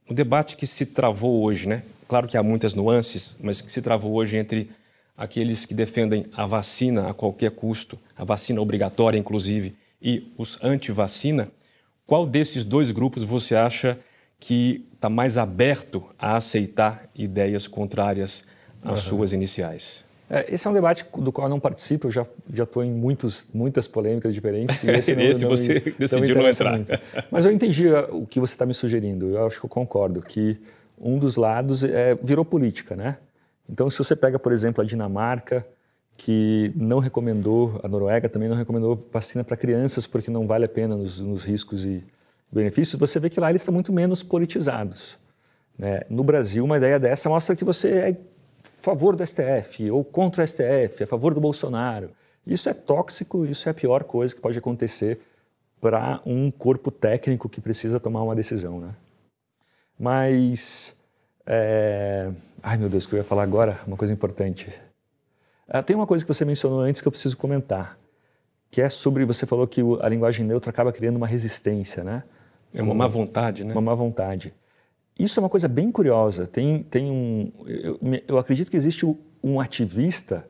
o 0.08 0.14
debate 0.14 0.56
que 0.56 0.68
se 0.68 0.86
travou 0.86 1.42
hoje, 1.42 1.68
né? 1.68 1.82
Claro 2.08 2.28
que 2.28 2.38
há 2.38 2.44
muitas 2.44 2.76
nuances, 2.76 3.36
mas 3.42 3.62
que 3.62 3.72
se 3.72 3.82
travou 3.82 4.14
hoje 4.14 4.38
entre 4.38 4.70
aqueles 5.18 5.66
que 5.66 5.74
defendem 5.74 6.28
a 6.32 6.46
vacina 6.46 7.10
a 7.10 7.14
qualquer 7.14 7.50
custo, 7.50 7.98
a 8.16 8.24
vacina 8.24 8.62
obrigatória 8.62 9.18
inclusive, 9.18 9.74
e 10.00 10.32
os 10.38 10.60
anti-vacina, 10.62 11.50
qual 12.06 12.24
desses 12.24 12.64
dois 12.64 12.92
grupos 12.92 13.24
você 13.24 13.56
acha 13.56 13.98
que 14.40 14.86
está 14.94 15.10
mais 15.10 15.38
aberto 15.38 16.04
a 16.18 16.36
aceitar 16.36 17.10
ideias 17.16 17.68
contrárias 17.68 18.46
às 18.84 19.04
uhum. 19.04 19.18
suas 19.18 19.32
iniciais? 19.32 20.04
É, 20.30 20.54
esse 20.54 20.66
é 20.66 20.70
um 20.70 20.74
debate 20.74 21.06
do 21.20 21.32
qual 21.32 21.46
eu 21.46 21.50
não 21.50 21.60
participo, 21.60 22.08
eu 22.08 22.12
já 22.12 22.26
já 22.52 22.64
estou 22.64 22.84
em 22.84 22.92
muitos, 22.92 23.48
muitas 23.54 23.88
polêmicas 23.88 24.34
diferentes. 24.34 24.84
E 24.84 24.90
esse, 24.92 25.16
não, 25.16 25.22
esse 25.22 25.46
você 25.46 25.76
me, 25.86 25.92
decidiu 25.92 26.36
não 26.36 26.50
entrar. 26.50 26.72
Muito. 26.72 26.92
Mas 27.30 27.46
eu 27.46 27.52
entendi 27.52 27.88
o 27.88 28.26
que 28.26 28.40
você 28.40 28.54
está 28.54 28.66
me 28.66 28.74
sugerindo. 28.74 29.36
Eu 29.36 29.46
acho 29.46 29.60
que 29.60 29.66
eu 29.66 29.70
concordo 29.70 30.22
que 30.22 30.58
um 31.00 31.20
dos 31.20 31.36
lados 31.36 31.84
é, 31.84 32.16
virou 32.16 32.44
política, 32.44 32.96
né? 32.96 33.18
Então, 33.70 33.90
se 33.90 33.98
você 33.98 34.16
pega, 34.16 34.40
por 34.40 34.52
exemplo, 34.52 34.82
a 34.82 34.86
Dinamarca, 34.86 35.66
que 36.18 36.72
não 36.76 37.00
recomendou, 37.00 37.80
a 37.84 37.88
Noruega 37.88 38.30
também 38.30 38.48
não 38.48 38.56
recomendou 38.56 39.08
vacina 39.12 39.44
para 39.44 39.58
crianças 39.58 40.08
porque 40.08 40.32
não 40.32 40.48
vale 40.48 40.66
a 40.66 40.70
pena 40.70 40.96
nos, 40.96 41.20
nos 41.20 41.44
riscos 41.44 41.84
e 41.86 42.04
benefícios, 42.52 43.00
você 43.00 43.20
vê 43.20 43.30
que 43.30 43.40
lá 43.40 43.50
eles 43.50 43.62
estão 43.62 43.74
muito 43.74 43.92
menos 43.92 44.24
politizados. 44.24 45.18
Né? 45.78 46.02
No 46.10 46.24
Brasil, 46.24 46.64
uma 46.64 46.78
ideia 46.78 47.00
dessa 47.00 47.30
mostra 47.30 47.56
que 47.56 47.66
você 47.66 47.90
é 47.90 48.10
a 48.10 48.16
favor 48.64 49.16
do 49.16 49.26
STF 49.26 49.92
ou 49.92 50.04
contra 50.04 50.44
o 50.44 50.48
STF, 50.48 51.04
a 51.04 51.08
favor 51.08 51.34
do 51.34 51.42
Bolsonaro. 51.42 52.12
Isso 52.46 52.70
é 52.70 52.74
tóxico, 52.74 53.46
isso 53.46 53.68
é 53.68 53.72
a 53.72 53.74
pior 53.74 54.04
coisa 54.04 54.34
que 54.34 54.42
pode 54.42 54.58
acontecer 54.58 55.20
para 55.82 56.22
um 56.26 56.50
corpo 56.50 56.92
técnico 56.92 57.50
que 57.50 57.60
precisa 57.60 58.00
tomar 58.00 58.24
uma 58.24 58.36
decisão. 58.36 58.80
Né? 58.80 58.96
Mas. 60.00 60.96
É... 61.46 62.32
Ai 62.62 62.78
meu 62.78 62.90
Deus, 62.90 63.06
que 63.06 63.14
eu 63.14 63.18
ia 63.18 63.24
falar 63.24 63.44
agora? 63.44 63.80
Uma 63.86 63.98
coisa 63.98 64.14
importante. 64.14 64.72
Ah, 65.68 65.82
tem 65.82 65.96
uma 65.96 66.08
coisa 66.08 66.24
que 66.24 66.34
você 66.34 66.46
mencionou 66.46 66.80
antes 66.80 67.02
que 67.02 67.08
eu 67.08 67.12
preciso 67.12 67.38
comentar, 67.38 67.98
que 68.70 68.82
é 68.82 68.90
sobre. 68.90 69.26
Você 69.26 69.46
falou 69.46 69.68
que 69.68 69.82
a 70.02 70.10
linguagem 70.10 70.46
neutra 70.46 70.70
acaba 70.70 70.92
criando 70.92 71.18
uma 71.18 71.28
resistência, 71.28 72.04
né? 72.04 72.24
É 72.74 72.82
uma 72.82 72.94
má 72.94 73.08
vontade, 73.08 73.64
né? 73.64 73.74
Uma 73.74 73.82
má 73.82 73.96
vontade. 73.96 74.54
Isso 75.18 75.40
é 75.40 75.42
uma 75.42 75.50
coisa 75.50 75.68
bem 75.68 75.92
curiosa. 75.92 76.46
Tem, 76.46 76.84
tem 76.84 77.10
um, 77.10 77.52
eu, 77.66 78.00
eu 78.28 78.38
acredito 78.38 78.70
que 78.70 78.78
existe 78.78 79.06
um 79.44 79.60
ativista 79.60 80.46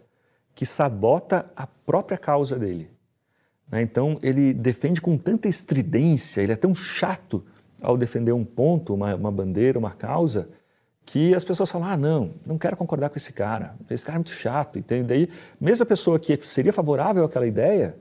que 0.56 0.66
sabota 0.66 1.52
a 1.56 1.68
própria 1.68 2.18
causa 2.18 2.58
dele. 2.58 2.90
Né? 3.70 3.82
Então, 3.82 4.18
ele 4.24 4.54
defende 4.54 5.02
com 5.02 5.18
tanta 5.18 5.48
estridência, 5.48 6.42
ele 6.42 6.54
é 6.54 6.56
tão 6.56 6.74
chato 6.74 7.44
ao 7.82 7.98
defender 7.98 8.32
um 8.32 8.46
ponto, 8.46 8.94
uma, 8.94 9.14
uma 9.16 9.32
bandeira, 9.32 9.78
uma 9.78 9.92
causa, 9.92 10.50
que 11.06 11.36
as 11.36 11.44
pessoas 11.44 11.70
falam, 11.70 11.88
ah, 11.88 11.98
não, 11.98 12.32
não 12.48 12.58
quero 12.58 12.76
concordar 12.76 13.10
com 13.10 13.18
esse 13.18 13.32
cara, 13.32 13.76
esse 13.90 14.04
cara 14.04 14.16
é 14.16 14.20
muito 14.20 14.32
chato. 14.32 14.80
E 14.80 15.04
daí, 15.04 15.30
mesmo 15.62 15.84
a 15.84 15.86
pessoa 15.86 16.20
que 16.20 16.36
seria 16.38 16.74
favorável 16.74 17.24
àquela 17.24 17.46
ideia, 17.46 17.96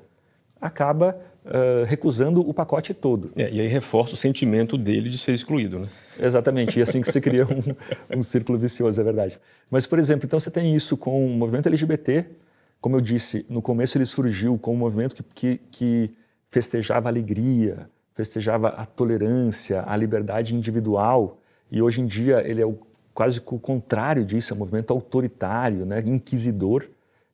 acaba 0.60 1.18
uh, 1.44 1.84
recusando 1.84 2.40
o 2.40 2.52
pacote 2.52 2.94
todo. 2.94 3.30
É, 3.36 3.50
e 3.50 3.60
aí 3.60 3.66
reforça 3.66 4.14
o 4.14 4.16
sentimento 4.16 4.76
dele 4.76 5.08
de 5.08 5.18
ser 5.18 5.32
excluído, 5.32 5.78
né? 5.78 5.88
Exatamente, 6.18 6.78
e 6.78 6.82
assim 6.82 7.00
que 7.00 7.10
se 7.10 7.20
cria 7.20 7.44
um, 7.44 8.18
um 8.18 8.22
círculo 8.22 8.58
vicioso, 8.58 9.00
é 9.00 9.04
verdade. 9.04 9.38
Mas, 9.70 9.86
por 9.86 9.98
exemplo, 9.98 10.26
então 10.26 10.38
você 10.38 10.50
tem 10.50 10.74
isso 10.74 10.96
com 10.96 11.26
o 11.26 11.30
movimento 11.30 11.66
LGBT, 11.66 12.26
como 12.80 12.96
eu 12.96 13.00
disse, 13.00 13.46
no 13.48 13.62
começo 13.62 13.96
ele 13.96 14.06
surgiu 14.06 14.58
como 14.58 14.76
um 14.76 14.80
movimento 14.80 15.14
que, 15.14 15.22
que, 15.34 15.60
que 15.70 16.10
festejava 16.50 17.08
a 17.08 17.10
alegria, 17.10 17.88
festejava 18.14 18.68
a 18.68 18.86
tolerância, 18.86 19.82
a 19.86 19.96
liberdade 19.96 20.54
individual, 20.54 21.38
e 21.70 21.82
hoje 21.82 22.00
em 22.00 22.06
dia 22.06 22.46
ele 22.46 22.60
é 22.60 22.66
o, 22.66 22.78
quase 23.12 23.40
o 23.40 23.58
contrário 23.58 24.24
disso, 24.24 24.52
é 24.52 24.56
um 24.56 24.58
movimento 24.58 24.92
autoritário, 24.92 25.86
né, 25.86 26.00
inquisidor. 26.04 26.84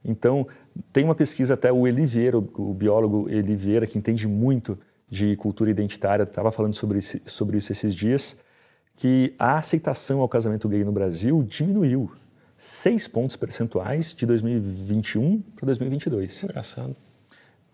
Então, 0.04 0.46
tem 0.92 1.04
uma 1.04 1.14
pesquisa 1.14 1.54
até, 1.54 1.72
o 1.72 1.86
Eli 1.86 2.06
Vieira, 2.06 2.38
o 2.38 2.74
biólogo 2.74 3.28
Eli 3.28 3.56
Vieira, 3.56 3.86
que 3.86 3.98
entende 3.98 4.26
muito 4.26 4.78
de 5.08 5.34
cultura 5.36 5.70
identitária, 5.70 6.22
estava 6.22 6.52
falando 6.52 6.74
sobre, 6.74 7.00
sobre 7.02 7.58
isso 7.58 7.72
esses 7.72 7.94
dias, 7.94 8.36
que 8.94 9.34
a 9.38 9.58
aceitação 9.58 10.20
ao 10.20 10.28
casamento 10.28 10.68
gay 10.68 10.84
no 10.84 10.92
Brasil 10.92 11.42
diminuiu 11.42 12.12
seis 12.56 13.08
pontos 13.08 13.36
percentuais 13.36 14.14
de 14.14 14.26
2021 14.26 15.40
para 15.56 15.66
2022. 15.66 16.44
Engraçado. 16.44 16.94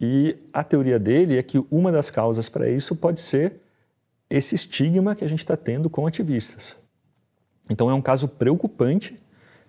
E 0.00 0.36
a 0.52 0.62
teoria 0.62 0.98
dele 0.98 1.36
é 1.36 1.42
que 1.42 1.64
uma 1.70 1.90
das 1.90 2.10
causas 2.10 2.48
para 2.48 2.70
isso 2.70 2.94
pode 2.94 3.20
ser 3.20 3.60
esse 4.30 4.54
estigma 4.54 5.14
que 5.14 5.24
a 5.24 5.28
gente 5.28 5.40
está 5.40 5.56
tendo 5.56 5.90
com 5.90 6.06
ativistas. 6.06 6.76
Então 7.68 7.90
é 7.90 7.94
um 7.94 8.02
caso 8.02 8.28
preocupante 8.28 9.18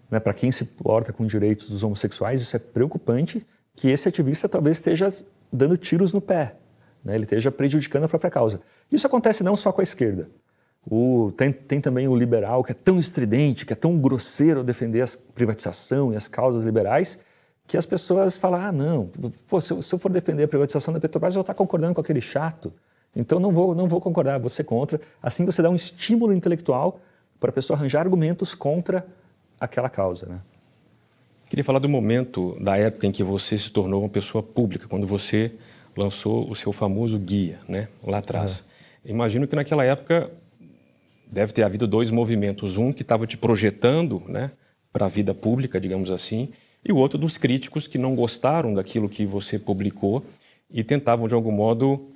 né, 0.10 0.20
para 0.20 0.34
quem 0.34 0.51
se 0.51 0.66
porta 0.66 1.12
com 1.12 1.26
direitos 1.26 1.70
dos 1.70 1.84
homossexuais, 1.84 2.41
isso 2.41 2.55
é 2.55 2.60
preocupante 2.60 3.45
que 3.76 3.89
esse 3.89 4.08
ativista 4.08 4.49
talvez 4.49 4.78
esteja 4.78 5.14
dando 5.51 5.78
tiros 5.78 6.14
no 6.14 6.22
pé, 6.22 6.55
né, 7.03 7.16
ele 7.16 7.24
esteja 7.24 7.51
prejudicando 7.51 8.05
a 8.05 8.10
própria 8.10 8.32
causa. 8.32 8.62
Isso 8.91 9.05
acontece 9.05 9.43
não 9.43 9.55
só 9.55 9.72
com 9.72 9.82
a 9.82 9.84
esquerda. 9.84 10.30
O, 10.89 11.34
tem, 11.36 11.51
tem, 11.51 11.82
também 11.82 12.08
o 12.08 12.16
liberal, 12.16 12.64
que 12.64 12.72
é 12.72 12.76
tão 12.76 12.97
estridente, 12.97 13.66
que 13.66 13.74
é 13.74 13.76
tão 13.76 13.97
grosseiro 13.97 14.60
ao 14.60 14.66
defender 14.66 15.01
a 15.01 15.08
privatização 15.36 16.14
e 16.14 16.16
as 16.16 16.30
causas 16.30 16.64
liberais, 16.64 17.20
que 17.68 17.76
as 17.76 17.86
pessoas 17.86 18.38
falam: 18.38 18.62
ah, 18.62 18.72
não, 18.72 19.12
pô, 19.49 19.60
se, 19.60 19.74
eu, 19.74 19.82
se 19.82 19.93
eu 19.93 19.99
for 19.99 20.10
defender 20.10 20.43
a 20.43 20.47
privatização 20.47 20.93
da 20.93 20.99
Petrobras, 20.99 21.36
eu 21.36 21.39
vou 21.39 21.41
estar 21.41 21.53
concordando 21.53 21.93
com 21.93 21.99
aquele 21.99 22.22
chato. 22.22 22.72
Então 23.14 23.39
não 23.39 23.51
vou, 23.51 23.76
não 23.76 23.88
vou 23.88 23.99
concordar, 23.99 24.39
ser 24.49 24.64
contra. 24.64 25.01
Assim 25.22 25.45
você 25.45 25.62
dá 25.62 25.70
um 25.70 25.76
estímulo 25.76 26.34
intelectual 26.34 27.01
para 27.39 27.49
a 27.49 27.53
pessoa 27.53 27.78
arranjar 27.78 28.01
argumentos 28.01 28.55
contra 28.55 29.05
aquela 29.60 29.89
causa. 29.89 30.26
Né? 30.26 30.39
Queria 31.49 31.64
falar 31.64 31.80
do 31.80 31.89
momento, 31.89 32.58
da 32.60 32.78
época 32.78 33.08
em 33.08 33.12
que 33.12 33.24
você 33.24 33.58
se 33.58 33.72
tornou 33.72 34.01
uma 34.01 34.10
pessoa 34.10 34.43
pública, 34.43 34.88
quando 34.88 35.08
você 35.08 35.53
lançou 35.95 36.49
o 36.49 36.55
seu 36.55 36.72
famoso 36.72 37.18
guia, 37.18 37.58
né, 37.68 37.88
lá 38.03 38.20
atrás. 38.20 38.60
Uhum. 38.60 39.12
Imagino 39.12 39.47
que 39.47 39.55
naquela 39.55 39.84
época 39.84 40.30
deve 41.26 41.53
ter 41.53 41.64
havido 41.64 41.88
dois 41.88 42.12
movimentos, 42.12 42.78
um 42.78 42.93
que 42.93 43.01
estava 43.01 43.26
te 43.26 43.38
projetando, 43.38 44.22
né, 44.28 44.51
para 44.93 45.05
a 45.05 45.10
vida 45.10 45.34
pública, 45.34 45.80
digamos 45.80 46.12
assim, 46.12 46.49
e 46.84 46.91
o 46.91 46.97
outro 46.97 47.18
dos 47.18 47.38
críticos 47.38 47.88
que 47.88 47.97
não 47.97 48.16
gostaram 48.16 48.74
daquilo 48.74 49.10
que 49.10 49.26
você 49.26 49.58
publicou 49.58 50.24
e 50.70 50.84
tentavam 50.84 51.28
de 51.28 51.34
algum 51.34 51.51
modo 51.51 52.10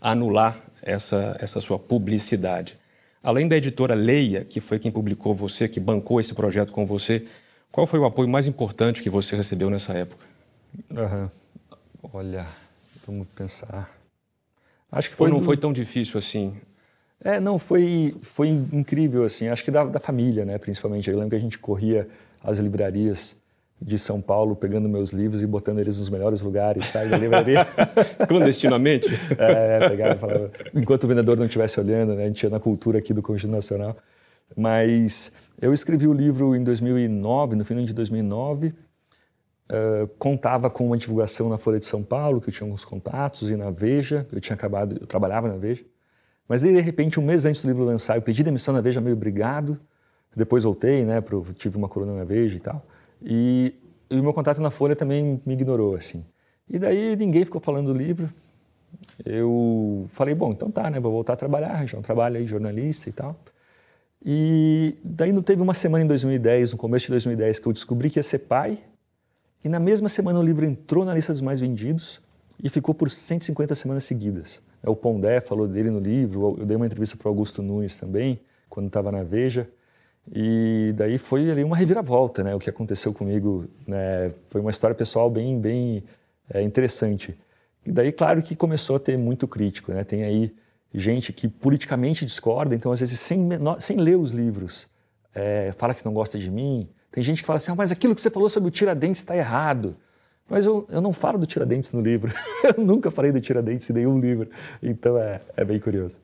anular 0.00 0.58
essa 0.82 1.36
essa 1.40 1.60
sua 1.60 1.78
publicidade. 1.78 2.76
Além 3.22 3.46
da 3.46 3.56
editora 3.56 3.94
Leia, 3.94 4.44
que 4.44 4.60
foi 4.60 4.78
quem 4.78 4.90
publicou 4.90 5.32
você, 5.32 5.68
que 5.68 5.78
bancou 5.78 6.20
esse 6.20 6.34
projeto 6.34 6.72
com 6.72 6.84
você, 6.84 7.24
qual 7.70 7.86
foi 7.86 7.98
o 7.98 8.04
apoio 8.04 8.28
mais 8.28 8.46
importante 8.46 9.00
que 9.00 9.08
você 9.08 9.36
recebeu 9.36 9.70
nessa 9.70 9.92
época? 9.92 10.26
Uhum. 10.90 11.28
Olha, 12.12 12.46
vamos 13.06 13.26
pensar. 13.28 13.90
Acho 14.90 15.10
que 15.10 15.16
foi. 15.16 15.28
Ou 15.28 15.34
não 15.34 15.40
foi 15.40 15.56
tão 15.56 15.72
difícil 15.72 16.18
assim? 16.18 16.54
É, 17.24 17.38
não, 17.38 17.58
foi, 17.58 18.16
foi 18.22 18.48
incrível, 18.48 19.24
assim. 19.24 19.46
Acho 19.46 19.64
que 19.64 19.70
da, 19.70 19.84
da 19.84 20.00
família, 20.00 20.44
né, 20.44 20.58
principalmente. 20.58 21.08
Eu 21.08 21.16
lembro 21.16 21.30
que 21.30 21.36
a 21.36 21.40
gente 21.40 21.58
corria 21.58 22.08
às 22.42 22.58
livrarias 22.58 23.36
de 23.82 23.98
São 23.98 24.20
Paulo, 24.20 24.54
pegando 24.54 24.88
meus 24.88 25.10
livros 25.10 25.42
e 25.42 25.46
botando 25.46 25.80
eles 25.80 25.98
nos 25.98 26.08
melhores 26.08 26.40
lugares, 26.40 26.86
sabe, 26.86 27.08
da 27.10 27.18
livraria. 27.18 27.66
Clandestinamente? 28.28 29.08
é, 29.36 29.88
pegava, 29.88 30.16
falava, 30.16 30.50
enquanto 30.74 31.04
o 31.04 31.08
vendedor 31.08 31.36
não 31.36 31.46
estivesse 31.46 31.80
olhando, 31.80 32.14
né, 32.14 32.24
a 32.24 32.26
gente 32.28 32.42
ia 32.44 32.50
na 32.50 32.60
cultura 32.60 32.98
aqui 32.98 33.12
do 33.12 33.20
Conjunto 33.20 33.50
Nacional. 33.50 33.96
Mas 34.56 35.32
eu 35.60 35.74
escrevi 35.74 36.06
o 36.06 36.12
livro 36.12 36.54
em 36.54 36.62
2009, 36.62 37.56
no 37.56 37.64
final 37.64 37.84
de 37.84 37.92
2009, 37.92 38.68
uh, 38.68 40.08
contava 40.18 40.70
com 40.70 40.86
uma 40.86 40.96
divulgação 40.96 41.48
na 41.48 41.58
Folha 41.58 41.80
de 41.80 41.86
São 41.86 42.02
Paulo, 42.02 42.40
que 42.40 42.50
eu 42.50 42.52
tinha 42.52 42.66
alguns 42.66 42.84
contatos, 42.84 43.50
e 43.50 43.56
na 43.56 43.70
Veja, 43.70 44.26
eu 44.32 44.40
tinha 44.40 44.54
acabado, 44.54 44.96
eu 45.00 45.06
trabalhava 45.06 45.48
na 45.48 45.56
Veja. 45.56 45.84
Mas 46.48 46.62
aí, 46.62 46.72
de 46.72 46.80
repente, 46.80 47.18
um 47.18 47.24
mês 47.24 47.44
antes 47.44 47.62
do 47.62 47.68
livro 47.68 47.84
lançar, 47.84 48.16
eu 48.16 48.22
pedi 48.22 48.42
demissão 48.42 48.74
na 48.74 48.80
Veja, 48.80 49.00
meio 49.00 49.16
obrigado, 49.16 49.78
depois 50.36 50.64
voltei, 50.64 51.04
né, 51.04 51.20
pro, 51.20 51.44
tive 51.54 51.76
uma 51.76 51.88
coluna 51.88 52.14
na 52.14 52.24
Veja 52.24 52.56
e 52.56 52.60
tal. 52.60 52.84
E, 53.24 53.74
e 54.10 54.18
o 54.18 54.22
meu 54.22 54.32
contato 54.32 54.60
na 54.60 54.70
Folha 54.70 54.96
também 54.96 55.40
me 55.44 55.54
ignorou, 55.54 55.94
assim. 55.94 56.24
E 56.68 56.78
daí 56.78 57.16
ninguém 57.16 57.44
ficou 57.44 57.60
falando 57.60 57.92
do 57.92 57.98
livro. 57.98 58.28
Eu 59.24 60.06
falei, 60.08 60.34
bom, 60.34 60.52
então 60.52 60.70
tá, 60.70 60.90
né? 60.90 61.00
Vou 61.00 61.12
voltar 61.12 61.34
a 61.34 61.36
trabalhar, 61.36 61.86
já 61.86 61.98
um 61.98 62.02
trabalho 62.02 62.36
aí, 62.36 62.46
jornalista 62.46 63.08
e 63.08 63.12
tal. 63.12 63.36
E 64.24 64.96
daí 65.02 65.32
não 65.32 65.42
teve 65.42 65.60
uma 65.60 65.74
semana 65.74 66.04
em 66.04 66.06
2010, 66.06 66.72
no 66.72 66.78
começo 66.78 67.06
de 67.06 67.12
2010, 67.12 67.58
que 67.58 67.66
eu 67.66 67.72
descobri 67.72 68.10
que 68.10 68.18
ia 68.18 68.22
ser 68.22 68.40
pai. 68.40 68.78
E 69.64 69.68
na 69.68 69.78
mesma 69.78 70.08
semana 70.08 70.38
o 70.38 70.42
livro 70.42 70.64
entrou 70.64 71.04
na 71.04 71.14
lista 71.14 71.32
dos 71.32 71.42
mais 71.42 71.60
vendidos 71.60 72.20
e 72.62 72.68
ficou 72.68 72.94
por 72.94 73.10
150 73.10 73.74
semanas 73.74 74.04
seguidas. 74.04 74.60
O 74.84 74.96
Pondé 74.96 75.40
falou 75.40 75.68
dele 75.68 75.90
no 75.90 76.00
livro, 76.00 76.56
eu 76.58 76.66
dei 76.66 76.76
uma 76.76 76.86
entrevista 76.86 77.16
para 77.16 77.28
Augusto 77.28 77.62
Nunes 77.62 77.98
também, 77.98 78.40
quando 78.68 78.88
estava 78.88 79.12
na 79.12 79.22
Veja. 79.22 79.68
E 80.30 80.92
daí 80.96 81.18
foi 81.18 81.50
ali 81.50 81.64
uma 81.64 81.76
reviravolta, 81.76 82.44
né? 82.44 82.54
O 82.54 82.58
que 82.58 82.70
aconteceu 82.70 83.12
comigo, 83.12 83.66
né? 83.86 84.32
Foi 84.50 84.60
uma 84.60 84.70
história 84.70 84.94
pessoal 84.94 85.28
bem, 85.28 85.58
bem 85.58 86.04
é, 86.48 86.62
interessante. 86.62 87.36
E 87.84 87.90
daí, 87.90 88.12
claro 88.12 88.42
que 88.42 88.54
começou 88.54 88.96
a 88.96 89.00
ter 89.00 89.18
muito 89.18 89.48
crítico, 89.48 89.92
né? 89.92 90.04
Tem 90.04 90.22
aí 90.22 90.54
gente 90.94 91.32
que 91.32 91.48
politicamente 91.48 92.24
discorda, 92.24 92.74
então 92.74 92.92
às 92.92 93.00
vezes 93.00 93.18
sem, 93.18 93.48
sem 93.80 93.96
ler 93.96 94.16
os 94.16 94.30
livros, 94.30 94.86
é, 95.34 95.72
fala 95.76 95.94
que 95.94 96.04
não 96.04 96.12
gosta 96.12 96.38
de 96.38 96.50
mim. 96.50 96.88
Tem 97.10 97.22
gente 97.22 97.42
que 97.42 97.46
fala 97.46 97.56
assim, 97.56 97.72
ah, 97.72 97.74
mas 97.74 97.90
aquilo 97.90 98.14
que 98.14 98.20
você 98.20 98.30
falou 98.30 98.48
sobre 98.48 98.68
o 98.68 98.70
Tiradentes 98.70 99.22
está 99.22 99.36
errado. 99.36 99.96
Mas 100.48 100.66
eu, 100.66 100.86
eu 100.90 101.00
não 101.00 101.12
falo 101.12 101.38
do 101.38 101.46
Tiradentes 101.46 101.92
no 101.92 102.00
livro. 102.00 102.32
eu 102.76 102.84
nunca 102.84 103.10
falei 103.10 103.32
do 103.32 103.40
Tiradentes 103.40 103.88
em 103.90 103.94
nenhum 103.94 104.20
livro. 104.20 104.50
Então 104.82 105.18
é, 105.18 105.40
é 105.56 105.64
bem 105.64 105.80
curioso. 105.80 106.16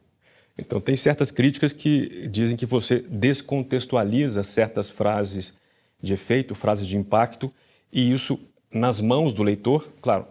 Então, 0.58 0.80
tem 0.80 0.96
certas 0.96 1.30
críticas 1.30 1.72
que 1.72 2.26
dizem 2.28 2.56
que 2.56 2.66
você 2.66 2.98
descontextualiza 3.08 4.42
certas 4.42 4.90
frases 4.90 5.54
de 6.02 6.12
efeito, 6.12 6.54
frases 6.54 6.86
de 6.86 6.96
impacto, 6.96 7.52
e 7.92 8.12
isso 8.12 8.38
nas 8.72 9.00
mãos 9.00 9.32
do 9.32 9.42
leitor, 9.42 9.88
claro, 10.02 10.26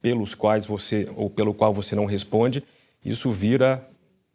pelos 0.00 0.34
quais 0.34 0.66
você 0.66 1.08
ou 1.16 1.30
pelo 1.30 1.54
qual 1.54 1.72
você 1.72 1.94
não 1.94 2.04
responde, 2.04 2.64
isso 3.04 3.30
vira, 3.30 3.86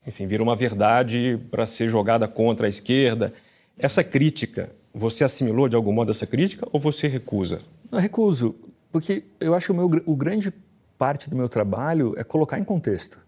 enfim, 0.06 0.26
vira 0.26 0.44
uma 0.44 0.56
verdade 0.56 1.40
para 1.52 1.66
ser 1.66 1.90
jogada 1.90 2.28
contra 2.28 2.68
a 2.68 2.70
esquerda. 2.70 3.34
Essa 3.78 4.04
crítica, 4.04 4.72
você 4.94 5.24
assimilou 5.24 5.68
de 5.68 5.76
algum 5.76 5.92
modo 5.92 6.12
essa 6.12 6.26
crítica 6.26 6.68
ou 6.72 6.80
você 6.80 7.08
recusa? 7.08 7.60
Eu 7.92 8.00
recuso, 8.00 8.56
porque 8.92 9.24
eu 9.40 9.54
acho 9.54 9.68
que 9.68 9.72
o, 9.72 9.76
meu, 9.76 10.04
o 10.06 10.16
grande 10.16 10.54
parte 10.98 11.30
do 11.30 11.36
meu 11.36 11.50
trabalho 11.50 12.14
é 12.18 12.24
colocar 12.24 12.60
em 12.60 12.64
contexto. 12.64 13.20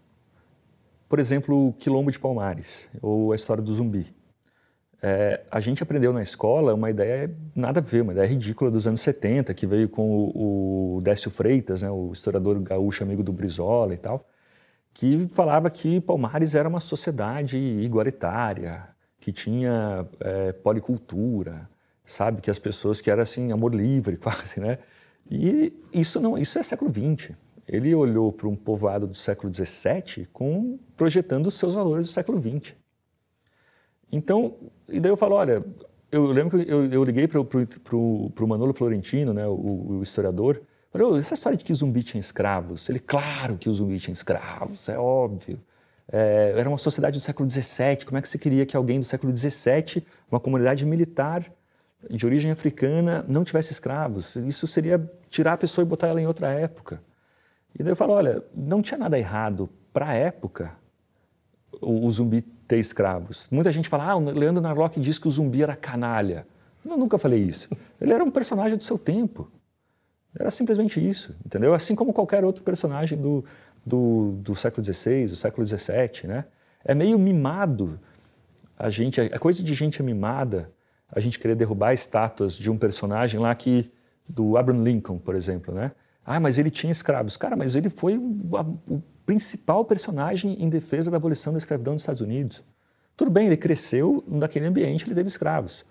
Por 1.11 1.19
exemplo, 1.19 1.67
o 1.67 1.73
Quilombo 1.73 2.09
de 2.09 2.17
Palmares, 2.17 2.89
ou 3.01 3.33
a 3.33 3.35
história 3.35 3.61
do 3.61 3.73
zumbi. 3.73 4.15
É, 5.01 5.41
a 5.51 5.59
gente 5.59 5.83
aprendeu 5.83 6.13
na 6.13 6.21
escola 6.21 6.73
uma 6.73 6.89
ideia 6.89 7.29
nada 7.53 7.81
a 7.81 7.83
ver, 7.83 8.03
uma 8.03 8.13
ideia 8.13 8.25
ridícula 8.25 8.71
dos 8.71 8.87
anos 8.87 9.01
70, 9.01 9.53
que 9.53 9.67
veio 9.67 9.89
com 9.89 10.09
o, 10.09 10.95
o 10.95 11.01
Décio 11.01 11.29
Freitas, 11.29 11.81
né, 11.81 11.91
o 11.91 12.13
historiador 12.13 12.57
gaúcho 12.61 13.03
amigo 13.03 13.23
do 13.23 13.33
Brizola 13.33 13.93
e 13.93 13.97
tal, 13.97 14.25
que 14.93 15.27
falava 15.33 15.69
que 15.69 15.99
Palmares 15.99 16.55
era 16.55 16.69
uma 16.69 16.79
sociedade 16.79 17.57
igualitária, 17.57 18.87
que 19.19 19.33
tinha 19.33 20.07
é, 20.21 20.53
policultura, 20.53 21.69
sabe, 22.05 22.41
que 22.41 22.49
as 22.49 22.57
pessoas 22.57 23.01
que 23.01 23.11
era 23.11 23.23
assim 23.23 23.51
amor 23.51 23.75
livre 23.75 24.15
quase, 24.15 24.61
né? 24.61 24.79
E 25.29 25.73
isso 25.91 26.21
não, 26.21 26.37
isso 26.37 26.57
é 26.57 26.63
século 26.63 26.89
XX 26.89 27.35
ele 27.67 27.93
olhou 27.93 28.31
para 28.31 28.47
um 28.47 28.55
povoado 28.55 29.07
do 29.07 29.15
século 29.15 29.53
XVII 29.53 30.27
com, 30.31 30.79
projetando 30.97 31.47
os 31.47 31.55
seus 31.55 31.73
valores 31.73 32.07
do 32.07 32.11
século 32.11 32.39
XX. 32.39 32.75
Então, 34.11 34.55
e 34.89 34.99
daí 34.99 35.11
eu 35.11 35.17
falo, 35.17 35.35
olha, 35.35 35.63
eu 36.11 36.27
lembro 36.27 36.59
que 36.59 36.69
eu, 36.69 36.85
eu 36.85 37.03
liguei 37.03 37.27
para 37.27 37.39
o 37.39 38.47
Manolo 38.47 38.73
Florentino, 38.73 39.33
né, 39.33 39.47
o, 39.47 39.99
o 39.99 40.03
historiador, 40.03 40.61
falei, 40.91 41.19
essa 41.19 41.33
história 41.33 41.57
de 41.57 41.63
que 41.63 41.73
zumbi 41.73 42.03
tinha 42.03 42.19
escravos, 42.19 42.89
ele, 42.89 42.99
claro 42.99 43.57
que 43.57 43.69
o 43.69 43.73
zumbi 43.73 43.99
tinha 43.99 44.13
escravos, 44.13 44.89
é 44.89 44.97
óbvio. 44.97 45.59
É, 46.11 46.53
era 46.57 46.67
uma 46.67 46.77
sociedade 46.77 47.17
do 47.17 47.23
século 47.23 47.49
XVII. 47.49 48.05
Como 48.05 48.17
é 48.17 48.21
que 48.21 48.27
você 48.27 48.37
queria 48.37 48.65
que 48.65 48.75
alguém 48.75 48.99
do 48.99 49.05
século 49.05 49.35
XVII, 49.35 50.05
uma 50.29 50.41
comunidade 50.41 50.85
militar 50.85 51.45
de 52.09 52.25
origem 52.25 52.51
africana, 52.51 53.23
não 53.29 53.45
tivesse 53.45 53.71
escravos? 53.71 54.35
Isso 54.35 54.67
seria 54.67 54.99
tirar 55.29 55.53
a 55.53 55.57
pessoa 55.57 55.85
e 55.85 55.87
botar 55.87 56.07
ela 56.07 56.19
em 56.19 56.27
outra 56.27 56.51
época. 56.51 57.01
E 57.77 57.83
daí 57.83 57.91
eu 57.91 57.95
falo, 57.95 58.13
olha, 58.13 58.43
não 58.55 58.81
tinha 58.81 58.97
nada 58.97 59.17
errado 59.17 59.69
para 59.93 60.09
a 60.09 60.13
época 60.13 60.71
o, 61.81 62.05
o, 62.05 62.11
zumbi 62.11 62.41
ter 62.41 62.79
escravos. 62.79 63.47
Muita 63.51 63.71
gente 63.71 63.89
fala, 63.89 64.05
ah, 64.05 64.15
o 64.15 64.19
Leandro 64.31 64.61
Narlock 64.61 64.99
disse 64.99 65.19
que 65.19 65.27
o 65.27 65.31
zumbi 65.31 65.63
era 65.63 65.75
canalha. 65.75 66.45
Eu 66.85 66.97
nunca 66.97 67.17
falei 67.17 67.41
isso. 67.41 67.69
Ele 67.99 68.13
era 68.13 68.23
um 68.23 68.31
personagem 68.31 68.77
do 68.77 68.83
seu 68.83 68.97
tempo. 68.97 69.51
Era 70.37 70.49
simplesmente 70.49 71.05
isso, 71.05 71.35
entendeu? 71.45 71.73
Assim 71.73 71.95
como 71.95 72.13
qualquer 72.13 72.43
outro 72.43 72.63
personagem 72.63 73.17
do, 73.17 73.43
do, 73.85 74.33
do 74.37 74.55
século 74.55 74.85
XVI, 74.85 75.25
do 75.25 75.35
século 75.35 75.65
XVII, 75.65 76.27
né? 76.27 76.45
É 76.83 76.95
meio 76.95 77.19
mimado 77.19 77.99
a 78.77 78.89
gente, 78.89 79.21
a 79.21 79.37
coisa 79.37 79.61
de 79.61 79.73
gente 79.75 80.01
mimada, 80.01 80.71
a 81.07 81.19
gente 81.19 81.37
querer 81.37 81.55
derrubar 81.55 81.93
estátuas 81.93 82.55
de 82.55 82.71
um 82.71 82.77
personagem 82.77 83.39
lá 83.39 83.53
que 83.53 83.91
do 84.27 84.57
Abraham 84.57 84.83
Lincoln, 84.83 85.19
por 85.19 85.35
exemplo, 85.35 85.73
né? 85.73 85.91
Ah, 86.25 86.39
mas 86.39 86.57
ele 86.57 86.69
tinha 86.69 86.91
escravos. 86.91 87.35
Cara, 87.35 87.55
mas 87.55 87.75
ele 87.75 87.89
foi 87.89 88.17
o, 88.17 89.01
principal 89.25 89.85
personagem 89.85 90.61
em 90.61 90.69
defesa 90.69 91.09
da 91.09 91.17
abolição 91.17 91.53
da 91.53 91.57
escravidão 91.57 91.93
nos 91.93 92.01
Estados 92.01 92.21
Unidos. 92.21 92.63
Tudo 93.15 93.31
bem, 93.31 93.47
ele 93.47 93.57
cresceu 93.57 94.23
naquele 94.27 94.65
ambiente, 94.65 95.05
ele 95.05 95.15
teve 95.15 95.29
escravos. 95.29 95.85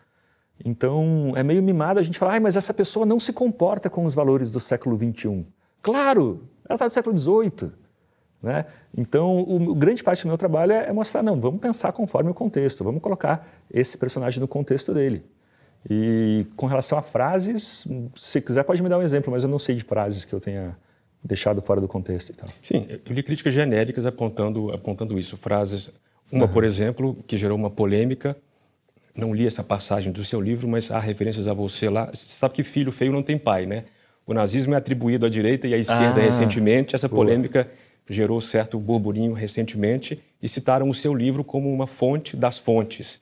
Então, 0.65 1.33
é 1.37 1.43
meio 1.43 1.63
mimado 1.63 1.99
a 1.99 2.03
gente 2.03 2.19
falar, 2.19 2.37
ah, 2.37 2.41
mas 2.41 2.57
essa 2.57 2.75
pessoa 2.75 3.07
não 3.07 3.19
se 3.19 3.33
comporta 3.33 3.89
com 3.89 4.05
os 4.05 4.15
valores 4.15 4.51
do 4.51 4.61
século 4.61 4.97
XXI. 4.97 5.47
Claro, 5.81 6.49
ela 6.69 6.77
está 6.77 6.87
do 6.87 6.93
século 6.93 7.17
XVIII. 7.17 7.73
Né? 8.43 8.67
Então, 8.97 9.41
o, 9.41 9.75
grande 9.75 10.03
parte 10.03 10.23
do 10.25 10.29
meu 10.29 10.39
trabalho 10.39 10.73
é, 10.73 10.89
é, 10.89 10.93
mostrar, 10.93 11.23
não, 11.23 11.41
vamos 11.41 11.61
pensar 11.61 11.93
conforme 11.93 12.31
o 12.31 12.35
contexto, 12.35 12.85
vamos 12.85 13.03
colocar 13.03 13.47
esse 13.71 13.97
personagem 13.97 14.41
no 14.41 14.49
contexto 14.49 14.93
dele. 14.93 15.25
E 15.89 16.47
com 16.57 16.67
relação 16.67 16.99
a 16.99 17.03
frases, 17.03 17.87
se 18.17 18.41
quiser 18.41 18.65
pode 18.65 18.83
me 18.83 18.89
dar 18.89 18.99
um 18.99 19.03
exemplo, 19.03 19.33
mas 19.33 19.43
eu 19.43 19.49
não 19.49 19.59
sei 19.59 19.75
de 19.75 19.83
frases 19.83 20.25
que 20.25 20.33
eu 20.33 20.41
tenha 20.41 20.77
deixado 21.23 21.61
fora 21.63 21.81
do 21.81 21.89
contexto 21.89 22.31
e 22.31 22.33
tal. 22.35 22.49
Sim, 22.61 22.87
eu 22.89 23.15
li 23.15 23.23
críticas 23.23 23.53
genéricas 23.53 24.05
apontando, 24.07 24.73
apontando 24.73 25.19
isso, 25.19 25.37
frases, 25.37 25.91
uma, 26.31 26.47
uhum. 26.47 26.53
por 26.53 26.65
exemplo, 26.65 27.17
que 27.27 27.37
gerou 27.37 27.57
uma 27.57 27.71
polêmica, 27.71 28.37
não 29.15 29.35
li 29.35 29.47
essa 29.47 29.65
passagem 29.65 30.13
do 30.13 30.25
seu 30.25 30.41
livro, 30.41 30.69
mas 30.69 30.91
há 30.91 30.99
referências 30.99 31.49
a 31.49 31.53
você 31.53 31.89
lá. 31.89 32.07
Você 32.07 32.27
sabe 32.27 32.55
que 32.55 32.63
filho 32.63 32.93
feio 32.93 33.13
não 33.13 33.23
tem 33.23 33.37
pai, 33.37 33.67
né? 33.67 33.85
O 34.27 34.33
nazismo 34.33 34.75
é 34.75 34.77
atribuído 34.77 35.27
à 35.27 35.29
direita 35.29 35.67
e 35.67 35.75
à 35.75 35.77
esquerda 35.79 36.21
ah, 36.21 36.25
recentemente. 36.25 36.95
Essa 36.95 37.09
boa. 37.09 37.25
polêmica 37.25 37.69
gerou 38.09 38.41
certo 38.41 38.79
burburinho 38.79 39.33
recentemente 39.33 40.23
e 40.43 40.49
citaram 40.49 40.89
o 40.89 40.95
seu 40.95 41.15
livro 41.15 41.43
como 41.43 41.73
uma 41.73 41.87
fonte 41.87 42.37
das 42.37 42.59
fontes. 42.59 43.21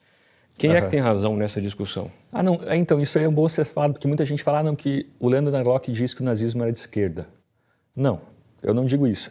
Quem 0.59 0.71
uhum. 0.71 0.77
é 0.77 0.81
que 0.81 0.91
tem 0.91 0.99
razão 0.99 1.37
nessa 1.37 1.61
discussão? 1.61 2.11
Ah, 2.33 2.43
não. 2.43 2.61
É, 2.67 2.77
então, 2.77 3.01
isso 3.01 3.17
aí 3.17 3.25
é 3.25 3.29
bom 3.29 3.49
ser 3.49 3.65
falado, 3.65 3.93
porque 3.93 4.09
muita 4.09 4.25
gente 4.25 4.43
fala 4.43 4.59
ah, 4.59 4.63
não, 4.65 4.75
que 4.75 5.09
o 5.21 5.29
Leandro 5.29 5.53
Narlock 5.53 5.91
diz 5.93 6.13
que 6.13 6.21
o 6.21 6.25
nazismo 6.25 6.63
era 6.65 6.73
de 6.73 6.81
esquerda. 6.81 7.29
Não, 7.95 8.21
eu 8.61 8.75
não 8.75 8.85
digo 8.85 9.07
isso. 9.07 9.31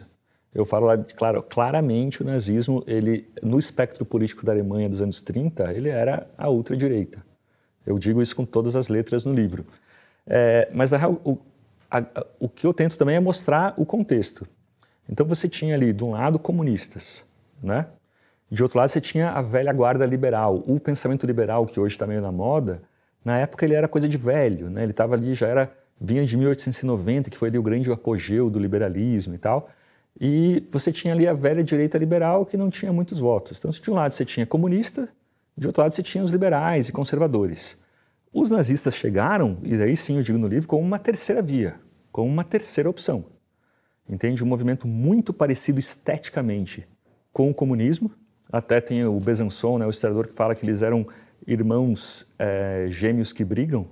Eu 0.54 0.64
falo 0.64 0.86
lá, 0.86 0.96
claro, 0.96 1.42
claramente 1.42 2.22
o 2.22 2.24
nazismo, 2.24 2.82
ele, 2.86 3.28
no 3.42 3.58
espectro 3.58 4.06
político 4.06 4.44
da 4.44 4.52
Alemanha 4.52 4.88
dos 4.88 5.02
anos 5.02 5.20
30, 5.20 5.70
ele 5.74 5.90
era 5.90 6.26
a 6.36 6.48
ultradireita. 6.48 7.22
Eu 7.86 7.98
digo 7.98 8.22
isso 8.22 8.34
com 8.34 8.46
todas 8.46 8.74
as 8.74 8.88
letras 8.88 9.24
no 9.24 9.32
livro. 9.34 9.66
É, 10.26 10.68
mas 10.72 10.94
a, 10.94 11.08
o, 11.08 11.38
a, 11.90 12.02
o 12.40 12.48
que 12.48 12.66
eu 12.66 12.72
tento 12.72 12.96
também 12.96 13.16
é 13.16 13.20
mostrar 13.20 13.74
o 13.76 13.84
contexto. 13.84 14.48
Então 15.08 15.26
você 15.26 15.46
tinha 15.46 15.74
ali, 15.74 15.92
de 15.92 16.04
um 16.04 16.12
lado, 16.12 16.38
comunistas, 16.38 17.24
né? 17.62 17.86
De 18.50 18.62
outro 18.62 18.78
lado, 18.78 18.88
você 18.88 19.00
tinha 19.00 19.30
a 19.30 19.42
velha 19.42 19.72
guarda 19.72 20.06
liberal. 20.06 20.62
O 20.66 20.80
pensamento 20.80 21.26
liberal, 21.26 21.66
que 21.66 21.78
hoje 21.78 21.94
está 21.94 22.06
meio 22.06 22.20
na 22.20 22.32
moda, 22.32 22.82
na 23.24 23.38
época 23.38 23.64
ele 23.64 23.74
era 23.74 23.86
coisa 23.86 24.08
de 24.08 24.16
velho, 24.16 24.70
né? 24.70 24.82
Ele 24.82 24.92
estava 24.92 25.14
ali, 25.14 25.34
já 25.34 25.46
era, 25.46 25.72
vinha 26.00 26.24
de 26.24 26.36
1890, 26.36 27.28
que 27.28 27.36
foi 27.36 27.48
ali 27.48 27.58
o 27.58 27.62
grande 27.62 27.90
apogeu 27.92 28.48
do 28.48 28.58
liberalismo 28.58 29.34
e 29.34 29.38
tal. 29.38 29.68
E 30.20 30.66
você 30.70 30.90
tinha 30.90 31.12
ali 31.12 31.28
a 31.28 31.32
velha 31.32 31.62
direita 31.62 31.98
liberal 31.98 32.46
que 32.46 32.56
não 32.56 32.70
tinha 32.70 32.92
muitos 32.92 33.20
votos. 33.20 33.58
Então, 33.58 33.70
de 33.70 33.90
um 33.90 33.94
lado 33.94 34.12
você 34.12 34.24
tinha 34.24 34.46
comunista, 34.46 35.08
de 35.56 35.66
outro 35.66 35.82
lado 35.82 35.92
você 35.92 36.02
tinha 36.02 36.24
os 36.24 36.30
liberais 36.30 36.88
e 36.88 36.92
conservadores. 36.92 37.76
Os 38.32 38.50
nazistas 38.50 38.94
chegaram, 38.94 39.58
e 39.62 39.74
aí 39.74 39.96
sim 39.96 40.16
eu 40.16 40.22
digo 40.22 40.38
no 40.38 40.48
livro, 40.48 40.68
como 40.68 40.82
uma 40.82 40.98
terceira 40.98 41.40
via, 41.42 41.76
como 42.10 42.28
uma 42.28 42.44
terceira 42.44 42.88
opção. 42.88 43.26
Entende? 44.08 44.42
Um 44.42 44.46
movimento 44.46 44.88
muito 44.88 45.32
parecido 45.32 45.78
esteticamente 45.78 46.86
com 47.32 47.50
o 47.50 47.54
comunismo. 47.54 48.10
Até 48.50 48.80
tem 48.80 49.04
o 49.04 49.18
Besançon, 49.20 49.78
né, 49.78 49.86
o 49.86 49.90
historiador, 49.90 50.26
que 50.26 50.32
fala 50.32 50.54
que 50.54 50.64
eles 50.64 50.82
eram 50.82 51.06
irmãos 51.46 52.26
é, 52.38 52.86
gêmeos 52.88 53.32
que 53.32 53.44
brigam. 53.44 53.86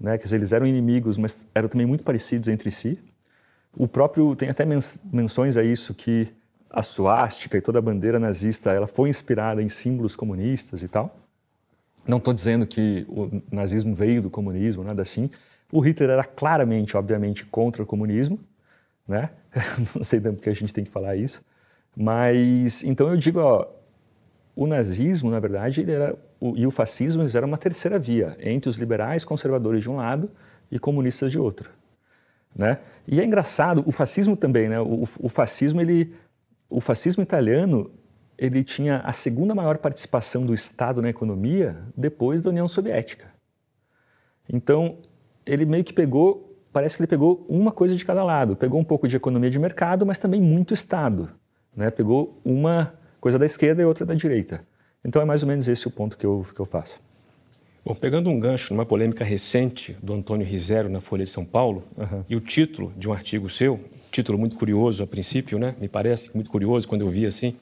Né? 0.00 0.18
Quer 0.18 0.24
dizer, 0.24 0.36
eles 0.36 0.52
eram 0.52 0.66
inimigos, 0.66 1.16
mas 1.16 1.46
eram 1.54 1.68
também 1.68 1.86
muito 1.86 2.04
parecidos 2.04 2.48
entre 2.48 2.70
si. 2.70 2.98
O 3.76 3.86
próprio 3.86 4.34
tem 4.34 4.48
até 4.48 4.64
menções 5.12 5.56
a 5.56 5.62
isso 5.62 5.94
que 5.94 6.28
a 6.70 6.82
suástica 6.82 7.56
e 7.56 7.60
toda 7.60 7.78
a 7.78 7.82
bandeira 7.82 8.18
nazista 8.18 8.72
ela 8.72 8.86
foi 8.86 9.08
inspirada 9.08 9.62
em 9.62 9.68
símbolos 9.68 10.16
comunistas 10.16 10.82
e 10.82 10.88
tal. 10.88 11.16
Não 12.06 12.18
estou 12.18 12.32
dizendo 12.32 12.66
que 12.66 13.04
o 13.08 13.42
nazismo 13.50 13.94
veio 13.94 14.22
do 14.22 14.30
comunismo, 14.30 14.84
nada 14.84 15.02
assim. 15.02 15.30
O 15.72 15.80
Hitler 15.80 16.10
era 16.10 16.24
claramente, 16.24 16.96
obviamente, 16.96 17.44
contra 17.44 17.82
o 17.82 17.86
comunismo, 17.86 18.38
né? 19.06 19.30
Não 19.94 20.04
sei 20.04 20.20
porque 20.20 20.50
a 20.50 20.54
gente 20.54 20.72
tem 20.72 20.84
que 20.84 20.90
falar 20.90 21.16
isso, 21.16 21.42
mas 21.96 22.84
então 22.84 23.08
eu 23.08 23.16
digo, 23.16 23.40
ó, 23.40 23.66
o 24.56 24.66
nazismo, 24.66 25.30
na 25.30 25.38
verdade, 25.38 25.88
era, 25.88 26.18
o, 26.40 26.56
e 26.56 26.66
o 26.66 26.70
fascismo 26.70 27.22
eles 27.22 27.34
eram 27.34 27.46
uma 27.46 27.58
terceira 27.58 27.98
via 27.98 28.34
entre 28.40 28.70
os 28.70 28.76
liberais 28.76 29.22
conservadores 29.22 29.82
de 29.82 29.90
um 29.90 29.96
lado 29.96 30.30
e 30.70 30.78
comunistas 30.78 31.30
de 31.30 31.38
outro. 31.38 31.70
Né? 32.54 32.78
E 33.06 33.20
é 33.20 33.24
engraçado, 33.24 33.84
o 33.86 33.92
fascismo 33.92 34.34
também, 34.34 34.66
né? 34.66 34.80
O, 34.80 35.06
o, 35.20 35.28
fascismo, 35.28 35.78
ele, 35.78 36.14
o 36.70 36.80
fascismo 36.80 37.22
italiano, 37.22 37.90
ele 38.38 38.64
tinha 38.64 39.00
a 39.00 39.12
segunda 39.12 39.54
maior 39.54 39.76
participação 39.76 40.46
do 40.46 40.54
Estado 40.54 41.02
na 41.02 41.10
economia 41.10 41.76
depois 41.94 42.40
da 42.40 42.48
União 42.48 42.66
Soviética. 42.66 43.26
Então, 44.48 44.96
ele 45.44 45.66
meio 45.66 45.84
que 45.84 45.92
pegou, 45.92 46.58
parece 46.72 46.96
que 46.96 47.02
ele 47.02 47.08
pegou 47.08 47.44
uma 47.46 47.70
coisa 47.70 47.94
de 47.94 48.04
cada 48.06 48.24
lado. 48.24 48.56
Pegou 48.56 48.80
um 48.80 48.84
pouco 48.84 49.06
de 49.06 49.16
economia 49.16 49.50
de 49.50 49.58
mercado, 49.58 50.06
mas 50.06 50.16
também 50.16 50.40
muito 50.40 50.72
Estado. 50.72 51.28
Né? 51.76 51.90
Pegou 51.90 52.40
uma 52.42 52.94
coisa 53.26 53.40
da 53.40 53.46
esquerda 53.46 53.82
e 53.82 53.84
outra 53.84 54.06
da 54.06 54.14
direita. 54.14 54.64
Então, 55.04 55.20
é 55.20 55.24
mais 55.24 55.42
ou 55.42 55.48
menos 55.48 55.66
esse 55.66 55.88
o 55.88 55.90
ponto 55.90 56.16
que 56.16 56.24
eu, 56.24 56.46
que 56.54 56.60
eu 56.60 56.64
faço. 56.64 56.96
Bom, 57.84 57.92
pegando 57.92 58.30
um 58.30 58.38
gancho 58.38 58.72
numa 58.72 58.86
polêmica 58.86 59.24
recente 59.24 59.96
do 60.00 60.14
Antônio 60.14 60.46
Rizero 60.46 60.88
na 60.88 61.00
Folha 61.00 61.24
de 61.24 61.30
São 61.30 61.44
Paulo, 61.44 61.82
uhum. 61.98 62.24
e 62.28 62.36
o 62.36 62.40
título 62.40 62.92
de 62.96 63.08
um 63.08 63.12
artigo 63.12 63.50
seu, 63.50 63.80
título 64.12 64.38
muito 64.38 64.54
curioso 64.54 65.02
a 65.02 65.08
princípio, 65.08 65.58
né? 65.58 65.74
Me 65.80 65.88
parece 65.88 66.30
muito 66.34 66.48
curioso 66.48 66.86
quando 66.86 67.00
eu 67.00 67.08
vi 67.08 67.26
assim. 67.26 67.56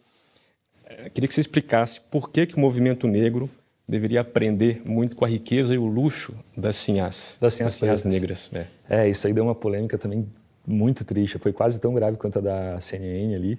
É, 0.84 1.08
queria 1.08 1.26
que 1.26 1.32
você 1.32 1.40
explicasse 1.40 1.98
por 1.98 2.28
que, 2.28 2.44
que 2.44 2.56
o 2.58 2.60
movimento 2.60 3.06
negro 3.06 3.48
deveria 3.88 4.20
aprender 4.20 4.82
muito 4.84 5.16
com 5.16 5.24
a 5.24 5.28
riqueza 5.28 5.74
e 5.74 5.78
o 5.78 5.86
luxo 5.86 6.34
das 6.54 6.76
sinhás, 6.76 7.38
das 7.40 7.54
sinhás, 7.54 7.72
das 7.72 7.78
sinhás 7.78 8.04
negras. 8.04 8.50
É. 8.52 8.66
é, 8.90 9.08
isso 9.08 9.26
aí 9.26 9.32
deu 9.32 9.44
uma 9.44 9.54
polêmica 9.54 9.96
também 9.96 10.28
muito 10.66 11.06
triste. 11.06 11.38
Foi 11.38 11.54
quase 11.54 11.80
tão 11.80 11.94
grave 11.94 12.18
quanto 12.18 12.38
a 12.38 12.42
da 12.42 12.80
CNN 12.82 13.34
ali. 13.34 13.58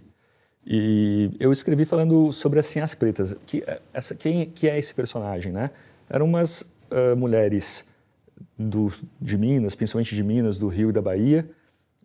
E 0.66 1.32
eu 1.40 1.52
escrevi 1.52 1.86
falando 1.86 2.32
sobre 2.32 2.60
as 2.60 2.66
sinhás 2.66 2.96
pretas. 2.96 3.36
Que, 3.46 3.64
essa, 3.94 4.16
quem 4.16 4.50
que 4.50 4.68
é 4.68 4.80
esse 4.80 4.94
personagem, 4.94 5.52
né? 5.52 5.70
eram 6.10 6.26
umas 6.26 6.62
uh, 6.62 7.16
mulheres 7.16 7.86
do, 8.58 8.92
de 9.20 9.38
Minas, 9.38 9.76
principalmente 9.76 10.16
de 10.16 10.24
Minas, 10.24 10.58
do 10.58 10.68
Rio 10.68 10.90
e 10.90 10.94
da 10.94 11.02
Bahia, 11.02 11.50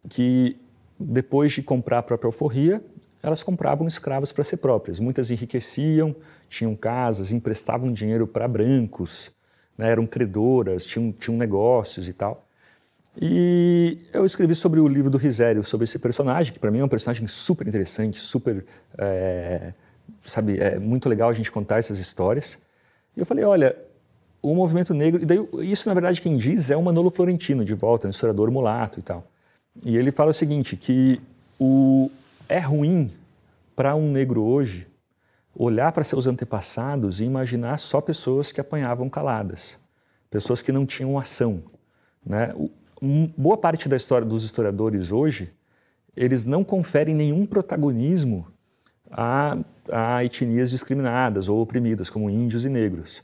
que 0.08 0.56
depois 0.98 1.52
de 1.52 1.62
comprar 1.62 1.98
a 1.98 2.02
própria 2.02 2.28
alforria, 2.28 2.82
elas 3.22 3.42
compravam 3.42 3.86
escravos 3.86 4.32
para 4.32 4.44
si 4.44 4.56
próprias. 4.56 4.98
Muitas 4.98 5.30
enriqueciam, 5.30 6.14
tinham 6.48 6.74
casas, 6.74 7.32
emprestavam 7.32 7.92
dinheiro 7.92 8.26
para 8.26 8.48
brancos, 8.48 9.30
né, 9.76 9.90
eram 9.90 10.06
credoras, 10.06 10.84
tinham, 10.84 11.12
tinham 11.12 11.36
negócios 11.36 12.08
e 12.08 12.12
tal. 12.12 12.46
E 13.16 13.98
eu 14.12 14.24
escrevi 14.24 14.54
sobre 14.54 14.78
o 14.80 14.86
livro 14.86 15.10
do 15.10 15.18
Risério, 15.18 15.64
sobre 15.64 15.84
esse 15.84 15.98
personagem, 15.98 16.52
que 16.52 16.58
para 16.58 16.70
mim 16.70 16.78
é 16.78 16.84
um 16.84 16.88
personagem 16.88 17.26
super 17.26 17.66
interessante, 17.66 18.20
super, 18.20 18.64
é, 18.96 19.72
sabe, 20.24 20.58
é 20.58 20.78
muito 20.78 21.08
legal 21.08 21.28
a 21.28 21.32
gente 21.32 21.50
contar 21.50 21.78
essas 21.78 21.98
histórias. 21.98 22.56
E 23.16 23.20
eu 23.20 23.26
falei, 23.26 23.44
olha, 23.44 23.76
o 24.40 24.54
movimento 24.54 24.94
negro, 24.94 25.20
e 25.22 25.26
daí 25.26 25.38
isso 25.62 25.88
na 25.88 25.94
verdade 25.94 26.20
quem 26.20 26.36
diz 26.36 26.70
é 26.70 26.76
o 26.76 26.82
Manolo 26.82 27.10
Florentino, 27.10 27.64
de 27.64 27.74
volta, 27.74 28.06
um 28.06 28.10
historiador 28.10 28.50
mulato 28.50 29.00
e 29.00 29.02
tal. 29.02 29.26
E 29.84 29.96
ele 29.96 30.12
fala 30.12 30.30
o 30.30 30.34
seguinte, 30.34 30.76
que 30.76 31.20
o, 31.58 32.10
é 32.48 32.58
ruim 32.58 33.10
para 33.74 33.94
um 33.94 34.10
negro 34.10 34.42
hoje 34.42 34.86
olhar 35.54 35.92
para 35.92 36.04
seus 36.04 36.26
antepassados 36.26 37.20
e 37.20 37.24
imaginar 37.24 37.78
só 37.78 38.00
pessoas 38.00 38.52
que 38.52 38.60
apanhavam 38.60 39.08
caladas, 39.08 39.76
pessoas 40.30 40.62
que 40.62 40.72
não 40.72 40.86
tinham 40.86 41.18
ação. 41.18 41.62
Né? 42.24 42.54
Boa 43.36 43.56
parte 43.56 43.88
da 43.88 43.96
história 43.96 44.26
dos 44.26 44.44
historiadores 44.44 45.10
hoje, 45.10 45.52
eles 46.16 46.44
não 46.44 46.62
conferem 46.62 47.14
nenhum 47.14 47.46
protagonismo 47.46 48.46
a, 49.10 49.58
a 49.90 50.24
etnias 50.24 50.70
discriminadas 50.70 51.48
ou 51.48 51.60
oprimidas, 51.60 52.10
como 52.10 52.28
índios 52.28 52.64
e 52.64 52.68
negros. 52.68 53.22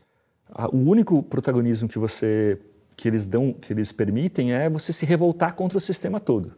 O 0.72 0.78
único 0.78 1.22
protagonismo 1.22 1.88
que 1.88 1.98
você 1.98 2.58
que 2.96 3.06
eles 3.06 3.26
dão, 3.26 3.52
que 3.52 3.72
eles 3.72 3.92
permitem 3.92 4.54
é 4.54 4.70
você 4.70 4.90
se 4.92 5.04
revoltar 5.04 5.54
contra 5.54 5.76
o 5.76 5.80
sistema 5.80 6.18
todo. 6.18 6.54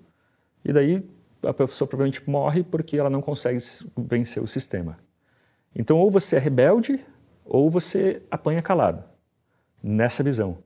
E 0.64 0.72
daí 0.72 1.04
a 1.42 1.52
pessoa 1.52 1.88
provavelmente 1.88 2.22
morre 2.30 2.62
porque 2.62 2.96
ela 2.96 3.10
não 3.10 3.20
consegue 3.20 3.58
vencer 3.96 4.40
o 4.40 4.46
sistema. 4.46 4.98
Então 5.74 5.98
ou 5.98 6.10
você 6.10 6.36
é 6.36 6.38
rebelde 6.38 7.04
ou 7.44 7.68
você 7.68 8.22
apanha 8.30 8.62
calado. 8.62 9.02
Nessa 9.82 10.22
visão. 10.22 10.58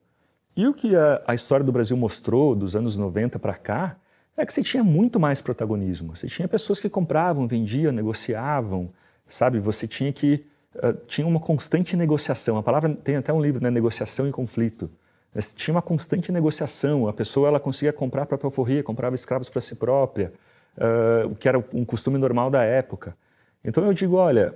E 0.56 0.66
o 0.66 0.74
que 0.74 0.94
a, 0.94 1.22
a 1.26 1.34
história 1.34 1.64
do 1.64 1.72
Brasil 1.72 1.96
mostrou 1.96 2.54
dos 2.54 2.76
anos 2.76 2.96
90 2.96 3.38
para 3.38 3.54
cá 3.54 3.96
é 4.36 4.44
que 4.44 4.52
você 4.52 4.62
tinha 4.62 4.84
muito 4.84 5.18
mais 5.18 5.40
protagonismo. 5.40 6.14
Você 6.14 6.26
tinha 6.26 6.46
pessoas 6.46 6.78
que 6.78 6.88
compravam, 6.88 7.46
vendiam, 7.46 7.92
negociavam, 7.92 8.90
sabe? 9.26 9.58
Você 9.58 9.86
tinha 9.86 10.12
que 10.12 10.44
uh, 10.76 10.92
tinha 11.06 11.26
uma 11.26 11.40
constante 11.40 11.96
negociação. 11.96 12.56
A 12.56 12.62
palavra 12.62 12.94
tem 12.94 13.16
até 13.16 13.32
um 13.32 13.40
livro, 13.40 13.62
né? 13.62 13.70
Negociação 13.70 14.28
e 14.28 14.32
conflito. 14.32 14.90
Mas 15.34 15.52
tinha 15.54 15.74
uma 15.74 15.82
constante 15.82 16.30
negociação. 16.30 17.08
A 17.08 17.12
pessoa 17.12 17.48
ela 17.48 17.60
conseguia 17.60 17.92
comprar 17.92 18.22
a 18.22 18.26
própria 18.26 18.48
alforria, 18.48 18.82
comprava 18.82 19.14
escravos 19.14 19.48
para 19.48 19.60
si 19.60 19.74
própria, 19.74 20.32
uh, 20.76 21.28
o 21.28 21.34
que 21.34 21.48
era 21.48 21.58
um 21.72 21.84
costume 21.84 22.18
normal 22.18 22.50
da 22.50 22.62
época. 22.62 23.16
Então 23.64 23.84
eu 23.84 23.94
digo, 23.94 24.16
olha, 24.16 24.54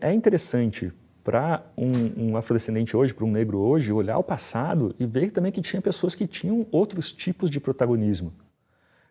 é 0.00 0.12
interessante 0.12 0.92
para 1.24 1.64
um, 1.76 2.28
um 2.32 2.36
afrodescendente 2.36 2.94
hoje, 2.94 3.14
para 3.14 3.24
um 3.24 3.30
negro 3.30 3.58
hoje, 3.58 3.90
olhar 3.90 4.18
o 4.18 4.22
passado 4.22 4.94
e 5.00 5.06
ver 5.06 5.30
também 5.32 5.50
que 5.50 5.62
tinha 5.62 5.80
pessoas 5.80 6.14
que 6.14 6.26
tinham 6.26 6.66
outros 6.70 7.10
tipos 7.10 7.48
de 7.48 7.58
protagonismo. 7.58 8.32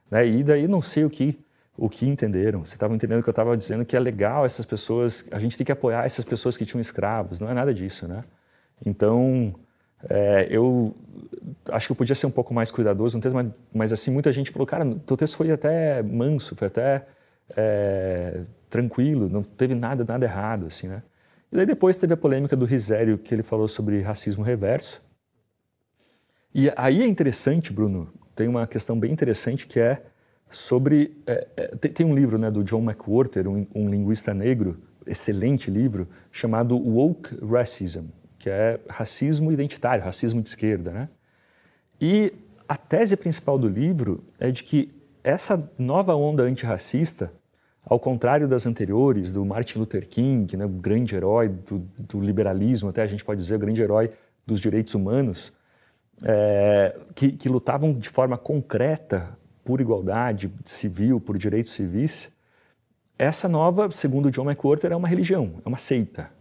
Né? 0.09 0.27
E 0.27 0.43
daí 0.43 0.67
não 0.67 0.81
sei 0.81 1.03
o 1.03 1.09
que 1.09 1.39
o 1.75 1.89
que 1.89 2.07
entenderam. 2.07 2.63
Você 2.63 2.75
estava 2.75 2.93
entendendo 2.93 3.23
que 3.23 3.29
eu 3.29 3.31
estava 3.31 3.57
dizendo 3.57 3.83
que 3.83 3.95
é 3.95 3.99
legal 3.99 4.45
essas 4.45 4.63
pessoas, 4.63 5.27
a 5.31 5.39
gente 5.39 5.57
tem 5.57 5.65
que 5.65 5.71
apoiar 5.71 6.05
essas 6.05 6.23
pessoas 6.23 6.55
que 6.55 6.65
tinham 6.65 6.79
escravos. 6.79 7.39
Não 7.39 7.49
é 7.49 7.53
nada 7.53 7.73
disso, 7.73 8.07
né? 8.07 8.21
Então, 8.85 9.55
é, 10.07 10.47
eu 10.51 10.95
acho 11.71 11.87
que 11.87 11.91
eu 11.91 11.95
podia 11.95 12.13
ser 12.13 12.27
um 12.27 12.31
pouco 12.31 12.53
mais 12.53 12.69
cuidadoso 12.69 13.17
no 13.17 13.21
texto, 13.21 13.33
mas, 13.33 13.47
mas 13.73 13.91
assim, 13.91 14.11
muita 14.11 14.31
gente 14.31 14.51
falou, 14.51 14.67
cara, 14.67 14.85
teu 15.05 15.17
texto 15.17 15.35
foi 15.35 15.51
até 15.51 16.03
manso, 16.03 16.55
foi 16.55 16.67
até 16.67 17.07
é, 17.57 18.41
tranquilo, 18.69 19.27
não 19.29 19.41
teve 19.41 19.73
nada, 19.73 20.03
nada 20.03 20.25
errado, 20.25 20.67
assim, 20.67 20.87
né? 20.87 21.01
E 21.53 21.55
daí 21.55 21.67
depois 21.67 21.95
teve 21.99 22.15
a 22.15 22.17
polêmica 22.17 22.55
do 22.55 22.65
Risério, 22.65 23.15
que 23.15 23.31
ele 23.31 23.43
falou 23.43 23.67
sobre 23.67 24.01
racismo 24.01 24.43
reverso. 24.43 24.99
E 26.51 26.73
aí 26.75 27.03
é 27.03 27.05
interessante, 27.05 27.71
Bruno, 27.71 28.11
tem 28.35 28.47
uma 28.47 28.65
questão 28.65 28.99
bem 28.99 29.11
interessante 29.11 29.67
que 29.67 29.79
é 29.79 30.03
sobre. 30.49 31.15
É, 31.27 31.47
é, 31.55 31.67
tem, 31.67 32.07
um 32.07 32.15
livro 32.15 32.39
né, 32.39 32.49
do 32.49 32.63
John 32.63 32.81
McWhorter, 32.81 33.47
um, 33.47 33.67
um, 33.75 33.87
linguista 33.87 34.33
negro, 34.33 34.81
excelente 35.05 35.69
livro, 35.69 36.07
chamado 36.31 36.75
Woke 36.75 37.37
Racism, 37.45 38.05
que 38.39 38.49
é 38.49 38.79
racismo 38.89 39.51
identitário, 39.51 40.03
racismo 40.03 40.41
de 40.41 40.49
esquerda. 40.49 40.89
Né? 40.91 41.09
E 42.01 42.33
a 42.67 42.75
tese 42.75 43.15
principal 43.15 43.59
do 43.59 43.69
livro 43.69 44.23
é 44.39 44.49
de 44.49 44.63
que 44.63 44.89
essa 45.23 45.71
nova 45.77 46.15
onda 46.15 46.41
antirracista, 46.41 47.31
ao 47.85 47.99
contrário 47.99 48.47
das 48.47 48.65
anteriores, 48.65 49.31
do 49.31 49.43
Martin 49.45 49.79
Luther 49.79 50.07
King, 50.07 50.55
né, 50.55 50.65
o 50.65 50.69
grande 50.69 51.15
herói 51.15 51.49
do, 51.49 51.79
do 51.99 52.21
liberalismo, 52.21 52.89
até 52.89 53.01
a 53.01 53.07
gente 53.07 53.23
pode 53.23 53.41
dizer 53.41 53.55
o 53.55 53.59
grande 53.59 53.81
herói 53.81 54.11
dos 54.45 54.59
direitos 54.59 54.93
humanos, 54.93 55.51
é, 56.23 56.95
que, 57.13 57.31
que 57.31 57.49
lutavam 57.49 57.93
de 57.93 58.09
forma 58.09 58.37
concreta 58.37 59.37
por 59.63 59.81
igualdade 59.81 60.51
civil, 60.65 61.19
por 61.19 61.37
direitos 61.37 61.73
civis, 61.73 62.31
essa 63.17 63.47
nova, 63.47 63.91
segundo 63.91 64.31
John 64.31 64.49
McWhorter, 64.49 64.91
é 64.91 64.95
uma 64.95 65.07
religião, 65.07 65.61
é 65.63 65.67
uma 65.67 65.77
seita. 65.77 66.31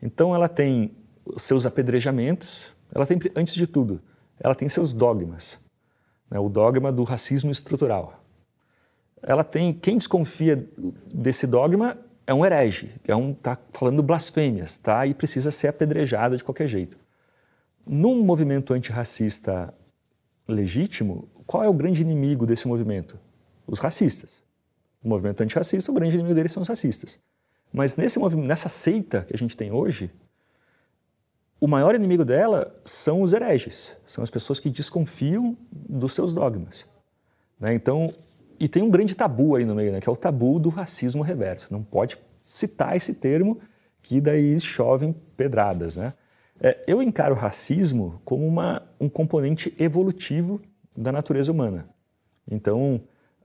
Então 0.00 0.34
ela 0.34 0.48
tem 0.48 0.92
seus 1.36 1.66
apedrejamentos, 1.66 2.72
ela 2.94 3.04
tem, 3.04 3.18
antes 3.36 3.54
de 3.54 3.66
tudo, 3.66 4.00
ela 4.40 4.54
tem 4.54 4.68
seus 4.68 4.94
dogmas. 4.94 5.60
Né, 6.30 6.38
o 6.38 6.48
dogma 6.48 6.90
do 6.92 7.04
racismo 7.04 7.50
estrutural. 7.50 8.17
Ela 9.22 9.44
tem, 9.44 9.72
quem 9.72 9.96
desconfia 9.96 10.68
desse 11.12 11.46
dogma 11.46 11.98
é 12.26 12.34
um 12.34 12.44
herege, 12.44 12.94
é 13.06 13.16
um 13.16 13.32
tá 13.32 13.58
falando 13.72 14.02
blasfêmias, 14.02 14.78
tá? 14.78 15.06
E 15.06 15.14
precisa 15.14 15.50
ser 15.50 15.68
apedrejado 15.68 16.36
de 16.36 16.44
qualquer 16.44 16.68
jeito. 16.68 16.98
Num 17.86 18.22
movimento 18.22 18.74
antirracista 18.74 19.72
legítimo, 20.46 21.28
qual 21.46 21.64
é 21.64 21.68
o 21.68 21.72
grande 21.72 22.02
inimigo 22.02 22.46
desse 22.46 22.68
movimento? 22.68 23.18
Os 23.66 23.78
racistas. 23.78 24.42
O 25.02 25.08
movimento 25.08 25.40
antirracista, 25.42 25.90
o 25.90 25.94
grande 25.94 26.14
inimigo 26.14 26.34
deles 26.34 26.52
são 26.52 26.62
os 26.62 26.68
racistas. 26.68 27.18
Mas 27.72 27.96
nesse 27.96 28.18
movimento, 28.18 28.46
nessa 28.46 28.68
seita 28.68 29.22
que 29.22 29.34
a 29.34 29.38
gente 29.38 29.56
tem 29.56 29.72
hoje, 29.72 30.10
o 31.60 31.66
maior 31.66 31.94
inimigo 31.94 32.24
dela 32.24 32.78
são 32.84 33.22
os 33.22 33.32
hereges, 33.32 33.96
são 34.06 34.22
as 34.22 34.30
pessoas 34.30 34.60
que 34.60 34.70
desconfiam 34.70 35.56
dos 35.70 36.12
seus 36.12 36.32
dogmas. 36.32 36.86
Né? 37.58 37.74
Então, 37.74 38.12
e 38.58 38.68
tem 38.68 38.82
um 38.82 38.90
grande 38.90 39.14
tabu 39.14 39.56
aí 39.56 39.64
no 39.64 39.74
meio, 39.74 39.92
né? 39.92 40.00
que 40.00 40.08
é 40.08 40.12
o 40.12 40.16
tabu 40.16 40.58
do 40.58 40.68
racismo 40.68 41.22
reverso. 41.22 41.72
Não 41.72 41.82
pode 41.82 42.18
citar 42.40 42.96
esse 42.96 43.14
termo, 43.14 43.60
que 44.02 44.20
daí 44.20 44.58
chovem 44.60 45.14
pedradas. 45.36 45.96
Né? 45.96 46.12
É, 46.60 46.78
eu 46.86 47.02
encaro 47.02 47.34
o 47.34 47.38
racismo 47.38 48.20
como 48.24 48.46
uma, 48.46 48.82
um 49.00 49.08
componente 49.08 49.74
evolutivo 49.78 50.60
da 50.96 51.12
natureza 51.12 51.52
humana. 51.52 51.88
Então, 52.50 53.00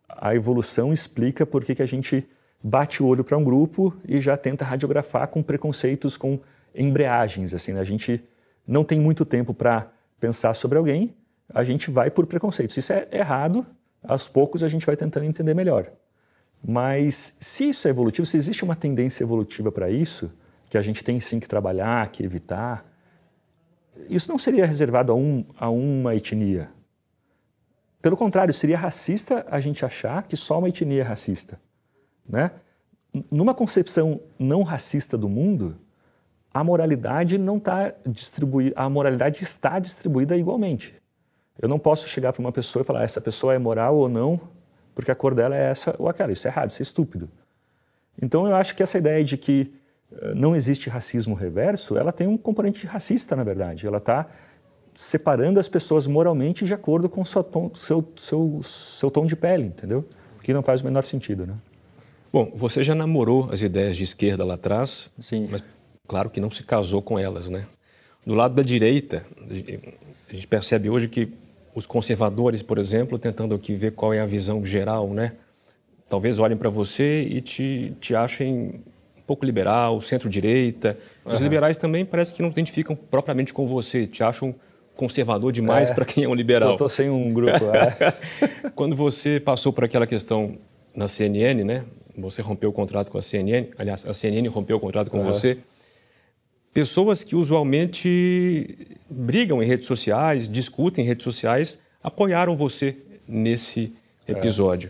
a 0.08 0.34
evolução 0.34 0.94
explica 0.94 1.46
por 1.46 1.64
que, 1.64 1.76
que 1.76 1.84
a 1.84 1.88
gente 1.88 2.28
bate 2.64 3.04
o 3.04 3.08
olho 3.08 3.24
para 3.24 3.38
um 3.38 3.44
grupo 3.44 3.94
e 4.08 4.22
já 4.22 4.38
tenta 4.38 4.64
radiografar 4.64 5.28
com 5.28 5.44
preconceitos, 5.44 6.16
com 6.16 6.40
embreagens. 6.74 7.54
Assim, 7.54 7.74
né? 7.74 7.82
A 7.82 7.86
gente 7.86 8.24
não 8.66 8.84
tem 8.84 9.00
muito 9.00 9.26
tempo 9.26 9.54
para 9.54 9.92
pensar 10.20 10.54
sobre 10.54 10.78
alguém, 10.78 11.14
a 11.54 11.64
gente 11.64 11.92
vai 11.92 12.10
por 12.10 12.26
preconceitos. 12.26 12.78
Isso 12.78 12.94
é 12.94 13.08
errado, 13.12 13.66
aos 14.04 14.28
poucos 14.28 14.64
a 14.64 14.68
gente 14.68 14.86
vai 14.86 14.96
tentando 14.96 15.26
entender 15.26 15.54
melhor. 15.54 15.92
Mas 16.66 17.36
se 17.40 17.70
isso 17.70 17.88
é 17.88 17.92
evolutivo, 17.92 18.26
se 18.26 18.38
existe 18.38 18.64
uma 18.64 18.76
tendência 18.76 19.24
evolutiva 19.24 19.72
para 19.72 19.90
isso, 19.90 20.32
que 20.70 20.78
a 20.78 20.82
gente 20.82 21.04
tem 21.04 21.20
sim 21.20 21.40
que 21.40 21.48
trabalhar, 21.48 22.10
que 22.10 22.24
evitar, 22.24 22.86
isso 24.10 24.30
não 24.30 24.38
seria 24.38 24.66
reservado 24.66 25.12
a, 25.12 25.16
um, 25.16 25.46
a 25.58 25.70
uma 25.70 26.16
etnia. 26.16 26.70
Pelo 28.02 28.18
contrário, 28.18 28.54
seria 28.54 28.78
racista 28.78 29.46
a 29.50 29.60
gente 29.60 29.86
achar 29.86 30.24
que 30.24 30.36
só 30.36 30.60
uma 30.60 30.70
etnia 30.70 31.02
é 31.02 31.04
racista. 31.04 31.60
Né? 32.28 32.52
Numa 33.30 33.54
concepção 33.54 34.22
não 34.40 34.64
racista 34.64 35.18
do 35.18 35.30
mundo, 35.30 35.78
a 36.54 36.64
moralidade 36.64 37.38
não 37.38 37.58
está 37.58 37.94
distribuída, 38.06 38.74
a 38.80 38.90
moralidade 38.90 39.44
está 39.44 39.80
distribuída 39.80 40.38
igualmente. 40.38 40.96
Eu 41.62 41.70
não 41.70 41.78
posso 41.80 42.08
chegar 42.08 42.34
para 42.34 42.40
uma 42.40 42.52
pessoa 42.52 42.82
e 42.82 42.86
falar 42.86 43.02
ah, 43.02 43.04
essa 43.04 43.22
pessoa 43.22 43.54
é 43.54 43.60
moral 43.60 43.96
ou 43.96 44.10
não, 44.10 44.40
porque 44.96 45.12
a 45.12 45.16
cor 45.16 45.36
dela 45.36 45.56
é 45.56 45.70
essa 45.72 45.96
ou 46.00 46.10
aquela. 46.10 46.32
Isso 46.32 46.48
é 46.48 46.52
errado, 46.52 46.70
isso 46.70 46.82
é 46.82 46.84
estúpido. 46.84 47.30
Então 48.22 48.48
eu 48.48 48.56
acho 48.56 48.76
que 48.76 48.84
essa 48.84 48.98
ideia 48.98 49.24
de 49.24 49.38
que 49.38 49.74
eh, 50.12 50.34
não 50.36 50.56
existe 50.56 50.90
racismo 50.90 51.36
reverso, 51.36 51.98
ela 51.98 52.12
tem 52.12 52.28
um 52.28 52.38
componente 52.38 52.86
racista, 52.86 53.36
na 53.36 53.44
verdade. 53.44 53.86
Ela 53.86 53.98
está 53.98 54.28
separando 54.96 55.60
as 55.60 55.68
pessoas 55.68 56.06
moralmente 56.06 56.66
de 56.66 56.74
acordo 56.74 57.10
com 57.10 57.22
o 57.22 57.26
seu 57.26 57.44
tom, 57.44 57.72
seu, 57.74 58.08
seu, 58.16 58.62
seu 58.64 59.10
tom 59.10 59.26
de 59.26 59.36
pele, 59.36 59.66
entendeu? 59.66 60.06
O 60.38 60.42
que 60.42 60.54
não 60.54 60.62
faz 60.62 60.82
o 60.82 60.86
menor 60.86 61.04
sentido, 61.04 61.48
né? 61.48 61.56
Bom, 62.32 62.52
você 62.56 62.84
já 62.84 62.96
namorou 62.96 63.50
as 63.52 63.62
ideias 63.62 63.96
de 63.96 64.04
esquerda 64.04 64.44
lá 64.44 64.56
atrás, 64.56 65.10
Sim. 65.20 65.48
mas 65.50 65.64
claro 66.08 66.30
que 66.30 66.40
não 66.40 66.50
se 66.50 66.64
casou 66.64 67.02
com 67.02 67.18
elas, 67.18 67.50
né? 67.50 67.66
Do 68.26 68.34
lado 68.34 68.56
da 68.56 68.64
direita, 68.64 69.26
a 70.30 70.34
gente 70.34 70.48
percebe 70.48 70.90
hoje 70.90 71.08
que 71.08 71.32
os 71.76 71.86
conservadores, 71.86 72.62
por 72.62 72.78
exemplo, 72.78 73.18
tentando 73.18 73.56
aqui 73.56 73.74
ver 73.74 73.92
qual 73.92 74.14
é 74.14 74.20
a 74.20 74.26
visão 74.26 74.64
geral, 74.66 75.10
né? 75.10 75.34
Talvez 76.08 76.38
olhem 76.40 76.58
para 76.58 76.70
você 76.70 77.24
e 77.24 77.42
te, 77.42 77.96
te 78.00 78.14
achem 78.14 78.82
um 79.18 79.22
pouco 79.26 79.46
liberal, 79.46 80.00
centro-direita. 80.02 80.98
Os 81.26 81.40
uhum. 81.40 81.44
liberais 81.46 81.78
também 81.78 82.06
parece 82.06 82.34
que 82.34 82.42
não 82.42 82.50
identificam 82.50 82.96
propriamente 82.96 83.54
com 83.54 83.66
você, 83.66 84.06
te 84.06 84.24
acham 84.24 84.54
conservador 84.96 85.52
demais 85.52 85.90
é, 85.90 85.94
para 85.94 86.06
quem 86.06 86.24
é 86.24 86.30
um 86.30 86.36
liberal. 86.36 86.70
Eu 86.70 86.74
estou 86.74 86.90
sem 86.90 87.10
um 87.10 87.34
grupo. 87.34 87.66
É. 87.74 88.14
Quando 88.76 88.96
você 88.96 89.40
passou 89.40 89.74
por 89.74 89.84
aquela 89.84 90.06
questão 90.06 90.58
na 90.96 91.08
CNN, 91.08 91.64
né? 91.64 91.84
Você 92.16 92.44
rompeu 92.44 92.70
o 92.70 92.74
contrato 92.74 93.10
com 93.10 93.18
a 93.18 93.22
CNN, 93.22 93.70
aliás, 93.76 94.06
a 94.06 94.14
CNN 94.14 94.48
rompeu 94.48 94.78
o 94.78 94.80
contrato 94.80 95.10
com 95.10 95.18
uhum. 95.18 95.26
você. 95.26 95.58
Pessoas 96.74 97.24
que 97.24 97.36
usualmente 97.36 98.78
brigam 99.10 99.62
em 99.62 99.66
redes 99.66 99.86
sociais, 99.86 100.50
discutem 100.50 101.06
em 101.06 101.08
redes 101.08 101.24
sociais, 101.24 101.78
apoiaram 102.04 102.58
você 102.58 102.98
nesse 103.28 103.94
episódio. 104.28 104.90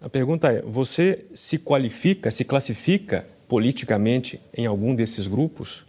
É. 0.00 0.06
A 0.06 0.08
pergunta 0.08 0.52
é: 0.52 0.62
você 0.62 1.24
se 1.34 1.58
qualifica, 1.58 2.30
se 2.30 2.44
classifica 2.44 3.26
politicamente 3.48 4.40
em 4.56 4.66
algum 4.66 4.94
desses 4.94 5.26
grupos? 5.26 5.84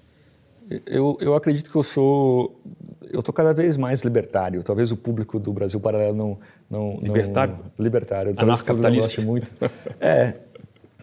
Eu, 0.86 1.18
eu 1.22 1.36
acredito 1.36 1.70
que 1.70 1.76
eu 1.76 1.84
sou. 1.84 2.60
Eu 3.12 3.20
estou 3.20 3.34
cada 3.34 3.54
vez 3.54 3.78
mais 3.78 4.02
libertário. 4.02 4.64
Talvez 4.64 4.92
o 4.92 4.98
público 4.98 5.40
do 5.40 5.54
Brasil 5.54 5.80
Paralelo 5.80 6.16
não. 6.16 6.40
não 6.70 7.00
libertário? 7.02 7.54
Não, 7.54 7.84
libertário. 7.84 8.34
Anarcocapitalista. 8.36 9.22
Não 9.22 9.28
muito. 9.28 9.52
É. 10.00 10.34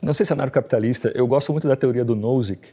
não 0.02 0.12
sei 0.12 0.26
se 0.26 0.32
é 0.32 0.34
anarcocapitalista, 0.34 1.12
eu 1.14 1.26
gosto 1.26 1.52
muito 1.52 1.68
da 1.68 1.76
teoria 1.76 2.04
do 2.04 2.16
Nozick, 2.16 2.68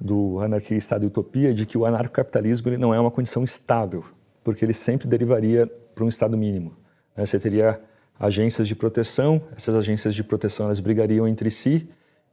do 0.00 0.40
Anarquia, 0.40 0.76
Estado 0.76 1.04
e 1.04 1.06
Utopia, 1.06 1.52
de 1.52 1.66
que 1.66 1.76
o 1.76 1.84
anarcocapitalismo 1.84 2.68
ele 2.68 2.78
não 2.78 2.94
é 2.94 3.00
uma 3.00 3.10
condição 3.10 3.42
estável, 3.42 4.04
porque 4.44 4.64
ele 4.64 4.72
sempre 4.72 5.08
derivaria 5.08 5.66
para 5.94 6.04
um 6.04 6.08
estado 6.08 6.36
mínimo. 6.36 6.76
Né? 7.16 7.26
Você 7.26 7.38
teria 7.38 7.80
agências 8.18 8.66
de 8.66 8.74
proteção, 8.74 9.40
essas 9.56 9.74
agências 9.74 10.14
de 10.14 10.22
proteção 10.22 10.66
elas 10.66 10.80
brigariam 10.80 11.26
entre 11.26 11.50
si 11.50 11.88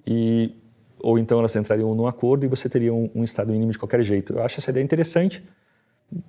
e 0.06 0.54
ou 1.00 1.20
então 1.20 1.38
elas 1.38 1.56
entrariam 1.56 1.94
num 1.94 2.08
acordo 2.08 2.46
e 2.46 2.48
você 2.48 2.68
teria 2.68 2.94
um, 2.94 3.10
um 3.14 3.24
estado 3.24 3.52
mínimo 3.52 3.72
de 3.72 3.78
qualquer 3.78 4.02
jeito. 4.02 4.34
Eu 4.34 4.44
acho 4.44 4.60
essa 4.60 4.72
ideia 4.72 4.84
interessante, 4.84 5.44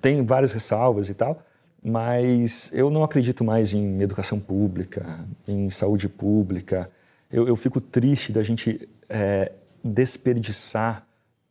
tem 0.01 0.23
várias 0.23 0.51
ressalvas 0.51 1.09
e 1.09 1.13
tal, 1.13 1.41
mas 1.83 2.69
eu 2.73 2.89
não 2.89 3.03
acredito 3.03 3.43
mais 3.43 3.73
em 3.73 4.01
educação 4.01 4.39
pública, 4.39 5.25
em 5.47 5.69
saúde 5.69 6.07
pública. 6.09 6.91
Eu, 7.31 7.47
eu 7.47 7.55
fico 7.55 7.79
triste 7.81 8.31
da 8.31 8.43
gente 8.43 8.87
é, 9.09 9.51
desperdiçar 9.83 11.06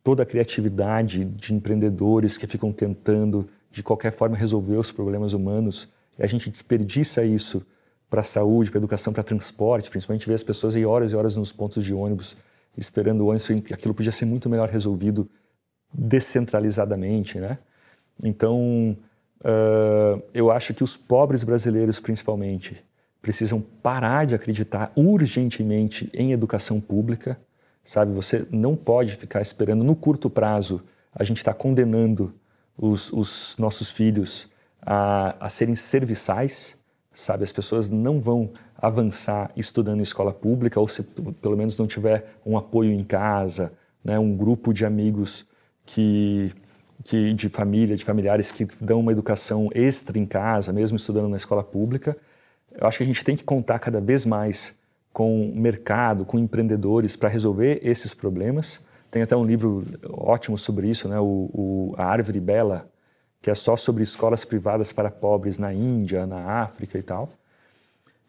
toda 0.07 0.23
a 0.23 0.25
criatividade 0.25 1.25
de 1.25 1.53
empreendedores 1.53 2.37
que 2.37 2.47
ficam 2.47 2.71
tentando 2.71 3.45
de 3.69 3.83
qualquer 3.83 4.13
forma 4.13 4.37
resolver 4.37 4.77
os 4.77 4.89
problemas 4.89 5.33
humanos 5.33 5.89
e 6.17 6.23
a 6.23 6.25
gente 6.25 6.49
desperdiça 6.49 7.25
isso 7.25 7.61
para 8.09 8.21
a 8.21 8.23
saúde, 8.23 8.71
para 8.71 8.77
a 8.77 8.81
educação, 8.83 9.11
para 9.11 9.21
transporte, 9.21 9.89
principalmente 9.89 10.25
ver 10.25 10.35
as 10.35 10.43
pessoas 10.43 10.77
aí 10.77 10.85
horas 10.85 11.11
e 11.11 11.15
horas 11.17 11.35
nos 11.35 11.51
pontos 11.51 11.83
de 11.83 11.93
ônibus 11.93 12.37
esperando 12.77 13.19
o 13.19 13.27
ônibus, 13.27 13.49
aquilo 13.73 13.93
podia 13.93 14.13
ser 14.13 14.23
muito 14.23 14.49
melhor 14.49 14.69
resolvido 14.69 15.29
descentralizadamente, 15.93 17.37
né? 17.37 17.57
Então, 18.23 18.95
uh, 19.41 20.23
eu 20.33 20.49
acho 20.49 20.73
que 20.73 20.85
os 20.85 20.95
pobres 20.95 21.43
brasileiros, 21.43 21.99
principalmente, 21.99 22.81
precisam 23.21 23.59
parar 23.59 24.25
de 24.25 24.35
acreditar 24.35 24.89
urgentemente 24.95 26.09
em 26.13 26.31
educação 26.31 26.79
pública, 26.79 27.37
sabe? 27.87 28.11
Você 28.11 28.45
não 28.51 28.75
pode 28.75 29.15
ficar 29.15 29.41
esperando 29.41 29.81
no 29.81 29.95
curto 29.95 30.29
prazo. 30.29 30.83
A 31.15 31.23
gente 31.23 31.37
está 31.37 31.53
condenando 31.53 32.33
os, 32.77 33.13
os, 33.13 33.55
nossos 33.57 33.89
filhos 33.89 34.49
a, 34.81 35.35
a 35.39 35.47
serem 35.47 35.73
serviçais, 35.73 36.75
sabe? 37.13 37.45
As 37.45 37.51
pessoas 37.51 37.89
não 37.89 38.19
vão 38.19 38.51
avançar 38.75 39.51
estudando 39.55 39.99
em 39.99 40.03
escola 40.03 40.33
pública 40.33 40.77
ou 40.81 40.87
se 40.87 41.01
pelo 41.01 41.55
menos 41.55 41.77
não 41.77 41.87
tiver 41.87 42.35
um 42.45 42.57
apoio 42.57 42.91
em 42.91 43.05
casa, 43.05 43.71
né? 44.03 44.19
Um 44.19 44.35
grupo 44.35 44.73
de 44.73 44.85
amigos 44.85 45.47
que 45.85 46.53
que 47.05 47.33
de 47.33 47.47
família, 47.47 47.95
de 47.95 48.03
familiares 48.03 48.51
que 48.51 48.65
dão 48.81 48.99
uma 48.99 49.13
educação 49.13 49.69
extra 49.73 50.19
em 50.19 50.25
casa, 50.25 50.73
mesmo 50.73 50.97
estudando 50.97 51.29
na 51.29 51.37
escola 51.37 51.63
pública. 51.63 52.17
Eu 52.71 52.85
acho 52.85 52.97
que 52.97 53.03
a 53.03 53.07
gente 53.07 53.23
tem 53.23 53.37
que 53.37 53.45
contar 53.45 53.79
cada 53.79 54.01
vez 54.01 54.25
mais 54.25 54.75
com 55.17 55.51
mercado, 55.55 56.25
com 56.25 56.37
empreendedores 56.37 57.15
para 57.15 57.27
resolver 57.27 57.79
esses 57.81 58.13
problemas. 58.13 58.79
Tem 59.09 59.23
até 59.23 59.35
um 59.35 59.43
livro 59.43 59.83
ótimo 60.11 60.59
sobre 60.59 60.91
isso, 60.91 61.09
né? 61.09 61.19
o, 61.19 61.49
o, 61.51 61.95
A 61.97 62.05
Árvore 62.05 62.39
Bela, 62.39 62.87
que 63.41 63.49
é 63.49 63.55
só 63.55 63.75
sobre 63.75 64.03
escolas 64.03 64.45
privadas 64.45 64.91
para 64.91 65.09
pobres 65.09 65.57
na 65.57 65.73
Índia, 65.73 66.27
na 66.27 66.61
África 66.61 66.99
e 66.99 67.01
tal. 67.01 67.31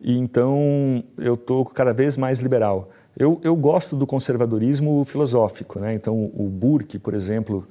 E 0.01 0.17
então 0.17 1.05
eu 1.19 1.35
estou 1.35 1.63
cada 1.67 1.93
vez 1.93 2.17
mais 2.17 2.41
liberal. 2.41 2.89
Eu, 3.15 3.39
eu 3.45 3.55
gosto 3.55 3.95
do 3.95 4.07
conservadorismo 4.07 5.05
filosófico, 5.05 5.79
né? 5.79 5.93
Então 5.93 6.33
o 6.35 6.49
Burke, 6.49 6.99
por 6.99 7.13
exemplo, 7.13 7.69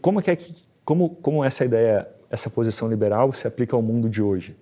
como 0.00 0.20
é 0.20 0.36
que 0.36 0.54
como 0.84 1.16
como 1.16 1.42
essa 1.42 1.64
ideia, 1.64 2.06
essa 2.30 2.48
posição 2.48 2.88
liberal 2.88 3.32
se 3.32 3.44
aplica 3.44 3.74
ao 3.74 3.82
mundo 3.82 4.08
de 4.08 4.22
hoje? 4.22 4.56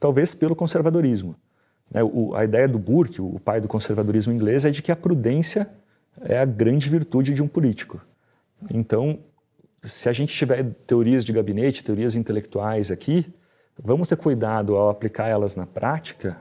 Talvez 0.00 0.34
pelo 0.34 0.56
conservadorismo. 0.56 1.36
Né? 1.90 2.00
A 2.34 2.44
ideia 2.44 2.68
do 2.68 2.78
Burke, 2.78 3.20
o 3.20 3.38
pai 3.40 3.60
do 3.60 3.68
conservadorismo 3.68 4.32
inglês, 4.32 4.64
é 4.64 4.70
de 4.70 4.82
que 4.82 4.92
a 4.92 4.96
prudência 4.96 5.68
é 6.20 6.38
a 6.38 6.44
grande 6.44 6.88
virtude 6.88 7.34
de 7.34 7.42
um 7.42 7.48
político. 7.48 8.00
Então, 8.70 9.18
se 9.82 10.08
a 10.08 10.12
gente 10.12 10.34
tiver 10.34 10.62
teorias 10.86 11.24
de 11.24 11.32
gabinete, 11.32 11.82
teorias 11.82 12.14
intelectuais 12.14 12.90
aqui, 12.90 13.26
vamos 13.82 14.08
ter 14.08 14.16
cuidado 14.16 14.76
ao 14.76 14.90
aplicar 14.90 15.28
elas 15.28 15.56
na 15.56 15.66
prática, 15.66 16.36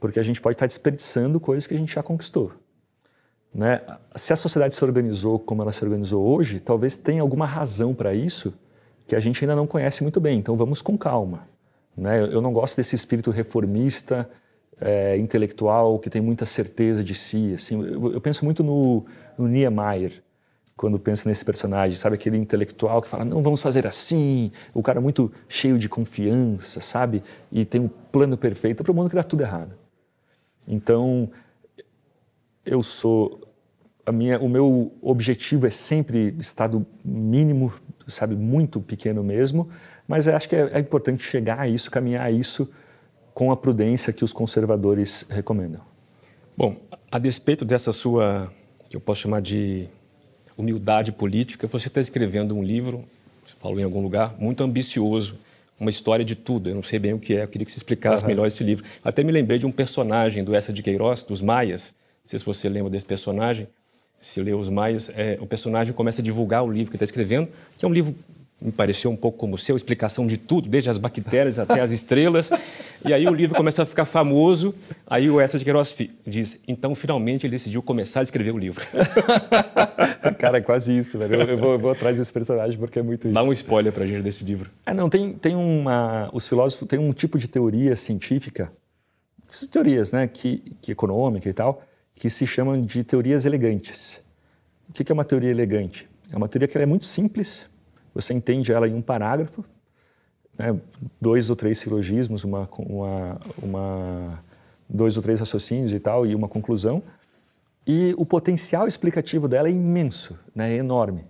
porque 0.00 0.18
a 0.18 0.22
gente 0.22 0.40
pode 0.40 0.56
estar 0.56 0.66
desperdiçando 0.66 1.38
coisas 1.38 1.66
que 1.66 1.74
a 1.74 1.78
gente 1.78 1.94
já 1.94 2.02
conquistou. 2.02 2.52
Né? 3.54 3.80
Se 4.16 4.32
a 4.32 4.36
sociedade 4.36 4.74
se 4.74 4.84
organizou 4.84 5.38
como 5.38 5.62
ela 5.62 5.72
se 5.72 5.84
organizou 5.84 6.26
hoje, 6.26 6.58
talvez 6.58 6.96
tenha 6.96 7.22
alguma 7.22 7.46
razão 7.46 7.94
para 7.94 8.14
isso 8.14 8.52
que 9.06 9.14
a 9.14 9.20
gente 9.20 9.44
ainda 9.44 9.54
não 9.54 9.66
conhece 9.66 10.02
muito 10.02 10.20
bem. 10.20 10.38
Então 10.38 10.56
vamos 10.56 10.80
com 10.82 10.96
calma. 10.96 11.46
Né? 11.96 12.20
Eu 12.22 12.40
não 12.40 12.52
gosto 12.52 12.76
desse 12.76 12.94
espírito 12.94 13.30
reformista, 13.30 14.28
é, 14.80 15.16
intelectual, 15.16 15.98
que 15.98 16.10
tem 16.10 16.20
muita 16.20 16.44
certeza 16.44 17.02
de 17.02 17.14
si. 17.14 17.54
Assim, 17.54 17.82
eu, 17.82 18.12
eu 18.12 18.20
penso 18.20 18.44
muito 18.44 18.62
no, 18.62 19.04
no 19.38 19.46
Niemeyer, 19.46 20.22
quando 20.76 20.98
penso 20.98 21.28
nesse 21.28 21.44
personagem, 21.44 21.96
sabe? 21.96 22.16
Aquele 22.16 22.36
intelectual 22.36 23.00
que 23.00 23.08
fala, 23.08 23.24
não, 23.24 23.42
vamos 23.42 23.62
fazer 23.62 23.86
assim, 23.86 24.50
o 24.72 24.82
cara 24.82 25.00
muito 25.00 25.32
cheio 25.48 25.78
de 25.78 25.88
confiança, 25.88 26.80
sabe? 26.80 27.22
E 27.50 27.64
tem 27.64 27.80
um 27.80 27.88
plano 27.88 28.36
perfeito 28.36 28.82
para 28.82 28.90
o 28.90 28.94
mundo 28.94 29.08
que 29.08 29.16
dá 29.16 29.22
tudo 29.22 29.42
errado. 29.42 29.72
Então, 30.66 31.30
eu 32.64 32.82
sou 32.82 33.40
a 34.06 34.12
minha, 34.12 34.38
o 34.38 34.48
meu 34.48 34.92
objetivo 35.00 35.66
é 35.66 35.70
sempre 35.70 36.34
estado 36.38 36.84
mínimo, 37.04 37.72
sabe, 38.06 38.36
muito 38.36 38.80
pequeno 38.80 39.22
mesmo, 39.22 39.68
mas 40.06 40.28
acho 40.28 40.48
que 40.48 40.56
é, 40.56 40.70
é 40.72 40.78
importante 40.78 41.22
chegar 41.22 41.60
a 41.60 41.68
isso, 41.68 41.90
caminhar 41.90 42.26
a 42.26 42.30
isso 42.30 42.70
com 43.34 43.50
a 43.50 43.56
prudência 43.56 44.12
que 44.12 44.24
os 44.24 44.32
conservadores 44.32 45.26
recomendam. 45.28 45.80
Bom, 46.56 46.76
a 47.10 47.18
despeito 47.18 47.64
dessa 47.64 47.92
sua, 47.92 48.50
que 48.88 48.96
eu 48.96 49.00
posso 49.00 49.22
chamar 49.22 49.42
de 49.42 49.88
humildade 50.56 51.10
política, 51.10 51.66
você 51.66 51.88
está 51.88 52.00
escrevendo 52.00 52.54
um 52.54 52.62
livro, 52.62 53.04
você 53.44 53.56
falou 53.58 53.80
em 53.80 53.82
algum 53.82 54.00
lugar, 54.00 54.34
muito 54.38 54.62
ambicioso, 54.62 55.36
uma 55.78 55.90
história 55.90 56.24
de 56.24 56.36
tudo. 56.36 56.70
Eu 56.70 56.76
não 56.76 56.82
sei 56.82 57.00
bem 57.00 57.12
o 57.12 57.18
que 57.18 57.34
é, 57.34 57.42
eu 57.42 57.48
queria 57.48 57.64
que 57.64 57.72
você 57.72 57.78
explicasse 57.78 58.22
uhum. 58.22 58.28
melhor 58.28 58.46
esse 58.46 58.62
livro. 58.62 58.84
Até 59.02 59.24
me 59.24 59.32
lembrei 59.32 59.58
de 59.58 59.66
um 59.66 59.72
personagem 59.72 60.44
do 60.44 60.54
Essa 60.54 60.72
de 60.72 60.80
Queiroz, 60.80 61.24
dos 61.24 61.42
Maias, 61.42 61.92
não 62.22 62.28
sei 62.28 62.38
se 62.38 62.44
você 62.44 62.68
lembra 62.68 62.88
desse 62.88 63.04
personagem, 63.04 63.66
se 64.20 64.40
leu 64.40 64.58
os 64.58 64.68
Maias, 64.68 65.10
é, 65.14 65.36
o 65.40 65.46
personagem 65.46 65.92
começa 65.92 66.22
a 66.22 66.24
divulgar 66.24 66.62
o 66.62 66.70
livro 66.70 66.90
que 66.90 66.96
ele 66.96 67.02
está 67.02 67.04
escrevendo, 67.04 67.48
que 67.76 67.84
é 67.84 67.88
um 67.88 67.92
livro 67.92 68.14
me 68.64 68.72
pareceu 68.72 69.10
um 69.10 69.16
pouco 69.16 69.36
como 69.36 69.56
o 69.56 69.58
seu, 69.58 69.76
explicação 69.76 70.26
de 70.26 70.38
tudo, 70.38 70.70
desde 70.70 70.88
as 70.88 70.96
bactérias 70.96 71.58
até 71.58 71.80
as 71.82 71.90
estrelas. 71.90 72.50
E 73.04 73.12
aí 73.12 73.26
o 73.28 73.34
livro 73.34 73.54
começa 73.54 73.82
a 73.82 73.86
ficar 73.86 74.06
famoso. 74.06 74.74
Aí 75.06 75.28
o 75.28 75.38
Essa 75.38 75.58
de 75.58 75.64
Queiroz 75.64 75.94
diz: 76.26 76.58
então 76.66 76.94
finalmente 76.94 77.44
ele 77.44 77.50
decidiu 77.50 77.82
começar 77.82 78.20
a 78.20 78.22
escrever 78.22 78.54
o 78.54 78.58
livro. 78.58 78.82
Cara, 80.40 80.58
é 80.58 80.60
quase 80.62 80.96
isso, 80.96 81.18
velho. 81.18 81.34
Eu, 81.34 81.58
vou, 81.58 81.72
eu 81.72 81.78
vou 81.78 81.90
atrás 81.90 82.18
desse 82.18 82.32
personagem 82.32 82.78
porque 82.78 82.98
é 82.98 83.02
muito 83.02 83.26
isso. 83.26 83.34
Dá 83.34 83.42
um 83.42 83.52
spoiler 83.52 83.92
pra 83.92 84.06
gente 84.06 84.22
desse 84.22 84.42
livro. 84.42 84.70
É, 84.86 84.94
não, 84.94 85.10
tem, 85.10 85.34
tem 85.34 85.54
uma. 85.54 86.30
Os 86.32 86.48
filósofos 86.48 86.88
têm 86.88 86.98
um 86.98 87.12
tipo 87.12 87.38
de 87.38 87.46
teoria 87.46 87.94
científica, 87.96 88.72
teorias, 89.70 90.10
né, 90.10 90.26
que, 90.26 90.74
que 90.80 90.90
econômica 90.90 91.48
e 91.48 91.52
tal, 91.52 91.82
que 92.14 92.30
se 92.30 92.46
chamam 92.46 92.80
de 92.80 93.04
teorias 93.04 93.44
elegantes. 93.44 94.22
O 94.88 94.92
que 94.92 95.12
é 95.12 95.14
uma 95.14 95.24
teoria 95.24 95.50
elegante? 95.50 96.08
É 96.32 96.36
uma 96.36 96.48
teoria 96.48 96.66
que 96.66 96.78
é 96.78 96.86
muito 96.86 97.04
simples, 97.04 97.66
você 98.14 98.32
entende 98.32 98.72
ela 98.72 98.88
em 98.88 98.94
um 98.94 99.02
parágrafo, 99.02 99.64
né, 100.56 100.78
dois 101.20 101.50
ou 101.50 101.56
três 101.56 101.78
silogismos, 101.78 102.44
uma, 102.44 102.68
uma, 102.78 103.40
uma, 103.60 104.44
dois 104.88 105.16
ou 105.16 105.22
três 105.22 105.40
raciocínios 105.40 105.92
e 105.92 105.98
tal, 105.98 106.24
e 106.24 106.34
uma 106.34 106.48
conclusão. 106.48 107.02
E 107.86 108.14
o 108.16 108.24
potencial 108.24 108.86
explicativo 108.86 109.48
dela 109.48 109.68
é 109.68 109.72
imenso, 109.72 110.38
né, 110.54 110.72
é 110.72 110.76
enorme. 110.76 111.24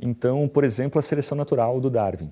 Então, 0.00 0.46
por 0.46 0.62
exemplo, 0.62 0.98
a 0.98 1.02
seleção 1.02 1.36
natural 1.36 1.80
do 1.80 1.90
Darwin. 1.90 2.30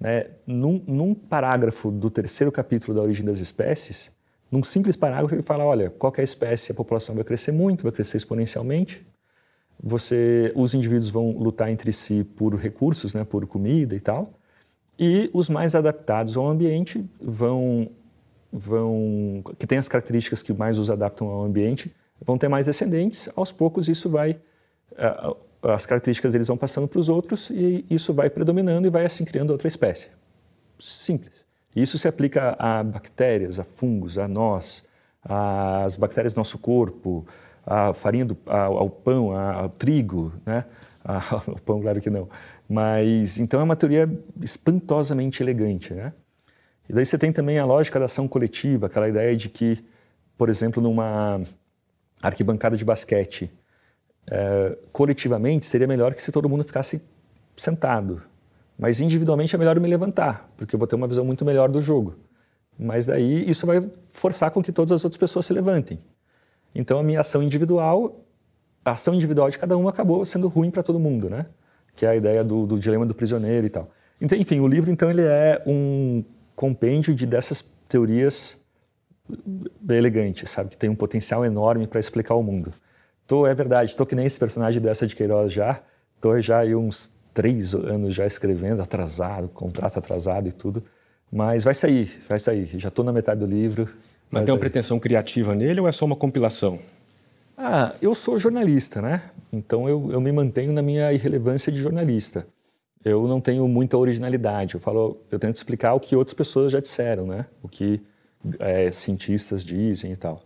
Né, 0.00 0.30
num, 0.46 0.82
num 0.86 1.14
parágrafo 1.14 1.90
do 1.90 2.08
terceiro 2.08 2.52
capítulo 2.52 2.96
da 2.96 3.02
Origem 3.02 3.24
das 3.24 3.38
Espécies, 3.38 4.10
num 4.50 4.62
simples 4.62 4.96
parágrafo 4.96 5.34
ele 5.34 5.42
fala, 5.42 5.64
olha, 5.64 5.90
qualquer 5.90 6.22
espécie 6.22 6.72
a 6.72 6.74
população 6.74 7.14
vai 7.14 7.24
crescer 7.24 7.52
muito, 7.52 7.82
vai 7.82 7.92
crescer 7.92 8.16
exponencialmente, 8.16 9.04
você, 9.82 10.52
os 10.54 10.74
indivíduos 10.74 11.10
vão 11.10 11.30
lutar 11.30 11.70
entre 11.70 11.92
si 11.92 12.24
por 12.24 12.54
recursos, 12.54 13.14
né, 13.14 13.24
por 13.24 13.46
comida 13.46 13.94
e 13.94 14.00
tal, 14.00 14.32
e 14.98 15.30
os 15.32 15.48
mais 15.48 15.74
adaptados 15.74 16.36
ao 16.36 16.48
ambiente 16.48 17.04
vão, 17.20 17.88
vão, 18.52 19.42
que 19.58 19.66
têm 19.66 19.78
as 19.78 19.88
características 19.88 20.42
que 20.42 20.52
mais 20.52 20.78
os 20.78 20.90
adaptam 20.90 21.28
ao 21.28 21.44
ambiente, 21.44 21.94
vão 22.20 22.36
ter 22.36 22.48
mais 22.48 22.66
descendentes. 22.66 23.28
Aos 23.36 23.52
poucos 23.52 23.88
isso 23.88 24.10
vai, 24.10 24.40
as 25.62 25.86
características 25.86 26.34
eles 26.34 26.48
vão 26.48 26.56
passando 26.56 26.88
para 26.88 26.98
os 26.98 27.08
outros 27.08 27.48
e 27.50 27.84
isso 27.88 28.12
vai 28.12 28.28
predominando 28.28 28.88
e 28.88 28.90
vai 28.90 29.06
assim 29.06 29.24
criando 29.24 29.50
outra 29.50 29.68
espécie. 29.68 30.08
Simples. 30.80 31.44
Isso 31.76 31.96
se 31.96 32.08
aplica 32.08 32.56
a 32.58 32.82
bactérias, 32.82 33.60
a 33.60 33.64
fungos, 33.64 34.18
a 34.18 34.26
nós, 34.26 34.84
às 35.22 35.94
bactérias 35.94 36.32
do 36.32 36.38
nosso 36.38 36.58
corpo, 36.58 37.24
a 37.68 37.92
farinha 37.92 38.24
do, 38.24 38.36
a, 38.46 38.62
ao 38.62 38.88
pão, 38.88 39.36
ao 39.36 39.68
trigo, 39.68 40.32
né? 40.46 40.64
o 41.46 41.60
pão, 41.60 41.82
claro 41.82 42.00
que 42.00 42.08
não. 42.08 42.28
Mas 42.66 43.38
então 43.38 43.60
é 43.60 43.62
uma 43.62 43.76
teoria 43.76 44.08
espantosamente 44.40 45.42
elegante, 45.42 45.92
né? 45.92 46.14
E 46.88 46.92
daí 46.94 47.04
você 47.04 47.18
tem 47.18 47.30
também 47.30 47.58
a 47.58 47.66
lógica 47.66 47.98
da 47.98 48.06
ação 48.06 48.26
coletiva, 48.26 48.86
aquela 48.86 49.08
ideia 49.08 49.36
de 49.36 49.50
que, 49.50 49.84
por 50.38 50.48
exemplo, 50.48 50.82
numa 50.82 51.42
arquibancada 52.22 52.76
de 52.76 52.84
basquete 52.84 53.50
é, 54.30 54.76
coletivamente 54.90 55.66
seria 55.66 55.86
melhor 55.86 56.14
que 56.14 56.22
se 56.22 56.32
todo 56.32 56.48
mundo 56.48 56.64
ficasse 56.64 57.02
sentado. 57.56 58.22
Mas 58.78 59.00
individualmente 59.00 59.54
é 59.54 59.58
melhor 59.58 59.76
eu 59.76 59.82
me 59.82 59.88
levantar, 59.88 60.48
porque 60.56 60.74
eu 60.74 60.78
vou 60.78 60.88
ter 60.88 60.96
uma 60.96 61.06
visão 61.06 61.24
muito 61.24 61.44
melhor 61.44 61.70
do 61.70 61.82
jogo. 61.82 62.14
Mas 62.78 63.04
daí 63.04 63.48
isso 63.48 63.66
vai 63.66 63.86
forçar 64.10 64.50
com 64.50 64.62
que 64.62 64.72
todas 64.72 64.92
as 64.92 65.04
outras 65.04 65.18
pessoas 65.18 65.44
se 65.44 65.52
levantem. 65.52 65.98
Então 66.74 66.98
a 66.98 67.02
minha 67.02 67.20
ação 67.20 67.42
individual, 67.42 68.20
a 68.84 68.92
ação 68.92 69.14
individual 69.14 69.50
de 69.50 69.58
cada 69.58 69.76
um 69.76 69.88
acabou 69.88 70.24
sendo 70.24 70.48
ruim 70.48 70.70
para 70.70 70.82
todo 70.82 70.98
mundo, 70.98 71.28
né? 71.28 71.46
Que 71.96 72.06
é 72.06 72.10
a 72.10 72.16
ideia 72.16 72.44
do, 72.44 72.66
do, 72.66 72.78
dilema 72.78 73.04
do 73.04 73.14
prisioneiro 73.14 73.66
e 73.66 73.70
tal. 73.70 73.90
Então, 74.20 74.38
enfim, 74.38 74.60
o 74.60 74.66
livro 74.66 74.90
então 74.90 75.10
ele 75.10 75.22
é 75.22 75.62
um 75.66 76.24
compêndio 76.54 77.14
de 77.14 77.26
dessas 77.26 77.64
teorias 77.88 78.60
elegantes, 79.88 80.50
sabe? 80.50 80.70
Que 80.70 80.76
tem 80.76 80.90
um 80.90 80.94
potencial 80.94 81.44
enorme 81.44 81.86
para 81.86 82.00
explicar 82.00 82.34
o 82.34 82.42
mundo. 82.42 82.72
Tô, 83.26 83.46
é 83.46 83.54
verdade, 83.54 83.94
tô 83.94 84.06
que 84.06 84.14
nem 84.14 84.26
esse 84.26 84.38
personagem 84.38 84.80
dessa 84.80 85.06
de 85.06 85.14
Queiroz 85.14 85.52
já. 85.52 85.82
Tô 86.20 86.40
já 86.40 86.60
aí 86.60 86.74
uns 86.74 87.12
três 87.34 87.74
anos 87.74 88.14
já 88.14 88.26
escrevendo, 88.26 88.82
atrasado, 88.82 89.48
contrato 89.48 89.98
atrasado 89.98 90.48
e 90.48 90.52
tudo. 90.52 90.82
Mas 91.30 91.62
vai 91.62 91.74
sair, 91.74 92.22
vai 92.28 92.38
sair. 92.38 92.66
Já 92.78 92.88
estou 92.88 93.04
na 93.04 93.12
metade 93.12 93.40
do 93.40 93.46
livro. 93.46 93.88
Mas 94.30 94.44
tem 94.44 94.52
uma 94.52 94.60
pretensão 94.60 94.98
criativa 94.98 95.54
nele 95.54 95.80
ou 95.80 95.88
é 95.88 95.92
só 95.92 96.04
uma 96.04 96.16
compilação? 96.16 96.78
Ah, 97.56 97.92
eu 98.00 98.14
sou 98.14 98.38
jornalista, 98.38 99.00
né? 99.00 99.22
Então 99.52 99.88
eu, 99.88 100.12
eu 100.12 100.20
me 100.20 100.30
mantenho 100.30 100.72
na 100.72 100.82
minha 100.82 101.12
irrelevância 101.12 101.72
de 101.72 101.78
jornalista. 101.78 102.46
Eu 103.04 103.26
não 103.26 103.40
tenho 103.40 103.66
muita 103.66 103.96
originalidade. 103.96 104.74
Eu 104.74 104.80
falo, 104.80 105.18
eu 105.30 105.38
tento 105.38 105.56
explicar 105.56 105.94
o 105.94 106.00
que 106.00 106.14
outras 106.14 106.34
pessoas 106.34 106.70
já 106.72 106.80
disseram, 106.80 107.26
né? 107.26 107.46
O 107.62 107.68
que 107.68 108.00
é, 108.58 108.90
cientistas 108.92 109.64
dizem 109.64 110.12
e 110.12 110.16
tal 110.16 110.42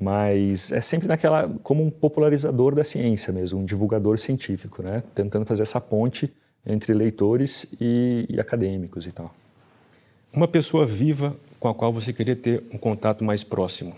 mas 0.00 0.70
é 0.70 0.80
sempre 0.80 1.08
naquela 1.08 1.48
como 1.62 1.82
um 1.82 1.90
popularizador 1.90 2.74
da 2.74 2.84
ciência 2.84 3.32
mesmo, 3.32 3.60
um 3.60 3.64
divulgador 3.64 4.18
científico, 4.18 4.82
né? 4.82 5.02
Tentando 5.14 5.44
fazer 5.44 5.62
essa 5.62 5.80
ponte 5.80 6.32
entre 6.64 6.94
leitores 6.94 7.66
e, 7.80 8.26
e, 8.28 8.40
acadêmicos 8.40 9.06
e 9.06 9.12
tal. 9.12 9.34
Uma 10.32 10.46
pessoa 10.46 10.86
viva 10.86 11.34
com 11.58 11.68
a 11.68 11.74
qual 11.74 11.92
você 11.92 12.12
queria 12.12 12.36
ter 12.36 12.64
um 12.72 12.78
contato 12.78 13.24
mais 13.24 13.42
próximo? 13.42 13.94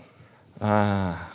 Ah, 0.59 1.31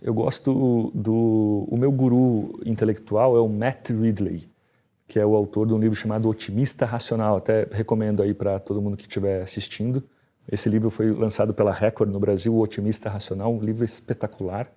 eu 0.00 0.12
gosto 0.12 0.90
do 0.94 1.66
o 1.70 1.76
meu 1.76 1.92
guru 1.92 2.58
intelectual 2.64 3.36
é 3.36 3.40
o 3.40 3.48
Matt 3.48 3.90
Ridley, 3.90 4.48
que 5.06 5.18
é 5.18 5.26
o 5.26 5.36
autor 5.36 5.66
de 5.66 5.74
um 5.74 5.78
livro 5.78 5.96
chamado 5.96 6.28
Otimista 6.28 6.84
Racional. 6.84 7.36
Até 7.36 7.68
recomendo 7.70 8.22
aí 8.22 8.34
para 8.34 8.58
todo 8.58 8.80
mundo 8.80 8.96
que 8.96 9.04
estiver 9.04 9.42
assistindo. 9.42 10.02
Esse 10.50 10.68
livro 10.68 10.90
foi 10.90 11.12
lançado 11.12 11.54
pela 11.54 11.72
Record 11.72 12.10
no 12.10 12.18
Brasil, 12.18 12.52
O 12.52 12.60
Otimista 12.60 13.08
Racional, 13.08 13.54
um 13.54 13.60
livro 13.60 13.84
espetacular. 13.84 14.72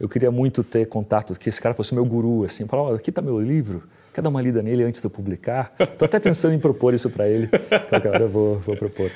Eu 0.00 0.08
queria 0.08 0.30
muito 0.30 0.64
ter 0.64 0.86
contato, 0.86 1.38
que 1.38 1.48
esse 1.48 1.60
cara 1.60 1.74
fosse 1.74 1.94
meu 1.94 2.04
guru, 2.04 2.44
assim, 2.44 2.66
falar, 2.66 2.90
oh, 2.90 2.94
aqui 2.94 3.10
está 3.10 3.22
meu 3.22 3.40
livro, 3.40 3.84
quer 4.12 4.20
dar 4.20 4.30
uma 4.30 4.42
lida 4.42 4.62
nele 4.62 4.82
antes 4.82 5.00
de 5.00 5.06
eu 5.06 5.10
publicar? 5.10 5.74
Estou 5.78 6.06
até 6.06 6.18
pensando 6.18 6.54
em 6.54 6.58
propor 6.58 6.94
isso 6.94 7.08
para 7.10 7.28
ele, 7.28 7.46
qualquer 7.88 8.08
hora 8.08 8.22
eu 8.22 8.28
vou, 8.28 8.54
vou 8.58 8.76
propor. 8.76 9.10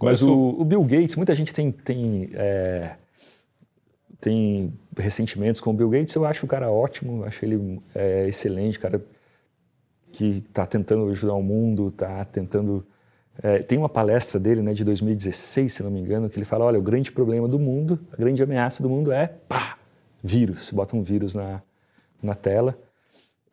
Mas 0.00 0.22
o, 0.22 0.56
o, 0.58 0.64
Bill 0.64 0.82
Gates, 0.84 1.16
muita 1.16 1.34
gente 1.34 1.52
tem, 1.54 1.72
tem, 1.72 2.30
é, 2.34 2.96
tem 4.20 4.72
ressentimentos 4.96 5.60
com 5.60 5.70
o 5.70 5.74
Bill 5.74 5.90
Gates, 5.90 6.14
eu 6.14 6.24
acho 6.24 6.44
o 6.44 6.48
cara 6.48 6.70
ótimo, 6.70 7.24
acho 7.24 7.44
ele 7.44 7.80
é, 7.94 8.28
excelente, 8.28 8.78
cara 8.78 9.02
que 10.12 10.44
está 10.48 10.66
tentando 10.66 11.08
ajudar 11.10 11.34
o 11.34 11.42
mundo, 11.42 11.88
está 11.88 12.24
tentando 12.24 12.86
é, 13.42 13.60
tem 13.60 13.78
uma 13.78 13.88
palestra 13.88 14.38
dele, 14.38 14.62
né, 14.62 14.72
de 14.72 14.84
2016, 14.84 15.72
se 15.72 15.82
não 15.82 15.90
me 15.90 16.00
engano, 16.00 16.28
que 16.28 16.38
ele 16.38 16.44
fala: 16.44 16.64
olha, 16.64 16.78
o 16.78 16.82
grande 16.82 17.12
problema 17.12 17.46
do 17.46 17.58
mundo, 17.58 17.98
a 18.12 18.16
grande 18.16 18.42
ameaça 18.42 18.82
do 18.82 18.88
mundo 18.88 19.12
é 19.12 19.28
pá, 19.28 19.78
vírus. 20.22 20.70
Bota 20.72 20.96
um 20.96 21.02
vírus 21.02 21.34
na, 21.34 21.62
na 22.22 22.34
tela. 22.34 22.76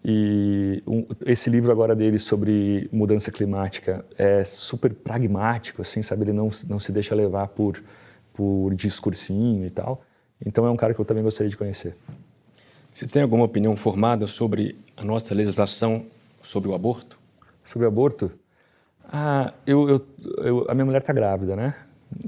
E 0.04 0.84
um, 0.86 1.06
esse 1.26 1.50
livro 1.50 1.72
agora 1.72 1.96
dele 1.96 2.20
sobre 2.20 2.90
mudança 2.92 3.32
climática 3.32 4.06
é 4.18 4.44
super 4.44 4.94
pragmático, 4.94 5.82
assim, 5.82 6.02
sabe? 6.04 6.24
Ele 6.24 6.34
não, 6.34 6.50
não 6.68 6.80
se 6.80 6.92
deixa 6.92 7.16
levar 7.16 7.48
por, 7.50 7.82
por 8.34 8.74
discursinho 8.76 9.66
e 9.66 9.70
tal. 9.70 10.04
Então 10.44 10.66
é 10.66 10.70
um 10.70 10.76
cara 10.76 10.94
que 10.94 11.00
eu 11.00 11.06
também 11.06 11.24
gostaria 11.24 11.50
de 11.50 11.58
conhecer. 11.58 11.96
Você 12.94 13.08
tem 13.08 13.22
alguma 13.24 13.46
opinião 13.46 13.76
formada 13.76 14.26
sobre 14.26 14.78
a 14.96 15.04
nossa 15.04 15.34
legislação 15.34 16.06
sobre 16.42 16.70
o 16.70 16.76
aborto? 16.76 17.20
Sobre 17.64 17.86
o 17.86 17.88
aborto? 17.88 18.32
Ah, 19.12 19.53
eu, 19.66 19.89
eu, 19.89 20.08
eu, 20.38 20.66
a 20.70 20.74
minha 20.74 20.86
mulher 20.86 21.01
está 21.01 21.14
grávida, 21.14 21.56
né? 21.56 21.76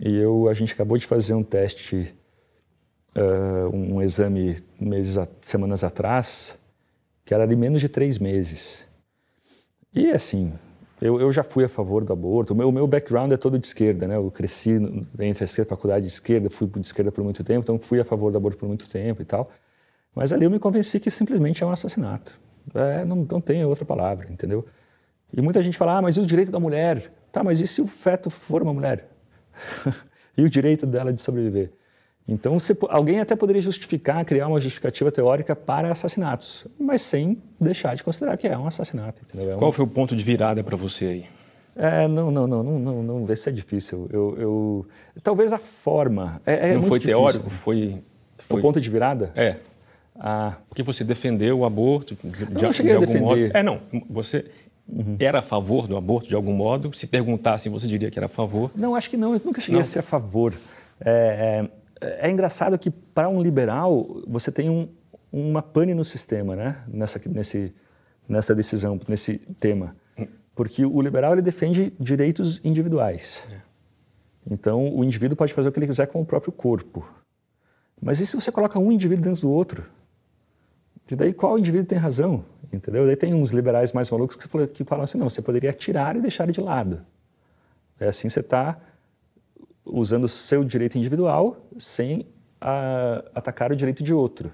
E 0.03 0.15
eu, 0.15 0.47
a 0.47 0.53
gente 0.53 0.73
acabou 0.73 0.97
de 0.97 1.05
fazer 1.05 1.33
um 1.33 1.43
teste, 1.43 2.13
uh, 3.15 3.75
um 3.75 4.01
exame 4.01 4.57
meses, 4.79 5.17
semanas 5.41 5.83
atrás, 5.83 6.57
que 7.25 7.33
era 7.33 7.45
de 7.47 7.55
menos 7.55 7.81
de 7.81 7.89
três 7.89 8.17
meses. 8.17 8.87
E 9.93 10.11
assim, 10.11 10.53
eu, 11.01 11.19
eu 11.19 11.31
já 11.31 11.43
fui 11.43 11.63
a 11.63 11.69
favor 11.69 12.03
do 12.03 12.13
aborto. 12.13 12.53
O 12.53 12.55
meu, 12.55 12.71
meu 12.71 12.87
background 12.87 13.31
é 13.31 13.37
todo 13.37 13.57
de 13.57 13.67
esquerda, 13.67 14.07
né? 14.07 14.15
Eu 14.15 14.31
cresci 14.31 14.71
entre 15.19 15.43
a 15.43 15.45
esquerda, 15.45 15.69
faculdade 15.69 16.05
de 16.05 16.11
esquerda, 16.11 16.49
fui 16.49 16.67
de 16.67 16.81
esquerda 16.81 17.11
por 17.11 17.23
muito 17.23 17.43
tempo, 17.43 17.61
então 17.61 17.79
fui 17.79 17.99
a 17.99 18.05
favor 18.05 18.31
do 18.31 18.37
aborto 18.37 18.57
por 18.57 18.67
muito 18.67 18.89
tempo 18.89 19.21
e 19.21 19.25
tal. 19.25 19.51
Mas 20.15 20.33
ali 20.33 20.45
eu 20.45 20.51
me 20.51 20.59
convenci 20.59 20.99
que 20.99 21.11
simplesmente 21.11 21.63
é 21.63 21.65
um 21.65 21.71
assassinato. 21.71 22.39
É, 22.73 23.05
não, 23.05 23.17
não 23.29 23.39
tem 23.39 23.63
outra 23.63 23.85
palavra, 23.85 24.27
entendeu? 24.31 24.65
E 25.35 25.41
muita 25.41 25.61
gente 25.61 25.77
fala, 25.77 25.97
ah, 25.97 26.01
mas 26.01 26.17
e 26.17 26.19
o 26.19 26.25
direito 26.25 26.51
da 26.51 26.59
mulher? 26.59 27.11
Tá, 27.31 27.43
mas 27.43 27.59
e 27.59 27.67
se 27.67 27.81
o 27.81 27.87
feto 27.87 28.29
for 28.29 28.61
uma 28.61 28.73
mulher? 28.73 29.09
e 30.37 30.43
o 30.43 30.49
direito 30.49 30.85
dela 30.85 31.11
de 31.11 31.21
sobreviver? 31.21 31.71
Então, 32.27 32.57
alguém 32.89 33.21
até 33.21 33.35
poderia 33.35 33.61
justificar, 33.61 34.25
criar 34.25 34.47
uma 34.47 34.59
justificativa 34.59 35.09
teórica 35.11 35.55
para 35.55 35.89
assassinatos, 35.89 36.67
mas 36.77 37.01
sem 37.01 37.41
deixar 37.59 37.95
de 37.95 38.03
considerar 38.03 38.35
que 38.35 38.47
é 38.47 38.57
um 38.57 38.67
assassinato. 38.67 39.21
É 39.33 39.55
Qual 39.55 39.71
foi 39.71 39.85
o 39.85 39.87
ponto 39.87 40.13
de 40.13 40.23
virada 40.23 40.61
para 40.61 40.75
você 40.75 41.05
aí? 41.05 41.25
É, 41.73 42.07
não, 42.07 42.29
não, 42.29 42.45
não, 42.47 42.63
não, 42.63 42.79
não, 42.79 43.03
não, 43.03 43.31
esse 43.31 43.47
é 43.47 43.51
difícil. 43.51 44.09
Eu, 44.11 44.35
eu, 44.37 44.87
talvez 45.23 45.53
a 45.53 45.59
forma. 45.59 46.41
É, 46.45 46.71
é 46.71 46.73
não 46.73 46.81
foi 46.81 46.99
difícil. 46.99 47.19
teórico, 47.19 47.49
foi, 47.49 48.03
foi. 48.39 48.59
O 48.59 48.61
ponto 48.61 48.81
de 48.81 48.89
virada? 48.89 49.31
É. 49.35 49.57
Ah. 50.19 50.55
Porque 50.67 50.81
você 50.81 51.03
defendeu 51.03 51.59
o 51.59 51.65
aborto 51.65 52.17
de, 52.23 52.45
não, 52.51 52.61
não 52.63 52.73
cheguei 52.73 52.93
de 52.93 52.97
algum 52.97 53.03
a 53.03 53.05
defender. 53.05 53.47
modo. 53.47 53.57
É, 53.57 53.61
não. 53.61 53.79
Você 54.09 54.45
Uhum. 54.87 55.17
Era 55.19 55.39
a 55.39 55.41
favor 55.41 55.87
do 55.87 55.97
aborto 55.97 56.27
de 56.27 56.35
algum 56.35 56.53
modo? 56.53 56.93
Se 56.93 57.05
perguntassem, 57.07 57.71
você 57.71 57.87
diria 57.87 58.09
que 58.09 58.17
era 58.17 58.27
a 58.27 58.29
favor? 58.29 58.71
Não, 58.75 58.95
acho 58.95 59.09
que 59.09 59.17
não. 59.17 59.33
Eu 59.33 59.41
nunca 59.43 59.59
cheguei 59.59 59.75
não. 59.75 59.81
a 59.81 59.83
ser 59.83 59.99
a 59.99 60.03
favor. 60.03 60.53
É, 60.99 61.69
é, 62.01 62.27
é 62.27 62.31
engraçado 62.31 62.77
que 62.77 62.89
para 62.89 63.27
um 63.27 63.41
liberal 63.41 64.21
você 64.27 64.51
tem 64.51 64.69
um, 64.69 64.87
uma 65.31 65.61
pane 65.61 65.93
no 65.93 66.03
sistema, 66.03 66.55
né? 66.55 66.83
Nessa, 66.87 67.21
nesse, 67.25 67.73
nessa 68.27 68.55
decisão, 68.55 68.99
nesse 69.07 69.39
tema, 69.59 69.95
porque 70.55 70.85
o 70.85 71.01
liberal 71.01 71.33
ele 71.33 71.41
defende 71.41 71.93
direitos 71.99 72.61
individuais. 72.63 73.43
É. 73.51 73.61
Então 74.49 74.95
o 74.95 75.03
indivíduo 75.03 75.35
pode 75.35 75.53
fazer 75.53 75.69
o 75.69 75.71
que 75.71 75.79
ele 75.79 75.87
quiser 75.87 76.07
com 76.07 76.21
o 76.21 76.25
próprio 76.25 76.51
corpo. 76.51 77.07
Mas 78.01 78.19
e 78.19 78.25
se 78.25 78.35
você 78.35 78.51
coloca 78.51 78.79
um 78.79 78.91
indivíduo 78.91 79.23
dentro 79.23 79.41
do 79.41 79.51
outro? 79.51 79.85
E 81.09 81.15
daí 81.15 81.33
qual 81.33 81.57
indivíduo 81.57 81.87
tem 81.87 81.97
razão? 81.97 82.43
Entendeu? 82.71 83.05
Daí 83.05 83.15
tem 83.15 83.33
uns 83.33 83.51
liberais 83.51 83.93
mais 83.93 84.09
malucos 84.09 84.35
que 84.35 84.83
falam 84.83 85.03
assim, 85.03 85.17
não, 85.17 85.29
você 85.29 85.41
poderia 85.41 85.71
tirar 85.71 86.15
e 86.15 86.21
deixar 86.21 86.51
de 86.51 86.59
lado. 86.59 87.01
É 87.99 88.07
assim 88.07 88.29
você 88.29 88.41
está 88.41 88.77
usando 89.85 90.25
o 90.25 90.29
seu 90.29 90.63
direito 90.63 90.97
individual 90.97 91.57
sem 91.79 92.27
a, 92.59 93.23
atacar 93.33 93.71
o 93.71 93.75
direito 93.75 94.03
de 94.03 94.13
outro. 94.13 94.51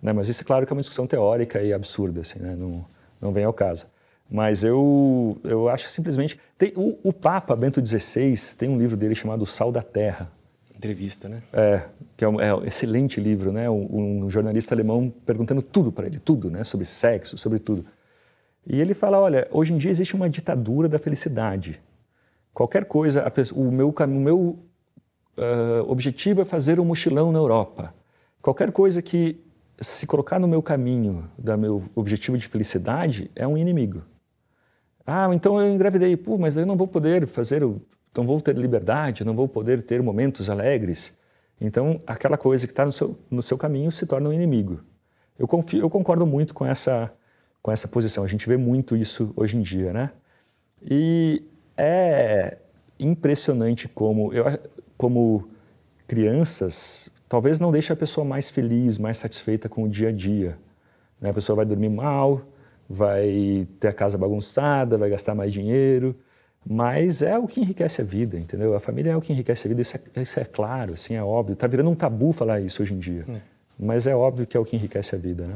Né? 0.00 0.12
Mas 0.12 0.28
isso, 0.28 0.42
é 0.42 0.44
claro, 0.44 0.64
que 0.66 0.72
é 0.72 0.74
uma 0.74 0.80
discussão 0.80 1.06
teórica 1.06 1.60
e 1.62 1.72
absurda, 1.72 2.20
assim, 2.20 2.38
né? 2.38 2.54
não, 2.54 2.84
não 3.20 3.32
vem 3.32 3.44
ao 3.44 3.52
caso. 3.52 3.86
Mas 4.30 4.64
eu, 4.64 5.38
eu 5.44 5.68
acho 5.68 5.88
simplesmente... 5.88 6.38
Tem, 6.58 6.72
o, 6.76 6.98
o 7.02 7.12
Papa 7.12 7.54
Bento 7.54 7.84
XVI 7.84 8.36
tem 8.56 8.68
um 8.68 8.78
livro 8.78 8.96
dele 8.96 9.14
chamado 9.14 9.44
Sal 9.46 9.70
da 9.70 9.82
Terra, 9.82 10.30
Entrevista, 10.76 11.28
né? 11.28 11.42
É, 11.52 11.82
que 12.16 12.24
é 12.24 12.28
um, 12.28 12.40
é 12.40 12.54
um 12.54 12.64
excelente 12.64 13.20
livro, 13.20 13.50
né? 13.50 13.68
Um, 13.70 14.24
um 14.24 14.30
jornalista 14.30 14.74
alemão 14.74 15.12
perguntando 15.24 15.62
tudo 15.62 15.90
para 15.90 16.06
ele, 16.06 16.18
tudo, 16.18 16.50
né? 16.50 16.64
Sobre 16.64 16.84
sexo, 16.84 17.38
sobre 17.38 17.58
tudo. 17.58 17.84
E 18.66 18.80
ele 18.80 18.92
fala, 18.92 19.18
olha, 19.18 19.48
hoje 19.50 19.72
em 19.72 19.78
dia 19.78 19.90
existe 19.90 20.14
uma 20.14 20.28
ditadura 20.28 20.88
da 20.88 20.98
felicidade. 20.98 21.80
Qualquer 22.52 22.84
coisa, 22.84 23.24
o 23.54 23.70
meu, 23.70 23.90
o 23.90 24.06
meu 24.06 24.38
uh, 25.38 25.88
objetivo 25.90 26.40
é 26.40 26.44
fazer 26.44 26.80
um 26.80 26.84
mochilão 26.84 27.30
na 27.30 27.38
Europa. 27.38 27.94
Qualquer 28.42 28.72
coisa 28.72 29.00
que 29.00 29.40
se 29.80 30.06
colocar 30.06 30.38
no 30.38 30.48
meu 30.48 30.62
caminho 30.62 31.30
do 31.38 31.56
meu 31.56 31.84
objetivo 31.94 32.36
de 32.36 32.48
felicidade 32.48 33.30
é 33.34 33.46
um 33.46 33.56
inimigo. 33.56 34.02
Ah, 35.06 35.28
então 35.32 35.60
eu 35.60 35.72
engravidei. 35.72 36.16
Pô, 36.16 36.36
mas 36.36 36.56
eu 36.56 36.66
não 36.66 36.76
vou 36.76 36.88
poder 36.88 37.26
fazer 37.26 37.62
o 37.62 37.80
não 38.16 38.26
vou 38.26 38.40
ter 38.40 38.56
liberdade, 38.56 39.24
não 39.24 39.34
vou 39.34 39.48
poder 39.48 39.82
ter 39.82 40.02
momentos 40.02 40.48
alegres. 40.50 41.16
Então, 41.60 42.00
aquela 42.06 42.36
coisa 42.36 42.66
que 42.66 42.72
está 42.72 42.84
no 42.84 42.92
seu, 42.92 43.16
no 43.30 43.42
seu 43.42 43.56
caminho 43.56 43.90
se 43.90 44.06
torna 44.06 44.28
um 44.28 44.32
inimigo. 44.32 44.80
Eu, 45.38 45.46
confio, 45.46 45.80
eu 45.80 45.90
concordo 45.90 46.26
muito 46.26 46.54
com 46.54 46.64
essa, 46.64 47.12
com 47.62 47.70
essa 47.70 47.88
posição. 47.88 48.24
A 48.24 48.26
gente 48.26 48.48
vê 48.48 48.56
muito 48.56 48.96
isso 48.96 49.32
hoje 49.36 49.56
em 49.56 49.62
dia, 49.62 49.92
né? 49.92 50.10
E 50.82 51.42
é 51.76 52.58
impressionante 52.98 53.88
como, 53.88 54.32
eu, 54.32 54.44
como 54.96 55.48
crianças 56.06 57.10
talvez 57.28 57.60
não 57.60 57.72
deixe 57.72 57.92
a 57.92 57.96
pessoa 57.96 58.24
mais 58.24 58.50
feliz, 58.50 58.98
mais 58.98 59.18
satisfeita 59.18 59.68
com 59.68 59.84
o 59.84 59.88
dia 59.88 60.08
a 60.08 60.12
dia. 60.12 60.58
Né? 61.20 61.30
A 61.30 61.34
pessoa 61.34 61.56
vai 61.56 61.66
dormir 61.66 61.88
mal, 61.88 62.42
vai 62.88 63.66
ter 63.80 63.88
a 63.88 63.92
casa 63.92 64.16
bagunçada, 64.16 64.96
vai 64.96 65.10
gastar 65.10 65.34
mais 65.34 65.52
dinheiro, 65.52 66.16
mas 66.68 67.22
é 67.22 67.38
o 67.38 67.46
que 67.46 67.60
enriquece 67.60 68.02
a 68.02 68.04
vida, 68.04 68.36
entendeu? 68.36 68.74
A 68.74 68.80
família 68.80 69.12
é 69.12 69.16
o 69.16 69.20
que 69.20 69.32
enriquece 69.32 69.66
a 69.66 69.68
vida, 69.68 69.82
isso 69.82 69.96
é, 69.96 70.22
isso 70.22 70.40
é 70.40 70.44
claro, 70.44 70.94
assim, 70.94 71.14
é 71.14 71.22
óbvio. 71.22 71.52
Está 71.52 71.66
virando 71.68 71.88
um 71.90 71.94
tabu 71.94 72.32
falar 72.32 72.60
isso 72.60 72.82
hoje 72.82 72.92
em 72.92 72.98
dia, 72.98 73.24
é. 73.28 73.40
mas 73.78 74.06
é 74.06 74.16
óbvio 74.16 74.46
que 74.46 74.56
é 74.56 74.60
o 74.60 74.64
que 74.64 74.74
enriquece 74.74 75.14
a 75.14 75.18
vida, 75.18 75.46
né? 75.46 75.54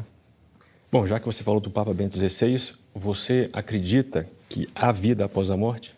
Bom, 0.93 1.07
já 1.07 1.19
que 1.19 1.27
você 1.27 1.43
falou 1.43 1.61
do 1.61 1.71
Papa 1.71 1.93
Bento 1.93 2.17
XVI, 2.17 2.75
você 2.95 3.51
acredita 3.53 4.27
que 4.49 4.69
há 4.75 4.93
vida 4.93 5.25
após 5.25 5.51
a 5.51 5.57
morte? 5.57 5.95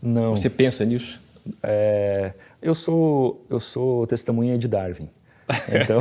Não. 0.00 0.36
Você 0.36 0.48
pensa 0.48 0.84
nisso? 0.84 1.20
É, 1.62 2.32
eu 2.60 2.74
sou 2.74 3.44
eu 3.48 3.58
sou 3.58 4.06
testemunha 4.06 4.58
de 4.58 4.68
Darwin. 4.68 5.08
Então, 5.72 6.00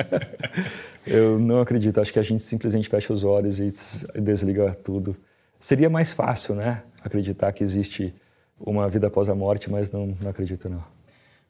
eu 1.06 1.38
não 1.38 1.60
acredito. 1.60 2.00
Acho 2.00 2.10
que 2.10 2.18
a 2.18 2.22
gente 2.22 2.42
simplesmente 2.42 2.88
fecha 2.88 3.12
os 3.12 3.22
olhos 3.22 3.58
e 3.60 3.70
desliga 4.18 4.74
tudo. 4.82 5.14
Seria 5.60 5.90
mais 5.90 6.12
fácil, 6.12 6.54
né? 6.54 6.82
Acreditar 7.04 7.52
que 7.52 7.62
existe 7.62 8.14
uma 8.58 8.88
vida 8.88 9.06
após 9.06 9.28
a 9.28 9.34
morte, 9.34 9.70
mas 9.70 9.90
não, 9.90 10.16
não 10.20 10.30
acredito, 10.30 10.68
não. 10.68 10.82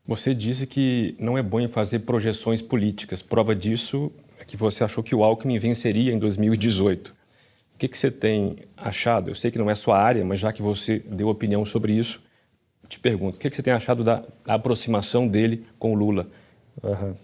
Você 0.07 0.35
disse 0.35 0.67
que 0.67 1.15
não 1.19 1.39
é 1.39 1.43
bom 1.43 1.61
em 1.61 1.69
fazer 1.69 2.01
projeções 2.01 2.61
políticas. 2.61 3.23
Prova 3.23 3.55
disso 3.55 4.11
é 4.41 4.45
que 4.45 4.57
você 4.57 4.83
achou 4.83 5.05
que 5.05 5.15
o 5.15 5.23
Alckmin 5.23 5.59
venceria 5.59 6.13
em 6.13 6.19
2018. 6.19 7.09
O 7.75 7.79
que, 7.79 7.89
que 7.89 7.97
você 7.97 8.11
tem 8.11 8.57
achado? 8.77 9.31
Eu 9.31 9.35
sei 9.35 9.51
que 9.51 9.59
não 9.59 9.71
é 9.71 9.75
sua 9.75 9.99
área, 9.99 10.25
mas 10.25 10.41
já 10.41 10.53
que 10.53 10.61
você 10.61 10.99
deu 10.99 11.29
opinião 11.29 11.65
sobre 11.65 11.93
isso, 11.93 12.21
te 12.89 12.99
pergunto, 12.99 13.37
o 13.37 13.39
que, 13.39 13.49
que 13.49 13.55
você 13.55 13.63
tem 13.63 13.73
achado 13.73 14.03
da, 14.03 14.25
da 14.45 14.55
aproximação 14.55 15.29
dele 15.29 15.65
com 15.79 15.93
o 15.93 15.95
Lula? 15.95 16.27
Uhum. 16.83 17.15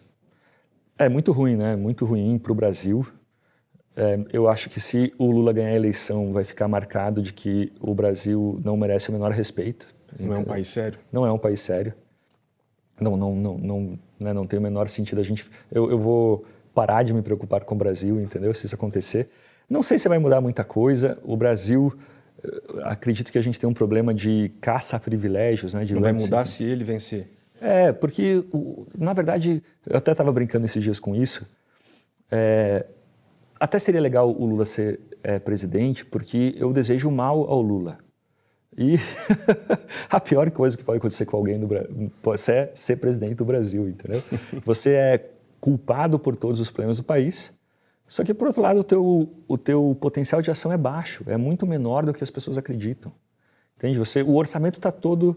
É 0.96 1.08
muito 1.08 1.32
ruim, 1.32 1.56
né? 1.56 1.74
Muito 1.74 2.06
ruim 2.06 2.38
para 2.38 2.52
o 2.52 2.54
Brasil. 2.54 3.04
É, 3.96 4.18
eu 4.30 4.46
acho 4.46 4.68
que 4.68 4.78
se 4.78 5.12
o 5.16 5.30
Lula 5.30 5.54
ganhar 5.54 5.70
a 5.70 5.74
eleição, 5.74 6.30
vai 6.30 6.44
ficar 6.44 6.68
marcado 6.68 7.22
de 7.22 7.32
que 7.32 7.72
o 7.80 7.94
Brasil 7.94 8.60
não 8.62 8.76
merece 8.76 9.08
o 9.08 9.12
menor 9.12 9.32
respeito. 9.32 9.88
Não 10.20 10.34
é 10.34 10.38
um 10.38 10.44
país 10.44 10.68
sério? 10.68 10.98
Não 11.10 11.26
é 11.26 11.32
um 11.32 11.38
país 11.38 11.60
sério. 11.60 11.94
Não, 13.00 13.16
não, 13.16 13.34
não, 13.34 13.58
não, 13.58 13.98
né? 14.20 14.32
não 14.34 14.46
tem 14.46 14.58
o 14.58 14.62
menor 14.62 14.88
sentido. 14.88 15.20
A 15.20 15.24
gente, 15.24 15.46
eu, 15.72 15.90
eu 15.90 15.98
vou 15.98 16.44
parar 16.74 17.02
de 17.02 17.14
me 17.14 17.22
preocupar 17.22 17.64
com 17.64 17.74
o 17.74 17.78
Brasil, 17.78 18.20
entendeu? 18.20 18.52
Se 18.52 18.66
isso 18.66 18.74
acontecer. 18.74 19.30
Não 19.68 19.82
sei 19.82 19.98
se 19.98 20.08
vai 20.08 20.18
mudar 20.18 20.42
muita 20.42 20.62
coisa. 20.62 21.18
O 21.24 21.36
Brasil, 21.36 21.92
eh, 22.44 22.60
acredito 22.82 23.32
que 23.32 23.38
a 23.38 23.42
gente 23.42 23.58
tem 23.58 23.68
um 23.68 23.74
problema 23.74 24.12
de 24.12 24.52
caça 24.60 24.96
a 24.96 25.00
privilégios, 25.00 25.72
né? 25.72 25.84
De 25.84 25.94
não 25.94 26.02
vai 26.02 26.12
mudar 26.12 26.44
se 26.44 26.64
ele 26.64 26.84
vencer. 26.84 27.28
É, 27.60 27.92
porque, 27.92 28.44
na 28.96 29.14
verdade, 29.14 29.62
eu 29.86 29.96
até 29.96 30.12
estava 30.12 30.30
brincando 30.30 30.66
esses 30.66 30.82
dias 30.82 31.00
com 31.00 31.14
isso. 31.16 31.46
É, 32.30 32.84
até 33.58 33.78
seria 33.78 34.00
legal 34.00 34.30
o 34.30 34.44
Lula 34.44 34.64
ser 34.64 35.00
é, 35.22 35.38
presidente, 35.38 36.04
porque 36.04 36.54
eu 36.56 36.72
desejo 36.72 37.10
mal 37.10 37.48
ao 37.50 37.60
Lula. 37.60 37.98
E 38.76 38.96
a 40.10 40.20
pior 40.20 40.50
coisa 40.50 40.76
que 40.76 40.84
pode 40.84 40.98
acontecer 40.98 41.24
com 41.24 41.36
alguém 41.36 41.58
do 41.58 41.66
Brasil 41.66 42.10
é 42.48 42.70
ser 42.74 42.96
presidente 42.96 43.34
do 43.34 43.44
Brasil, 43.44 43.88
entendeu? 43.88 44.22
Você 44.64 44.90
é 44.90 45.30
culpado 45.60 46.18
por 46.18 46.36
todos 46.36 46.60
os 46.60 46.70
problemas 46.70 46.98
do 46.98 47.02
país, 47.02 47.52
só 48.06 48.22
que, 48.22 48.32
por 48.32 48.46
outro 48.48 48.62
lado, 48.62 48.80
o 48.80 48.84
teu, 48.84 49.32
o 49.48 49.58
teu 49.58 49.96
potencial 50.00 50.40
de 50.40 50.50
ação 50.50 50.72
é 50.72 50.76
baixo, 50.76 51.24
é 51.26 51.36
muito 51.36 51.66
menor 51.66 52.04
do 52.04 52.12
que 52.12 52.22
as 52.22 52.30
pessoas 52.30 52.56
acreditam. 52.56 53.12
Entende? 53.76 53.98
Você, 53.98 54.22
o 54.22 54.34
orçamento 54.34 54.78
está 54.78 54.92
todo 54.92 55.36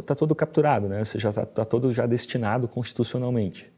está 0.00 0.16
todo 0.16 0.34
capturado, 0.34 0.88
né? 0.88 1.04
Você 1.04 1.16
já 1.16 1.30
está 1.30 1.46
tá 1.46 1.64
todo 1.64 1.92
já 1.92 2.06
destinado 2.06 2.66
constitucionalmente. 2.66 3.72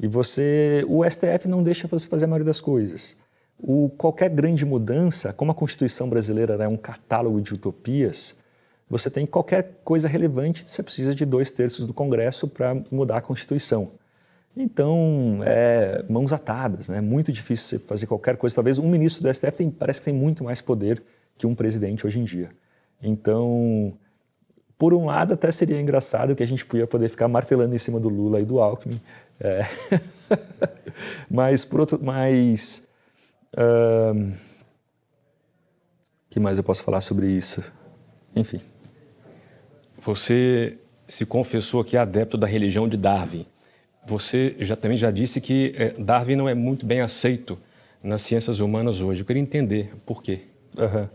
E 0.00 0.06
você, 0.06 0.84
o 0.88 1.04
STF 1.08 1.48
não 1.48 1.62
deixa 1.62 1.88
você 1.88 2.06
fazer 2.06 2.26
a 2.26 2.28
maioria 2.28 2.46
das 2.46 2.60
coisas. 2.60 3.16
O, 3.60 3.90
qualquer 3.96 4.30
grande 4.30 4.64
mudança, 4.64 5.32
como 5.32 5.50
a 5.50 5.54
Constituição 5.54 6.08
brasileira 6.08 6.54
é 6.54 6.68
um 6.68 6.76
catálogo 6.76 7.40
de 7.40 7.54
utopias, 7.54 8.34
você 8.88 9.10
tem 9.10 9.26
qualquer 9.26 9.80
coisa 9.84 10.08
relevante, 10.08 10.66
você 10.66 10.82
precisa 10.82 11.14
de 11.14 11.24
dois 11.26 11.50
terços 11.50 11.86
do 11.86 11.92
Congresso 11.92 12.48
para 12.48 12.76
mudar 12.90 13.18
a 13.18 13.20
Constituição. 13.20 13.90
Então, 14.56 15.40
é 15.44 16.04
mãos 16.08 16.32
atadas, 16.32 16.88
né? 16.88 17.00
Muito 17.00 17.30
difícil 17.30 17.78
fazer 17.80 18.06
qualquer 18.06 18.36
coisa. 18.36 18.54
Talvez 18.54 18.78
um 18.78 18.88
ministro 18.88 19.22
do 19.22 19.32
STF 19.32 19.52
tem, 19.52 19.70
parece 19.70 20.00
que 20.00 20.06
tem 20.06 20.14
muito 20.14 20.42
mais 20.42 20.60
poder 20.60 21.02
que 21.36 21.46
um 21.46 21.54
presidente 21.54 22.06
hoje 22.06 22.18
em 22.18 22.24
dia. 22.24 22.50
Então, 23.00 23.92
por 24.76 24.94
um 24.94 25.04
lado, 25.04 25.34
até 25.34 25.50
seria 25.52 25.80
engraçado 25.80 26.34
que 26.34 26.42
a 26.42 26.46
gente 26.46 26.64
podia 26.64 26.86
poder 26.86 27.08
ficar 27.08 27.28
martelando 27.28 27.74
em 27.74 27.78
cima 27.78 28.00
do 28.00 28.08
Lula 28.08 28.40
e 28.40 28.44
do 28.44 28.58
Alckmin. 28.60 29.00
É. 29.38 29.66
mas, 31.30 31.64
por 31.64 31.80
outro, 31.80 32.00
mas 32.02 32.87
um, 33.56 34.32
que 36.28 36.38
mais 36.38 36.58
eu 36.58 36.64
posso 36.64 36.82
falar 36.82 37.00
sobre 37.00 37.28
isso? 37.28 37.62
Enfim. 38.34 38.60
Você 39.98 40.78
se 41.06 41.24
confessou 41.24 41.82
que 41.82 41.96
é 41.96 42.00
adepto 42.00 42.36
da 42.36 42.46
religião 42.46 42.86
de 42.86 42.96
Darwin. 42.96 43.46
Você 44.06 44.54
já 44.60 44.76
também 44.76 44.96
já 44.96 45.10
disse 45.10 45.40
que 45.40 45.74
é, 45.76 45.94
Darwin 45.98 46.36
não 46.36 46.48
é 46.48 46.54
muito 46.54 46.86
bem 46.86 47.00
aceito 47.00 47.58
nas 48.02 48.22
ciências 48.22 48.60
humanas 48.60 49.00
hoje. 49.00 49.22
Eu 49.22 49.26
queria 49.26 49.42
entender 49.42 49.92
por 50.06 50.22
quê. 50.22 50.42
Uhum. 50.76 51.08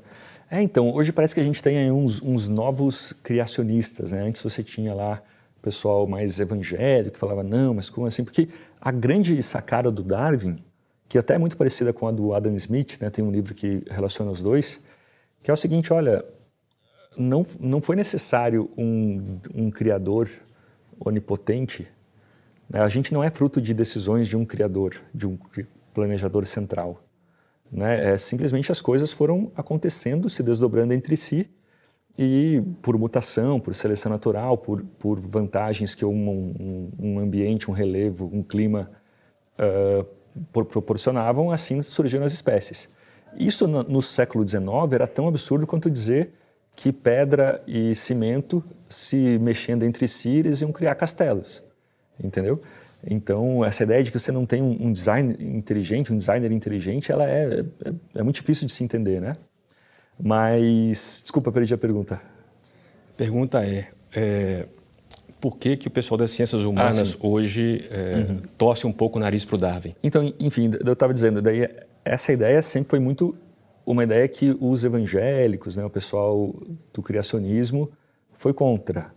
É, 0.49 0.61
então, 0.61 0.93
hoje 0.93 1.11
parece 1.11 1.33
que 1.33 1.39
a 1.39 1.43
gente 1.43 1.63
tem 1.63 1.77
aí 1.77 1.91
uns, 1.91 2.21
uns 2.21 2.47
novos 2.47 3.13
criacionistas, 3.23 4.11
né? 4.11 4.21
Antes 4.21 4.41
você 4.41 4.63
tinha 4.63 4.93
lá 4.93 5.23
o 5.57 5.61
pessoal 5.61 6.05
mais 6.05 6.39
evangélico 6.39 7.13
que 7.13 7.19
falava, 7.19 7.41
não, 7.41 7.73
mas 7.73 7.89
como 7.89 8.05
assim? 8.05 8.23
Porque 8.23 8.49
a 8.79 8.91
grande 8.91 9.41
sacada 9.41 9.89
do 9.89 10.03
Darwin, 10.03 10.63
que 11.13 11.17
até 11.19 11.35
é 11.35 11.37
muito 11.37 11.55
parecida 11.55 11.93
com 11.93 12.07
a 12.07 12.11
do 12.11 12.33
Adam 12.33 12.55
Smith, 12.55 12.97
né? 12.99 13.07
Tem 13.07 13.23
um 13.23 13.29
livro 13.29 13.53
que 13.53 13.83
relaciona 13.87 14.31
os 14.31 14.41
dois, 14.41 14.79
que 15.43 15.51
é 15.51 15.53
o 15.53 15.55
seguinte, 15.55 15.93
olha, 15.93 16.25
não, 17.15 17.45
não 17.59 17.79
foi 17.79 17.95
necessário 17.95 18.67
um, 18.75 19.37
um 19.53 19.69
criador 19.69 20.27
onipotente, 20.99 21.87
né? 22.67 22.81
a 22.81 22.89
gente 22.89 23.13
não 23.13 23.23
é 23.23 23.29
fruto 23.29 23.61
de 23.61 23.75
decisões 23.75 24.27
de 24.27 24.35
um 24.35 24.43
criador, 24.43 24.95
de 25.13 25.27
um 25.27 25.37
planejador 25.93 26.47
central. 26.47 27.03
Né? 27.71 28.13
É, 28.13 28.17
simplesmente 28.17 28.71
as 28.71 28.81
coisas 28.81 29.11
foram 29.11 29.51
acontecendo, 29.55 30.31
se 30.31 30.41
desdobrando 30.41 30.95
entre 30.95 31.15
si 31.15 31.47
e 32.17 32.59
por 32.81 32.97
mutação, 32.97 33.59
por 33.59 33.75
seleção 33.75 34.11
natural, 34.11 34.57
por, 34.57 34.83
por 34.97 35.19
vantagens 35.19 35.93
que 35.93 36.03
um, 36.03 36.27
um, 36.27 36.91
um 36.97 37.19
ambiente, 37.19 37.69
um 37.69 37.73
relevo, 37.75 38.27
um 38.33 38.41
clima 38.41 38.89
uh, 39.59 40.22
proporcionavam, 40.51 41.51
assim 41.51 41.81
surgiram 41.81 42.25
as 42.25 42.33
espécies. 42.33 42.89
Isso 43.35 43.67
no, 43.67 43.83
no 43.83 44.01
século 44.01 44.47
XIX 44.47 44.63
era 44.91 45.07
tão 45.07 45.27
absurdo 45.27 45.65
quanto 45.65 45.89
dizer 45.89 46.33
que 46.75 46.91
pedra 46.91 47.61
e 47.67 47.95
cimento 47.95 48.63
se 48.89 49.37
mexendo 49.39 49.83
entre 49.83 50.07
si 50.07 50.29
eles 50.29 50.61
iam 50.61 50.71
criar 50.71 50.95
castelos, 50.95 51.63
entendeu? 52.21 52.61
Então, 53.05 53.65
essa 53.65 53.83
ideia 53.83 54.01
de 54.01 54.11
que 54.11 54.17
você 54.17 54.31
não 54.31 54.45
tem 54.45 54.61
um, 54.61 54.91
design 54.91 55.35
inteligente, 55.39 56.13
um 56.13 56.17
designer 56.17 56.51
inteligente, 56.51 57.11
ela 57.11 57.29
é, 57.29 57.59
é, 57.85 57.93
é, 58.15 58.23
muito 58.23 58.35
difícil 58.37 58.65
de 58.65 58.71
se 58.71 58.83
entender, 58.83 59.19
né? 59.19 59.35
Mas, 60.17 61.19
desculpa, 61.21 61.51
perdi 61.51 61.73
a 61.73 61.77
pergunta. 61.77 62.21
Pergunta 63.17 63.65
é, 63.65 63.89
é 64.15 64.67
por 65.43 65.57
que, 65.57 65.75
que 65.75 65.89
o 65.89 65.91
pessoal 65.91 66.17
das 66.17 66.31
ciências 66.31 66.63
humanas 66.63 67.17
ah, 67.19 67.27
hoje 67.27 67.85
é, 67.91 68.15
uhum. 68.15 68.41
torce 68.57 68.87
um 68.87 68.93
pouco 68.93 69.17
o 69.17 69.21
nariz 69.21 69.43
para 69.43 69.55
o 69.57 69.57
Darwin? 69.57 69.93
Então, 70.01 70.33
enfim, 70.39 70.71
eu 70.85 70.93
estava 70.93 71.13
dizendo, 71.13 71.41
daí 71.41 71.69
essa 72.05 72.31
ideia 72.31 72.61
sempre 72.61 72.91
foi 72.91 72.99
muito 72.99 73.35
uma 73.85 74.05
ideia 74.05 74.25
que 74.29 74.55
os 74.61 74.85
evangélicos, 74.85 75.75
né, 75.75 75.83
o 75.83 75.89
pessoal 75.89 76.55
do 76.93 77.01
criacionismo, 77.01 77.91
foi 78.31 78.53
contra. 78.53 79.13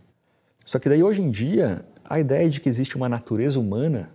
Só 0.64 0.80
que 0.80 0.88
daí 0.88 1.00
hoje 1.00 1.22
em 1.22 1.30
dia 1.30 1.84
a 2.04 2.18
ideia 2.18 2.48
de 2.48 2.60
que 2.60 2.68
existe 2.68 2.96
uma 2.96 3.08
natureza 3.08 3.60
humana, 3.60 4.10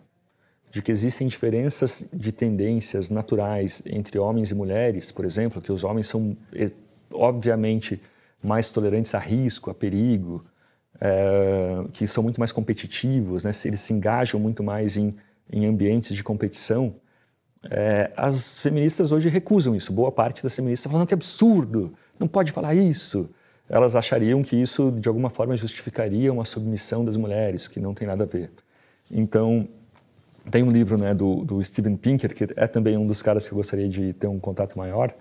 de 0.69 0.81
que 0.81 0.91
existem 0.91 1.29
diferenças 1.29 2.05
de 2.11 2.33
tendências 2.33 3.09
naturais 3.09 3.81
entre 3.85 4.19
homens 4.19 4.51
e 4.51 4.53
mulheres, 4.53 5.13
por 5.13 5.23
exemplo, 5.23 5.61
que 5.61 5.71
os 5.71 5.85
homens 5.85 6.09
são, 6.09 6.35
eh, 6.51 6.71
obviamente, 7.09 8.01
mais 8.43 8.69
tolerantes 8.69 9.15
a 9.15 9.19
risco, 9.19 9.71
a 9.71 9.73
perigo, 9.73 10.43
é, 11.01 11.83
que 11.91 12.07
são 12.07 12.23
muito 12.23 12.39
mais 12.39 12.51
competitivos, 12.51 13.43
né? 13.43 13.51
eles 13.65 13.79
se 13.81 13.91
engajam 13.91 14.39
muito 14.39 14.63
mais 14.63 14.95
em, 14.95 15.15
em 15.51 15.65
ambientes 15.65 16.15
de 16.15 16.23
competição. 16.23 16.95
É, 17.69 18.11
as 18.15 18.59
feministas 18.59 19.11
hoje 19.11 19.27
recusam 19.27 19.75
isso. 19.75 19.91
Boa 19.91 20.11
parte 20.11 20.41
das 20.41 20.55
feministas 20.55 20.89
falam 20.89 21.05
que 21.05 21.13
é 21.13 21.17
absurdo, 21.17 21.93
não 22.19 22.27
pode 22.27 22.51
falar 22.51 22.75
isso 22.75 23.29
elas 23.71 23.95
achariam 23.95 24.43
que 24.43 24.53
isso 24.57 24.91
de 24.91 25.07
alguma 25.07 25.29
forma 25.29 25.55
justificaria 25.55 26.31
uma 26.31 26.43
submissão 26.43 27.05
das 27.05 27.15
mulheres, 27.15 27.69
que 27.69 27.79
não 27.79 27.93
tem 27.93 28.05
nada 28.05 28.25
a 28.25 28.27
ver. 28.27 28.51
Então, 29.09 29.65
tem 30.51 30.61
um 30.61 30.69
livro 30.69 30.97
né, 30.97 31.13
do, 31.13 31.45
do 31.45 31.63
Steven 31.63 31.95
Pinker, 31.95 32.35
que 32.35 32.47
é 32.53 32.67
também 32.67 32.97
um 32.97 33.07
dos 33.07 33.21
caras 33.21 33.47
que 33.47 33.53
eu 33.53 33.55
gostaria 33.55 33.87
de 33.87 34.11
ter 34.11 34.27
um 34.27 34.41
contato 34.41 34.77
maior, 34.77 35.15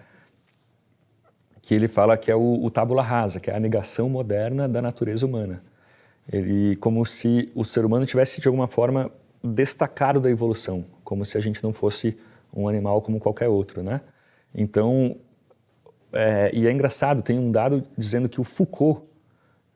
que 1.63 1.73
ele 1.73 1.87
fala 1.87 2.17
que 2.17 2.29
é 2.29 2.35
o, 2.35 2.65
o 2.65 2.69
tábula 2.73 3.05
rasa, 3.05 3.39
que 3.39 3.49
é 3.53 3.55
a 3.55 3.61
negação 3.61 4.09
moderna 4.09 4.69
da 4.69 4.83
natureza 4.83 5.25
humana. 5.25 5.63
Ele, 6.33 6.77
como 6.77 7.05
se 7.05 7.51
o 7.55 7.65
ser 7.65 7.85
humano 7.85 8.07
tivesse 8.07 8.41
de 8.41 8.47
alguma 8.47 8.69
forma 8.69 9.11
destacado 9.43 10.21
da 10.21 10.31
evolução, 10.31 10.85
como 11.03 11.25
se 11.25 11.37
a 11.37 11.41
gente 11.41 11.63
não 11.63 11.73
fosse 11.73 12.17
um 12.55 12.69
animal 12.69 13.03
como 13.03 13.19
qualquer 13.19 13.49
outro, 13.49 13.83
né? 13.83 14.01
Então, 14.55 15.17
é, 16.13 16.51
e 16.53 16.67
é 16.67 16.73
engraçado, 16.73 17.23
tem 17.23 17.39
um 17.39 17.51
dado 17.51 17.85
dizendo 17.97 18.29
que 18.29 18.41
o 18.41 18.45
Foucault, 18.45 19.03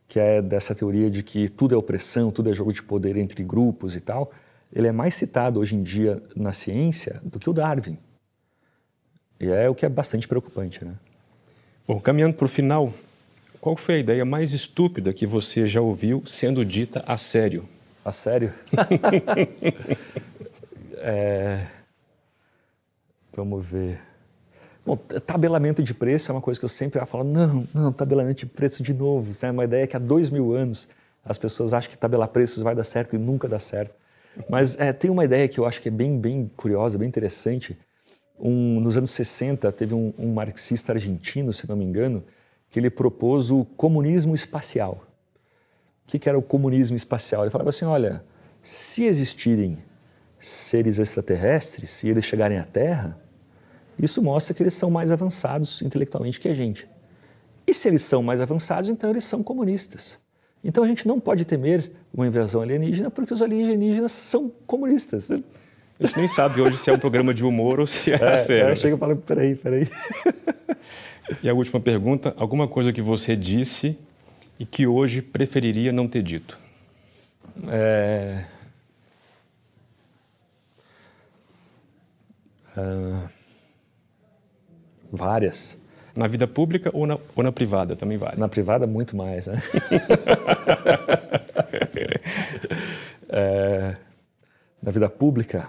que 0.07 0.21
é 0.21 0.43
dessa 0.43 0.75
teoria 0.75 1.11
de 1.11 1.23
que 1.23 1.49
tudo 1.49 1.75
é 1.75 1.79
opressão, 1.79 2.31
tudo 2.31 2.51
é 2.51 2.55
jogo 2.55 2.73
de 2.73 2.83
poder 2.83 3.17
entre 3.17 3.43
grupos 3.43 3.97
e 3.97 4.01
tal, 4.01 4.31
ele 4.73 4.87
é 4.87 4.93
mais 4.93 5.15
citado 5.15 5.61
hoje 5.61 5.75
em 5.75 5.83
dia 5.83 6.23
na 6.37 6.53
ciência 6.53 7.21
do 7.25 7.39
que 7.39 7.49
o 7.49 7.53
Darwin. 7.53 7.99
E 9.41 9.49
é 9.49 9.69
o 9.69 9.75
que 9.75 9.87
é 9.87 9.89
bastante 9.89 10.27
preocupante, 10.27 10.85
né? 10.85 10.95
Bom, 11.87 12.01
caminhando 12.01 12.35
para 12.35 12.45
o 12.45 12.49
final, 12.49 12.93
qual 13.65 13.77
foi 13.77 13.95
a 13.95 13.99
ideia 13.99 14.25
mais 14.27 14.53
estúpida 14.53 15.11
que 15.11 15.27
você 15.27 15.67
já 15.67 15.81
ouviu 15.81 16.23
sendo 16.27 16.63
dita 16.67 17.03
a 17.07 17.17
sério? 17.17 17.67
A 18.05 18.13
sério? 18.13 18.53
é... 20.99 21.65
Vamos 23.35 23.65
ver. 23.65 24.03
Bom, 24.85 24.99
tabelamento 24.99 25.83
de 25.83 25.95
preço 25.95 26.31
é 26.31 26.35
uma 26.35 26.43
coisa 26.43 26.61
que 26.61 26.67
eu 26.67 26.69
sempre 26.69 27.03
falar, 27.07 27.25
não, 27.25 27.67
não, 27.73 27.91
tabelamento 27.91 28.41
de 28.41 28.47
preço 28.53 28.83
de 28.83 28.93
novo. 28.93 29.31
Isso 29.31 29.47
é 29.47 29.51
uma 29.51 29.65
ideia 29.65 29.87
que 29.87 29.97
há 29.97 29.99
dois 29.99 30.29
mil 30.29 30.53
anos 30.53 30.87
as 31.25 31.39
pessoas 31.39 31.73
acham 31.73 31.91
que 31.91 31.97
tabelar 31.97 32.29
preços 32.29 32.63
vai 32.63 32.75
dar 32.75 32.85
certo 32.85 33.17
e 33.17 33.19
nunca 33.19 33.49
dá 33.49 33.59
certo. 33.59 33.95
Mas 34.47 34.79
é, 34.79 34.93
tem 34.93 35.11
uma 35.11 35.25
ideia 35.25 35.49
que 35.49 35.59
eu 35.59 35.65
acho 35.65 35.81
que 35.81 35.89
é 35.89 35.91
bem, 35.91 36.21
bem 36.21 36.51
curiosa, 36.55 36.99
bem 36.99 37.09
interessante. 37.09 37.79
Um, 38.39 38.79
nos 38.81 38.95
anos 38.99 39.13
60, 39.13 39.73
teve 39.73 39.95
um, 39.95 40.13
um 40.19 40.35
marxista 40.35 40.93
argentino, 40.93 41.51
se 41.51 41.67
não 41.67 41.77
me 41.77 41.85
engano, 41.87 42.23
que 42.75 42.81
ele 42.81 42.91
propôs 42.91 43.53
o 43.53 43.65
comunismo 43.65 44.35
espacial. 44.35 45.07
O 46.05 46.09
que, 46.09 46.19
que 46.19 46.29
era 46.29 46.37
o 46.37 46.43
comunismo 46.43 46.97
espacial? 46.97 47.45
Ele 47.45 47.51
falava 47.53 47.71
assim: 47.71 47.85
olha, 47.85 48.25
se 48.61 49.05
existirem 49.05 49.79
seres 50.41 50.99
extraterrestres 50.99 52.03
e 52.03 52.09
eles 52.09 52.25
chegarem 52.25 52.59
à 52.59 52.65
Terra, 52.65 53.17
isso 53.97 54.21
mostra 54.21 54.53
que 54.53 54.61
eles 54.61 54.75
são 54.75 54.91
mais 54.91 55.13
avançados 55.13 55.83
intelectualmente 55.83 56.41
que 56.41 56.49
a 56.49 56.53
gente. 56.53 56.89
E 57.65 57.73
se 57.73 57.87
eles 57.87 58.03
são 58.03 58.25
mais 58.25 58.41
avançados, 58.41 58.91
então 58.91 59.09
eles 59.09 59.25
são 59.25 59.41
comunistas. 59.41 60.19
Então 60.65 60.83
a 60.83 60.89
gente 60.89 61.07
não 61.07 61.21
pode 61.21 61.45
temer 61.45 61.93
uma 62.13 62.27
invasão 62.27 62.61
alienígena 62.61 63.09
porque 63.09 63.33
os 63.33 63.41
alienígenas 63.41 64.11
são 64.11 64.51
comunistas. 64.67 65.31
A 65.31 65.37
gente 66.01 66.19
nem 66.19 66.27
sabe 66.27 66.61
hoje 66.61 66.77
se 66.77 66.91
é 66.91 66.93
um 66.93 66.99
programa 66.99 67.33
de 67.33 67.45
humor 67.45 67.79
ou 67.79 67.87
se 67.87 68.11
é, 68.11 68.17
é 68.17 68.37
sério. 68.37 68.75
Chega 68.75 68.97
e 68.97 68.99
fala, 68.99 69.15
peraí, 69.15 69.55
peraí. 69.55 69.89
E 71.43 71.49
a 71.49 71.55
última 71.55 71.81
pergunta, 71.81 72.35
alguma 72.37 72.69
coisa 72.69 72.93
que 72.93 73.01
você 73.01 73.35
disse 73.37 73.99
e 74.59 74.67
que 74.67 74.87
hoje 74.87 75.23
preferiria 75.23 75.93
não 75.93 76.07
ter 76.07 76.23
dito? 76.23 76.59
É... 77.69 78.45
Uh... 82.77 83.29
Várias. 85.11 85.77
Na 86.17 86.27
vida 86.27 86.47
pública 86.47 86.91
ou 86.93 87.07
na, 87.07 87.19
ou 87.35 87.43
na 87.43 87.53
privada 87.53 87.97
também 87.97 88.17
vale? 88.17 88.39
Na 88.39 88.49
privada, 88.49 88.87
muito 88.87 89.17
mais, 89.17 89.47
né? 89.47 89.63
é, 93.29 93.97
na 94.83 94.91
vida 94.91 95.09
pública, 95.09 95.69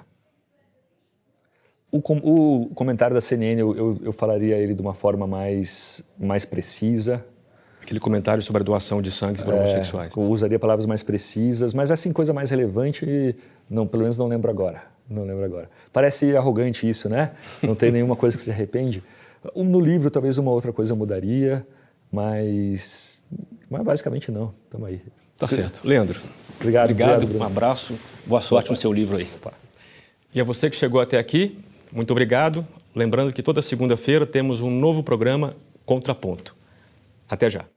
o, 1.98 2.64
o, 2.64 2.70
comentário 2.76 3.14
da 3.14 3.22
CNN, 3.22 3.60
eu, 3.60 3.76
eu, 3.76 4.00
eu, 4.04 4.14
falaria 4.14 4.58
ele 4.58 4.74
de 4.74 4.82
uma 4.82 4.94
forma 4.94 5.26
mais, 5.26 6.04
mais 6.20 6.44
precisa. 6.44 7.26
Aquele 7.82 8.00
comentário 8.00 8.42
sobre 8.42 8.62
a 8.62 8.66
doação 8.66 9.02
de 9.02 9.12
sangue 9.12 9.42
para 9.44 9.56
é, 9.56 9.60
homossexuais. 9.60 10.12
Eu 10.16 10.24
usaria 10.24 10.60
palavras 10.60 10.86
mais 10.86 11.04
precisas, 11.04 11.74
mas 11.74 11.92
assim, 11.92 12.12
coisa 12.12 12.34
mais 12.34 12.50
relevante, 12.50 13.36
não, 13.70 13.88
pelo 13.88 14.04
menos 14.04 14.18
não 14.18 14.28
lembro 14.28 14.50
agora. 14.50 14.84
Não 15.10 15.24
lembro 15.24 15.44
agora. 15.44 15.70
Parece 15.94 16.36
arrogante 16.36 16.90
isso, 16.90 17.08
né? 17.08 17.32
Não 17.62 17.76
tem 17.76 17.92
nenhuma 17.92 18.16
coisa 18.16 18.36
que 18.36 18.44
se 18.44 18.50
arrepende. 18.50 19.04
No 19.56 19.80
livro, 19.80 20.10
talvez 20.10 20.40
uma 20.40 20.50
outra 20.50 20.74
coisa 20.74 20.96
mudaria, 20.96 21.66
mas, 22.12 23.24
mas 23.70 23.84
basicamente 23.84 24.32
não. 24.32 24.54
Estamos 24.66 24.88
aí. 24.88 25.02
Tá 25.38 25.48
certo. 25.48 25.82
Leandro. 25.88 26.20
Obrigado. 26.60 26.90
Obrigado. 26.90 27.24
obrigado 27.24 27.42
um 27.42 27.46
abraço. 27.46 27.94
Boa 28.26 28.42
sorte 28.42 28.68
Opa. 28.68 28.74
no 28.74 28.78
seu 28.78 28.92
livro 28.92 29.18
aí. 29.18 29.28
Opa. 29.36 29.54
E 30.34 30.42
a 30.42 30.44
você 30.44 30.70
que 30.70 30.76
chegou 30.76 31.00
até 31.00 31.20
aqui, 31.20 31.58
muito 31.96 32.12
obrigado. 32.12 32.68
Lembrando 32.94 33.34
que 33.34 33.42
toda 33.42 33.62
segunda-feira 33.62 34.26
temos 34.26 34.62
um 34.62 34.70
novo 34.70 35.02
programa 35.02 35.56
Contraponto. 35.86 36.56
Até 37.30 37.50
já. 37.50 37.75